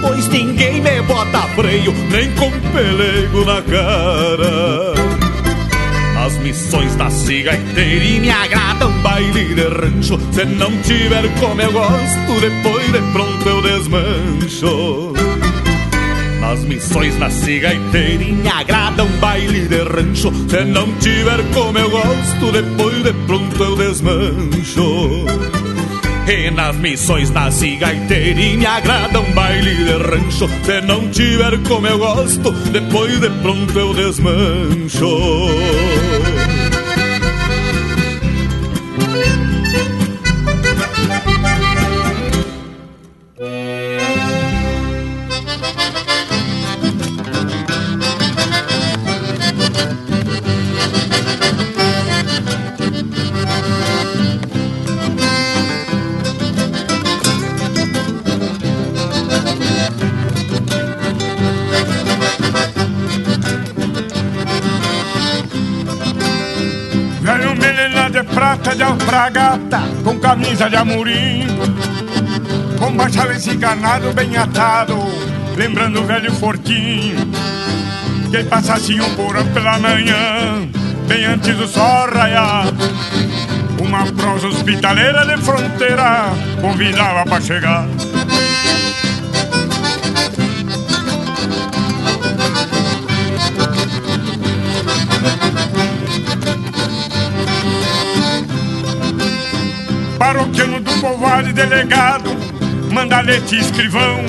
Pois 0.02 0.28
ninguém 0.30 0.82
me 0.82 1.02
bota 1.02 1.42
freio, 1.56 1.94
nem 2.10 2.32
com 2.36 2.50
pelego 2.72 3.46
na 3.46 3.62
cara 3.62 5.01
as 6.26 6.38
missões 6.38 6.96
da 6.96 7.10
cigaiteira 7.10 8.06
e 8.06 8.20
me 8.20 8.30
agrada 8.30 8.88
um 8.88 9.02
baile 9.02 9.56
de 9.56 9.68
rancho. 9.68 10.20
Se 10.32 10.46
não 10.46 10.72
tiver 10.84 11.28
como 11.40 11.62
eu 11.62 11.72
gosto, 11.72 12.40
depois 12.40 12.92
de 12.92 13.02
pronto 13.12 13.50
eu 13.50 13.62
desmancho. 13.62 15.14
Nas 16.40 16.64
missões 16.64 17.18
na 17.18 17.30
cigaiteira 17.30 18.24
e 18.24 18.34
me 18.34 18.48
agrada 18.48 19.04
um 19.04 19.20
baile 19.20 19.68
de 19.68 19.84
rancho. 19.84 20.32
Se 20.48 20.64
não 20.66 20.92
tiver 21.00 21.44
como 21.54 21.80
eu 21.80 21.90
gosto, 21.90 22.52
depois 22.52 23.04
de 23.04 23.14
pronto 23.26 23.64
eu 23.64 23.76
desmancho. 23.76 25.26
E 26.28 26.52
nas 26.52 26.76
missões 26.76 27.32
e 27.32 28.58
me 28.58 28.66
agrada 28.66 29.20
um 29.20 29.32
baile 29.34 29.74
de 29.74 29.98
rancho. 29.98 30.48
Se 30.64 30.82
não 30.82 31.10
tiver 31.10 31.58
como 31.68 31.88
eu 31.88 31.98
gosto, 31.98 32.52
depois 32.52 33.20
de 33.20 33.30
pronto 33.42 33.80
eu 33.80 33.94
desmancho 33.94 35.91
prata 68.62 68.76
de 68.76 68.84
alfragata 68.84 69.82
Com 70.04 70.20
camisa 70.20 70.70
de 70.70 70.76
amorim. 70.76 71.48
Com 72.78 72.96
baixo 72.96 73.52
enganado 73.52 74.14
bem 74.14 74.38
atado 74.38 74.98
Lembrando 75.56 76.02
o 76.02 76.06
velho 76.06 76.32
fortinho 76.34 77.18
Que 78.32 78.44
passasse 78.44 79.00
um 79.00 79.16
porão 79.16 79.46
pela 79.48 79.80
manhã 79.80 80.68
Bem 81.08 81.26
antes 81.26 81.58
do 81.58 81.68
sol 81.68 82.10
raiar. 82.10 82.68
Uma 83.80 84.06
prosa 84.14 84.48
hospitaleira 84.48 85.26
de 85.26 85.42
fronteira 85.42 86.30
Convidava 86.62 87.26
pra 87.26 87.42
chegar 87.42 87.86
de 101.44 101.54
delegado, 101.54 102.30
mandalete 102.92 103.58
escrivão. 103.58 104.20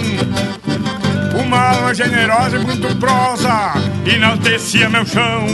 Uma 1.45 1.71
alma 1.71 1.95
generosa 1.95 2.57
e 2.57 2.61
muito 2.61 2.95
prosa 2.97 3.75
enaltecia 4.07 4.89
meu 4.89 5.07
chão. 5.07 5.47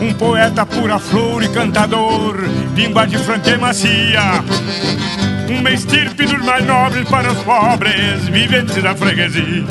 Um 0.00 0.12
poeta 0.14 0.64
pura 0.64 0.98
flor 0.98 1.42
e 1.42 1.48
cantador, 1.48 2.36
língua 2.74 3.06
de 3.06 3.18
franca 3.18 3.50
e 3.50 3.58
macia. 3.58 4.44
Uma 5.48 5.70
estirpe 5.70 6.26
dos 6.26 6.44
mais 6.44 6.64
nobres 6.64 7.08
para 7.08 7.32
os 7.32 7.38
pobres, 7.38 8.28
viventes 8.28 8.82
da 8.82 8.94
freguesia. 8.94 9.64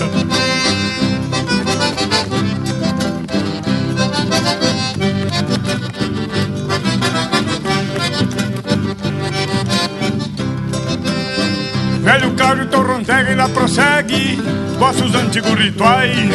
Vossos 14.85 15.15
antigos 15.15 15.55
rituais. 15.55 16.29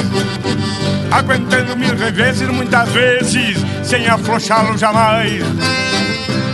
Aguentando 1.12 1.76
mil 1.76 1.96
reveses 1.96 2.48
muitas 2.48 2.88
vezes 2.90 3.56
Sem 3.82 4.08
afrouxá-lo 4.08 4.76
jamais. 4.76 5.42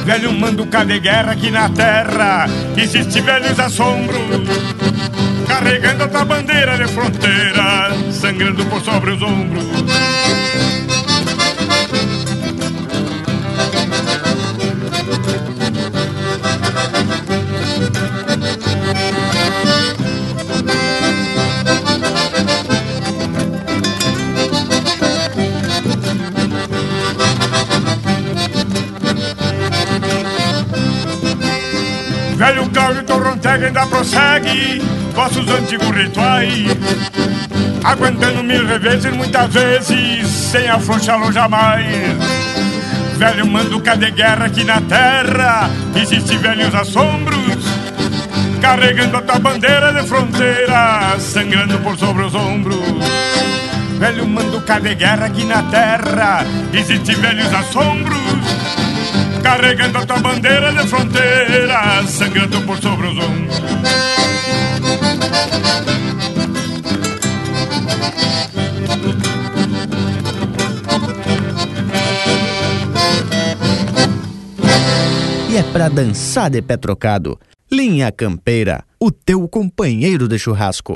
Velho 0.04 0.32
mando 0.32 0.64
de 0.64 1.00
guerra 1.00 1.32
aqui 1.32 1.50
na 1.50 1.68
terra 1.68 2.46
Existe 2.76 3.20
velhos 3.20 3.58
assombros 3.58 4.20
Carregando 5.48 6.04
a 6.04 6.08
tua 6.08 6.24
bandeira 6.24 6.78
de 6.78 6.86
fronteira 6.86 7.90
Sangrando 8.12 8.64
por 8.66 8.80
sobre 8.82 9.10
os 9.10 9.22
ombros 9.22 9.64
vossos 35.16 35.48
antigos 35.48 35.90
rituais 35.90 36.76
Aguentando 37.82 38.44
mil 38.44 38.66
reveses 38.66 39.12
muitas 39.14 39.52
vezes 39.52 40.28
Sem 40.28 40.68
afrouxá-lo 40.68 41.32
jamais 41.32 41.86
Velho 43.16 43.46
mando 43.46 43.80
de 43.80 44.10
guerra 44.10 44.44
aqui 44.44 44.62
na 44.62 44.80
terra 44.82 45.70
Existem 45.94 46.36
velhos 46.38 46.74
assombros 46.74 47.64
Carregando 48.60 49.16
a 49.16 49.22
tua 49.22 49.38
bandeira 49.38 49.92
de 49.94 50.06
fronteira 50.06 51.18
Sangrando 51.18 51.78
por 51.78 51.96
sobre 51.96 52.24
os 52.24 52.34
ombros. 52.34 52.78
Velho 53.98 54.26
mando 54.26 54.62
de 54.82 54.94
guerra 54.94 55.26
aqui 55.26 55.44
na 55.44 55.62
terra 55.62 56.44
Existem 56.74 57.16
velhos 57.16 57.54
assombros 57.54 58.20
Carregando 59.42 59.96
a 59.96 60.06
tua 60.06 60.18
bandeira 60.18 60.72
de 60.72 60.86
fronteira 60.86 62.04
Sangrando 62.06 62.60
por 62.62 62.76
sobre 62.76 63.06
os 63.06 63.18
ombros 63.18 64.05
E 75.48 75.58
é 75.58 75.62
pra 75.72 75.88
dançar 75.88 76.50
de 76.50 76.60
pé 76.60 76.76
trocado. 76.76 77.38
Linha 77.72 78.12
Campeira, 78.12 78.84
o 79.00 79.10
teu 79.10 79.48
companheiro 79.48 80.28
de 80.28 80.38
churrasco. 80.38 80.94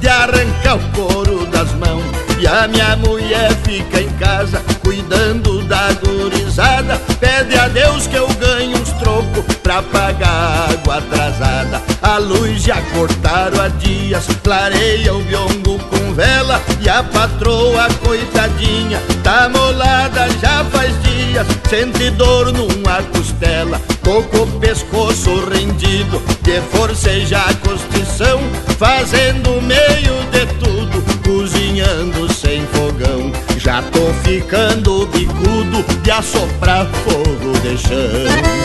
De 0.00 0.08
arrancar 0.08 0.76
o 0.76 0.90
couro 0.92 1.46
das 1.46 1.72
mãos. 1.74 2.04
E 2.38 2.46
a 2.46 2.68
minha 2.68 2.96
mulher 2.96 3.50
fica 3.64 4.00
em 4.00 4.10
casa, 4.18 4.62
cuidando 4.82 5.62
da 5.62 5.92
gurizada. 5.92 7.00
Pede 7.18 7.56
a 7.58 7.68
Deus 7.68 8.06
que 8.06 8.16
eu 8.16 8.28
ganhe 8.34 8.74
uns 8.74 8.92
trocos 8.92 9.44
pra 9.62 9.82
pagar 9.82 10.68
água 10.70 10.98
atrasada. 10.98 11.82
A 12.02 12.18
luz 12.18 12.62
já 12.62 12.82
cortaram 12.92 13.60
há 13.60 13.68
dias, 13.68 14.26
clareia 14.42 15.14
o 15.14 15.22
biongo 15.22 15.78
com 15.78 16.12
vela. 16.12 16.60
E 16.80 16.88
a 16.88 17.02
patroa, 17.02 17.88
coitadinha, 18.04 19.00
tá 19.22 19.48
molada 19.48 20.28
já 20.42 20.64
faz 20.66 20.92
dias. 21.02 21.46
Sente 21.70 22.10
dor 22.10 22.52
numa 22.52 23.02
costela, 23.04 23.80
tô 24.02 24.18
o 24.18 24.46
pescoço 24.60 25.48
rendido. 25.48 26.20
De 26.42 26.60
forcejar 26.76 27.48
a 27.48 27.54
costição, 27.66 28.38
fazendo 28.78 29.60
meio 29.62 30.24
de 30.30 30.46
tudo, 30.58 31.02
cozinhando 31.22 32.32
sem 32.32 32.66
fogão. 32.66 33.32
Já 33.58 33.82
tô 33.82 34.12
ficando 34.22 35.06
bicudo 35.06 35.84
de 36.02 36.10
assoprar 36.10 36.86
fogo 36.86 37.58
de 37.60 37.78
chão. 37.78 38.64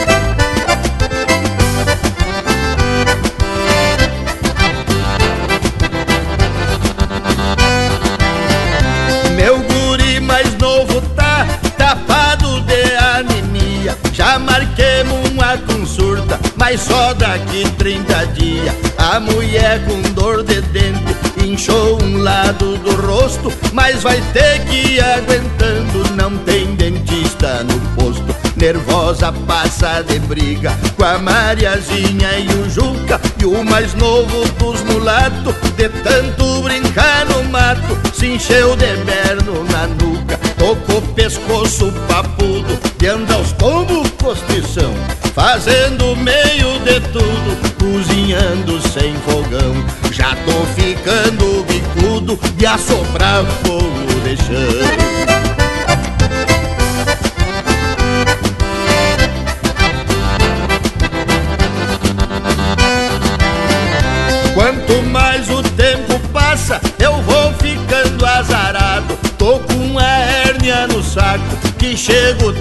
Meu 9.35 9.59
mas 16.69 16.81
só 16.81 17.13
daqui 17.15 17.67
30 17.79 18.27
dias 18.27 18.75
A 18.97 19.19
mulher 19.19 19.83
com 19.85 20.01
dor 20.13 20.43
de 20.43 20.61
dente 20.61 21.15
inchou 21.43 21.99
um 22.03 22.21
lado 22.21 22.77
do 22.77 22.95
rosto 23.07 23.51
Mas 23.73 24.03
vai 24.03 24.21
ter 24.33 24.63
que 24.65 24.75
ir 24.75 25.03
aguentando, 25.03 26.15
não 26.15 26.37
tem 26.39 26.75
dentista 26.75 27.63
no 27.63 27.79
posto. 27.95 28.35
Nervosa 28.55 29.31
passa 29.47 30.03
de 30.03 30.19
briga 30.19 30.77
com 30.95 31.05
a 31.05 31.17
Mariazinha 31.17 32.37
e 32.39 32.47
o 32.53 32.69
Juca 32.69 33.19
E 33.39 33.45
o 33.45 33.63
mais 33.63 33.95
novo 33.95 34.47
dos 34.59 34.81
mulatos, 34.83 35.55
de 35.75 35.89
tanto 36.03 36.61
brincar 36.61 37.25
no 37.25 37.45
mato 37.45 37.97
Se 38.13 38.27
encheu 38.27 38.75
de 38.75 38.95
berno 39.05 39.63
na 39.71 39.87
nuca, 39.87 40.37
tocou 40.57 41.01
pescoço 41.13 41.91
papudo 42.07 42.77
De 42.97 43.07
andar 43.07 43.35
aos 43.35 43.53
tombos 43.53 44.09
postição, 44.19 44.93
fazendo 45.33 46.15
meio 46.15 46.79
de 46.79 46.99
tudo 47.11 47.57
Cozinhando 47.79 48.81
sem 48.89 49.13
fogão, 49.25 49.73
já 50.11 50.35
tô 50.45 50.65
ficando 50.75 51.65
bicudo 51.65 52.39
De 52.55 52.65
assoprar 52.65 53.45
fogo 53.63 54.19
de 54.23 54.37
chão 54.37 55.29
Quanto 64.59 65.01
mais 65.03 65.49
o 65.49 65.63
tempo 65.63 66.19
passa, 66.33 66.81
eu 66.99 67.13
vou 67.21 67.53
ficando 67.53 68.25
azarado. 68.25 69.17
Tô 69.37 69.57
com 69.59 69.73
uma 69.73 70.03
hérnia 70.03 70.85
no 70.85 71.01
saco 71.01 71.55
que 71.77 71.95
chego 71.95 72.51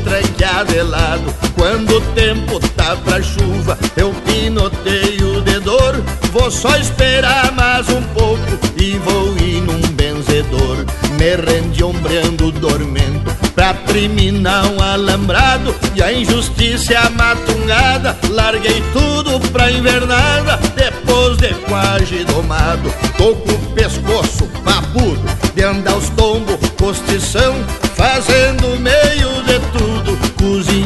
tranqueado 0.48 0.72
de 0.72 0.82
lado. 0.82 1.34
Quando 1.54 1.96
o 1.96 2.00
tempo 2.14 2.60
tá 2.76 2.96
pra 2.96 3.22
chuva, 3.22 3.78
eu 3.96 4.12
pinoteio 4.24 5.42
de 5.42 5.60
dor. 5.60 6.02
Vou 6.32 6.50
só 6.50 6.76
esperar 6.76 7.52
mais 7.52 7.88
um 7.88 8.02
pouco 8.14 8.42
e 8.76 8.96
vou 8.98 9.36
ir 9.38 9.60
num 9.60 9.80
benzedor. 9.92 10.84
Me 11.18 11.36
rendi 11.36 11.82
ombreando 11.82 12.52
dormento 12.52 13.34
pra 13.54 13.74
terminar 13.74 14.66
um 14.66 14.80
alambrado 14.80 15.74
e 15.94 16.02
a 16.02 16.12
injustiça 16.12 17.10
matungada. 17.10 18.16
Larguei 18.30 18.82
tudo 18.92 19.40
pra 19.50 19.70
invernada 19.70 20.58
depois 20.76 21.36
de 21.38 21.52
quase 21.68 22.24
domado. 22.24 22.92
Tô 23.16 23.34
com 23.34 23.52
o 23.52 23.74
pescoço 23.74 24.48
papudo 24.64 25.20
de 25.54 25.64
andar 25.64 25.96
os 25.96 26.08
tombos, 26.10 26.56
postição, 26.76 27.54
fazendo 27.96 28.78
meio 28.78 29.37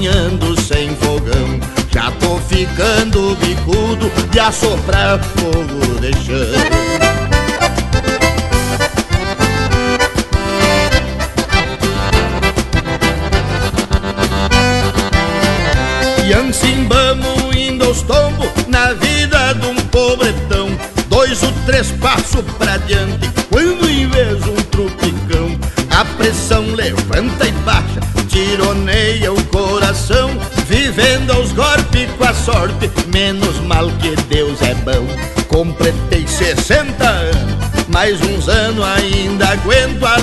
cozinhando 0.03 0.61
sem 0.61 0.95
fogão. 0.97 1.61
Já 1.93 2.11
tô 2.13 2.37
ficando 2.39 3.37
bicudo 3.37 4.11
de 4.31 4.41
assoprar 4.41 5.23
fogo 5.23 6.01
deixando. 6.01 6.57
E 16.27 16.35
assim 16.35 16.89
vamos 16.89 17.55
indo 17.55 17.85
aos 17.85 18.03
tombos 18.03 18.49
na 18.67 18.95
vida 18.95 19.55
de 19.55 19.67
um 19.67 19.77
pobretão. 19.87 20.69
Dois 21.09 21.43
ou 21.43 21.53
três 21.67 21.93
passos 21.93 22.43
pra 22.59 22.77
diante, 22.79 23.31
quando 23.51 23.89
em 23.89 24.09
vez 24.09 24.43
um 24.47 24.57
trupicão. 24.71 25.57
A 25.91 26.05
pressão 26.17 26.65
levanta 26.75 27.47
e 27.47 27.53
baixa, 27.53 28.01
tironeia 28.43 29.33
o 29.33 29.45
coração 29.45 30.31
Vivendo 30.67 31.33
aos 31.33 31.53
golpes 31.53 32.11
com 32.19 32.25
a 32.25 32.35
sorte, 32.35 32.91
menos 33.13 33.61
mal 33.61 33.87
que 34.01 34.17
Deus 34.23 34.61
é 34.63 34.75
bom. 34.75 35.07
Completei 35.49 36.27
60 36.27 37.07
anos 37.07 37.52
mais 37.93 38.21
uns 38.23 38.49
anos 38.49 38.85
ainda 38.85 39.49
aguento 39.51 40.05
a 40.05 40.17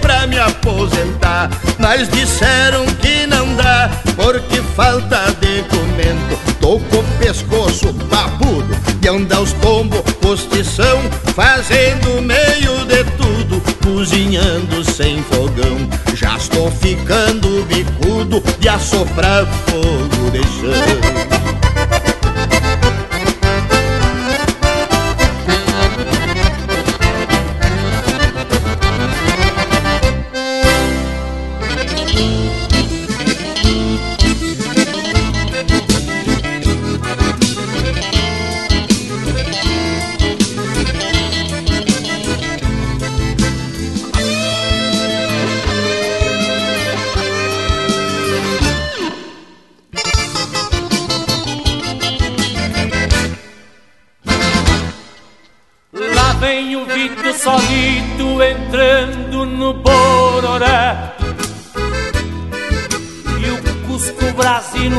pra 0.00 0.26
me 0.26 0.38
aposentar. 0.38 1.50
Mas 1.78 2.08
disseram 2.08 2.86
que 3.00 3.26
não 3.26 3.56
dá 3.56 3.90
Porque 4.14 4.62
falta 4.76 5.20
documento 5.32 6.38
Tô 6.60 6.78
com 6.78 6.98
o 6.98 7.04
pescoço 7.18 7.92
papudo 8.08 8.76
E 9.02 9.08
anda 9.08 9.40
os 9.40 9.52
tombos 9.54 10.00
postição 10.20 11.02
Fazendo 11.34 12.22
meio 12.22 12.84
de 12.86 13.04
tudo 13.16 13.60
Cozinhando 13.82 14.84
sem 14.84 15.22
fogão. 15.24 15.88
Já 16.14 16.36
estou 16.36 16.70
ficando 16.70 17.64
bicudo 17.66 18.42
De 18.60 18.68
assoprar 18.68 19.46
fogo 19.66 20.30
de 20.30 20.42
chão 20.42 21.61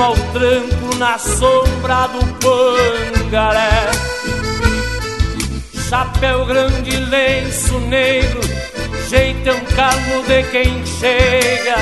ao 0.04 0.16
tranco 0.34 0.96
na 0.98 1.18
sombra 1.18 2.08
do 2.08 2.26
pangaré. 2.40 3.92
Chapéu 5.90 6.46
grande, 6.46 6.92
lenço 6.98 7.80
negro, 7.80 8.42
jeitão 9.10 9.60
calmo 9.76 10.24
de 10.24 10.44
quem 10.44 10.86
chega. 10.86 11.78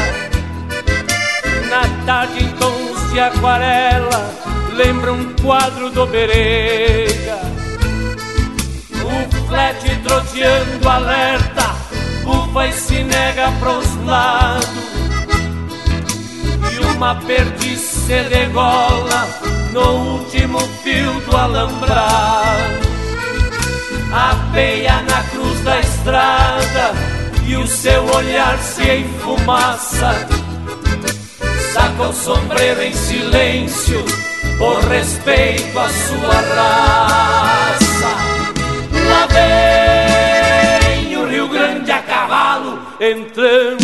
Na 1.70 2.06
tarde 2.06 2.44
em 2.44 2.50
tons 2.58 3.12
de 3.12 3.20
aquarela, 3.20 4.34
lembra 4.76 5.14
um 5.14 5.34
quadro 5.36 5.90
do 5.90 6.06
Berega. 6.06 7.51
Flete 9.52 9.96
troteando 9.98 10.90
alerta, 10.90 11.76
bufa 12.24 12.68
e 12.68 12.72
se 12.72 13.04
nega 13.04 13.52
pros 13.60 13.96
lados 14.06 14.92
uma 17.02 17.16
perdiz 17.16 17.80
se 17.80 18.24
degola 18.26 19.28
no 19.74 20.20
último 20.20 20.60
fio 20.84 21.20
do 21.22 21.36
alambrado. 21.36 22.92
Apeia 24.14 25.02
na 25.02 25.24
cruz 25.24 25.62
da 25.62 25.80
estrada 25.80 26.94
e 27.44 27.56
o 27.56 27.66
seu 27.66 28.06
olhar 28.06 28.56
se 28.60 28.84
enfumaça. 28.84 30.28
Saca 31.74 32.04
o 32.04 32.14
sombreiro 32.14 32.84
em 32.84 32.94
silêncio 32.94 34.06
por 34.60 34.78
respeito 34.84 35.80
à 35.80 35.90
sua 35.90 36.42
raça. 36.56 37.81
Vem 39.28 41.18
o 41.18 41.26
Rio 41.28 41.48
Grande 41.48 41.92
a 41.92 42.02
cavalo 42.02 42.80
entrando 43.00 43.81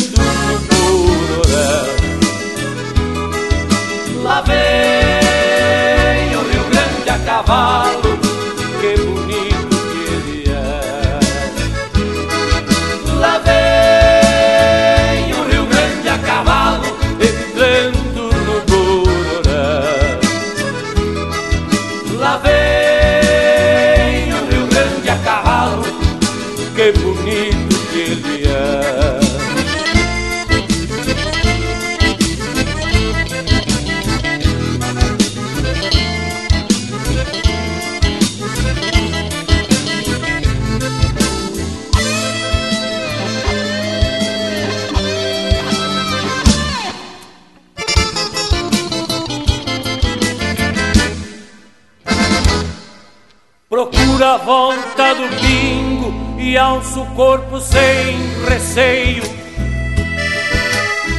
a 54.28 54.36
volta 54.36 55.16
do 55.16 55.30
pingo 55.40 56.14
e 56.38 56.58
alço 56.58 57.02
o 57.02 57.06
corpo 57.16 57.62
sem 57.62 58.18
receio. 58.46 59.24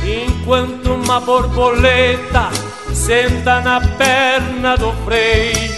Enquanto 0.04 0.92
uma 0.92 1.18
borboleta 1.18 2.50
senta 2.92 3.62
na 3.62 3.80
perna 3.80 4.76
do 4.76 4.92
freio. 5.06 5.72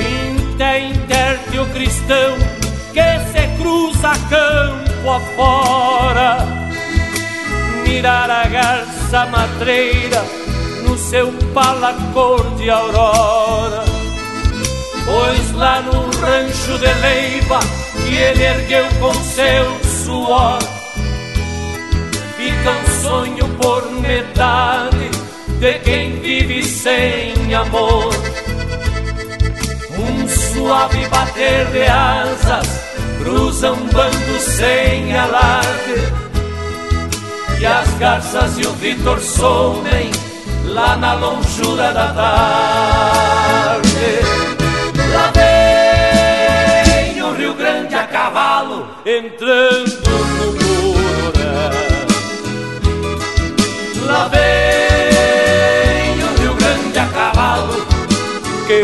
Inte 0.00 0.78
interte 0.94 1.58
o 1.58 1.66
cristão 1.66 2.38
que 2.94 3.30
se 3.30 3.46
cruza 3.58 4.12
campo 4.30 5.10
afora. 5.10 6.46
Mirar 7.86 8.30
a 8.30 8.44
garça 8.44 9.26
matreira 9.26 10.24
no 10.86 10.96
seu 10.96 11.30
pala 11.52 11.92
cor 12.14 12.42
de 12.56 12.70
aurora 12.70 13.87
Pois 15.10 15.52
lá 15.54 15.80
no 15.80 16.10
rancho 16.20 16.78
de 16.78 16.92
Leiva 17.00 17.60
que 18.04 18.14
ele 18.14 18.44
ergueu 18.44 18.86
com 19.00 19.14
seu 19.14 19.80
suor 20.04 20.58
Fica 22.38 22.70
um 22.70 23.02
sonho 23.02 23.48
por 23.60 23.90
metade 24.00 25.10
de 25.58 25.74
quem 25.80 26.20
vive 26.20 26.62
sem 26.62 27.52
amor. 27.52 28.14
Um 29.98 30.28
suave 30.28 31.08
bater 31.08 31.66
de 31.72 31.82
asas 31.82 32.68
cruza 33.18 33.72
um 33.72 33.88
bando 33.88 34.38
sem 34.38 35.18
alarde. 35.18 35.96
E 37.58 37.66
as 37.66 37.88
garças 37.98 38.56
e 38.56 38.64
o 38.64 38.72
Vitor 38.74 39.18
somem 39.18 40.12
lá 40.64 40.96
na 40.96 41.14
longura 41.14 41.92
da 41.92 42.12
tarde 42.12 43.88
entrando 49.08 50.10
no 50.36 50.52
Bororé. 50.52 51.70
Lá 54.04 54.28
vem 54.28 56.22
o 56.22 56.40
Rio 56.42 56.54
Grande 56.54 56.98
a 56.98 57.06
cavalo, 57.06 57.86
que 58.66 58.82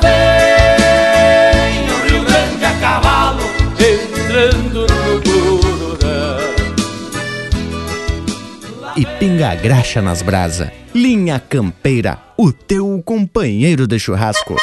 vem 0.00 1.90
o 1.90 1.96
Rio 2.06 2.24
Grande 2.24 2.64
a 2.64 2.72
cavalo 2.80 3.44
entrando 3.78 4.86
no 4.86 5.20
Bororã. 5.20 6.38
E 8.96 9.06
pinga 9.18 9.50
a 9.50 9.54
graxa 9.54 10.02
nas 10.02 10.22
brasa. 10.22 10.72
Linha 10.94 11.38
Campeira, 11.38 12.18
o 12.36 12.52
teu 12.52 13.00
companheiro 13.04 13.86
de 13.86 13.98
churrasco. 13.98 14.56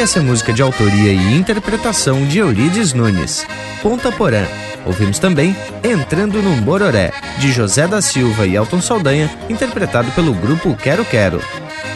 Essa 0.00 0.22
música 0.22 0.50
de 0.50 0.62
autoria 0.62 1.12
e 1.12 1.36
interpretação 1.36 2.24
de 2.24 2.38
Eurides 2.38 2.94
Nunes. 2.94 3.46
Ponta 3.82 4.10
Porã. 4.10 4.46
Ouvimos 4.86 5.18
também 5.18 5.54
Entrando 5.84 6.40
num 6.40 6.58
Bororé, 6.62 7.12
de 7.38 7.52
José 7.52 7.86
da 7.86 8.00
Silva 8.00 8.46
e 8.46 8.56
Elton 8.56 8.80
Saldanha, 8.80 9.30
interpretado 9.50 10.10
pelo 10.12 10.32
grupo 10.32 10.74
Quero 10.74 11.04
Quero. 11.04 11.38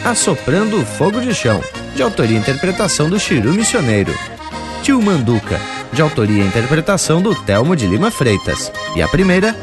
Assoprando 0.03 0.85
Fogo 0.85 1.19
de 1.19 1.33
Chão, 1.33 1.59
de 1.95 2.03
autoria 2.03 2.37
e 2.37 2.39
interpretação 2.39 3.09
do 3.09 3.19
Chiru 3.19 3.53
Missioneiro. 3.53 4.13
Tio 4.83 5.01
Manduca, 5.01 5.59
de 5.91 5.99
autoria 5.99 6.43
e 6.43 6.47
interpretação 6.47 7.23
do 7.23 7.33
Telmo 7.33 7.75
de 7.75 7.87
Lima 7.87 8.11
Freitas. 8.11 8.71
E 8.95 9.01
a 9.01 9.07
primeira, 9.07 9.55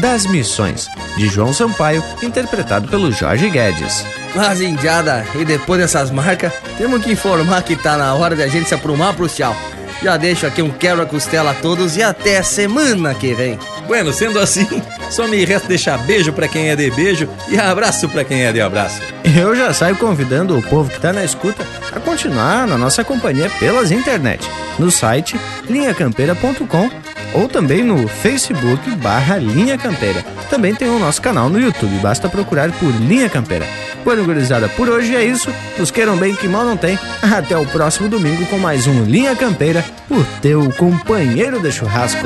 Das 0.00 0.26
Missões, 0.26 0.88
de 1.16 1.28
João 1.28 1.52
Sampaio, 1.52 2.02
interpretado 2.24 2.88
pelo 2.88 3.12
Jorge 3.12 3.48
Guedes. 3.48 4.04
Mas, 4.34 4.60
indiada, 4.60 5.24
e 5.36 5.44
depois 5.44 5.80
dessas 5.80 6.10
marcas, 6.10 6.52
temos 6.76 7.04
que 7.04 7.12
informar 7.12 7.62
que 7.62 7.76
tá 7.76 7.96
na 7.96 8.14
hora 8.14 8.36
de 8.36 8.42
a 8.42 8.48
gente 8.48 8.68
se 8.68 8.74
aprumar 8.74 9.14
pro 9.14 9.28
tchau. 9.28 9.54
Já 10.02 10.16
deixo 10.16 10.46
aqui 10.46 10.60
um 10.60 10.70
quebra-costela 10.70 11.52
a 11.52 11.54
todos 11.54 11.96
e 11.96 12.02
até 12.02 12.42
semana 12.42 13.14
que 13.14 13.32
vem. 13.32 13.58
Bueno, 13.86 14.12
sendo 14.12 14.38
assim, 14.38 14.66
só 15.10 15.26
me 15.26 15.44
resta 15.44 15.68
deixar 15.68 15.98
beijo 15.98 16.32
para 16.32 16.48
quem 16.48 16.68
é 16.68 16.76
de 16.76 16.90
beijo 16.90 17.28
e 17.48 17.58
abraço 17.58 18.08
para 18.08 18.24
quem 18.24 18.44
é 18.44 18.52
de 18.52 18.60
abraço. 18.60 19.00
Eu 19.36 19.54
já 19.54 19.72
saio 19.72 19.96
convidando 19.96 20.58
o 20.58 20.62
povo 20.62 20.90
que 20.90 21.00
tá 21.00 21.12
na 21.12 21.24
escuta 21.24 21.66
a 21.92 22.00
continuar 22.00 22.66
na 22.66 22.76
nossa 22.76 23.04
companhia 23.04 23.50
pelas 23.58 23.90
internet, 23.90 24.46
no 24.78 24.90
site 24.90 25.38
linhacampeira.com 25.68 26.90
ou 27.32 27.48
também 27.48 27.82
no 27.82 28.06
Facebook 28.06 28.90
barra 28.96 29.38
Linha 29.38 29.76
Campeira. 29.76 30.22
Também 30.50 30.74
tem 30.74 30.88
o 30.88 30.98
nosso 30.98 31.20
canal 31.20 31.48
no 31.48 31.60
YouTube, 31.60 31.98
basta 31.98 32.28
procurar 32.28 32.70
por 32.72 32.90
Linha 32.90 33.28
Campeira. 33.28 33.83
Bueno, 34.04 34.22
gurizada, 34.24 34.68
por 34.68 34.90
hoje 34.90 35.16
é 35.16 35.24
isso. 35.24 35.50
Nos 35.78 35.90
queiram 35.90 36.16
bem 36.16 36.34
que 36.34 36.46
mal 36.46 36.64
não 36.64 36.76
tem. 36.76 36.98
Até 37.22 37.56
o 37.56 37.64
próximo 37.64 38.06
domingo 38.06 38.44
com 38.46 38.58
mais 38.58 38.86
um 38.86 39.04
Linha 39.04 39.34
Campeira, 39.34 39.82
o 40.10 40.22
teu 40.42 40.70
companheiro 40.72 41.58
de 41.58 41.72
churrasco. 41.72 42.20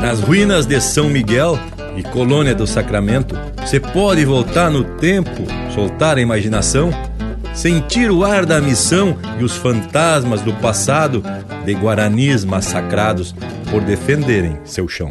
Nas 0.00 0.20
ruínas 0.20 0.66
de 0.66 0.80
São 0.80 1.08
Miguel 1.08 1.56
e 1.96 2.02
Colônia 2.02 2.54
do 2.54 2.66
Sacramento, 2.66 3.35
você 3.66 3.80
pode 3.80 4.24
voltar 4.24 4.70
no 4.70 4.84
tempo, 4.84 5.42
soltar 5.74 6.18
a 6.18 6.20
imaginação, 6.20 6.90
sentir 7.52 8.12
o 8.12 8.24
ar 8.24 8.46
da 8.46 8.60
missão 8.60 9.18
e 9.40 9.42
os 9.42 9.56
fantasmas 9.56 10.40
do 10.40 10.52
passado 10.54 11.20
de 11.64 11.74
guaranis 11.74 12.44
massacrados 12.44 13.34
por 13.68 13.82
defenderem 13.82 14.56
seu 14.64 14.86
chão. 14.86 15.10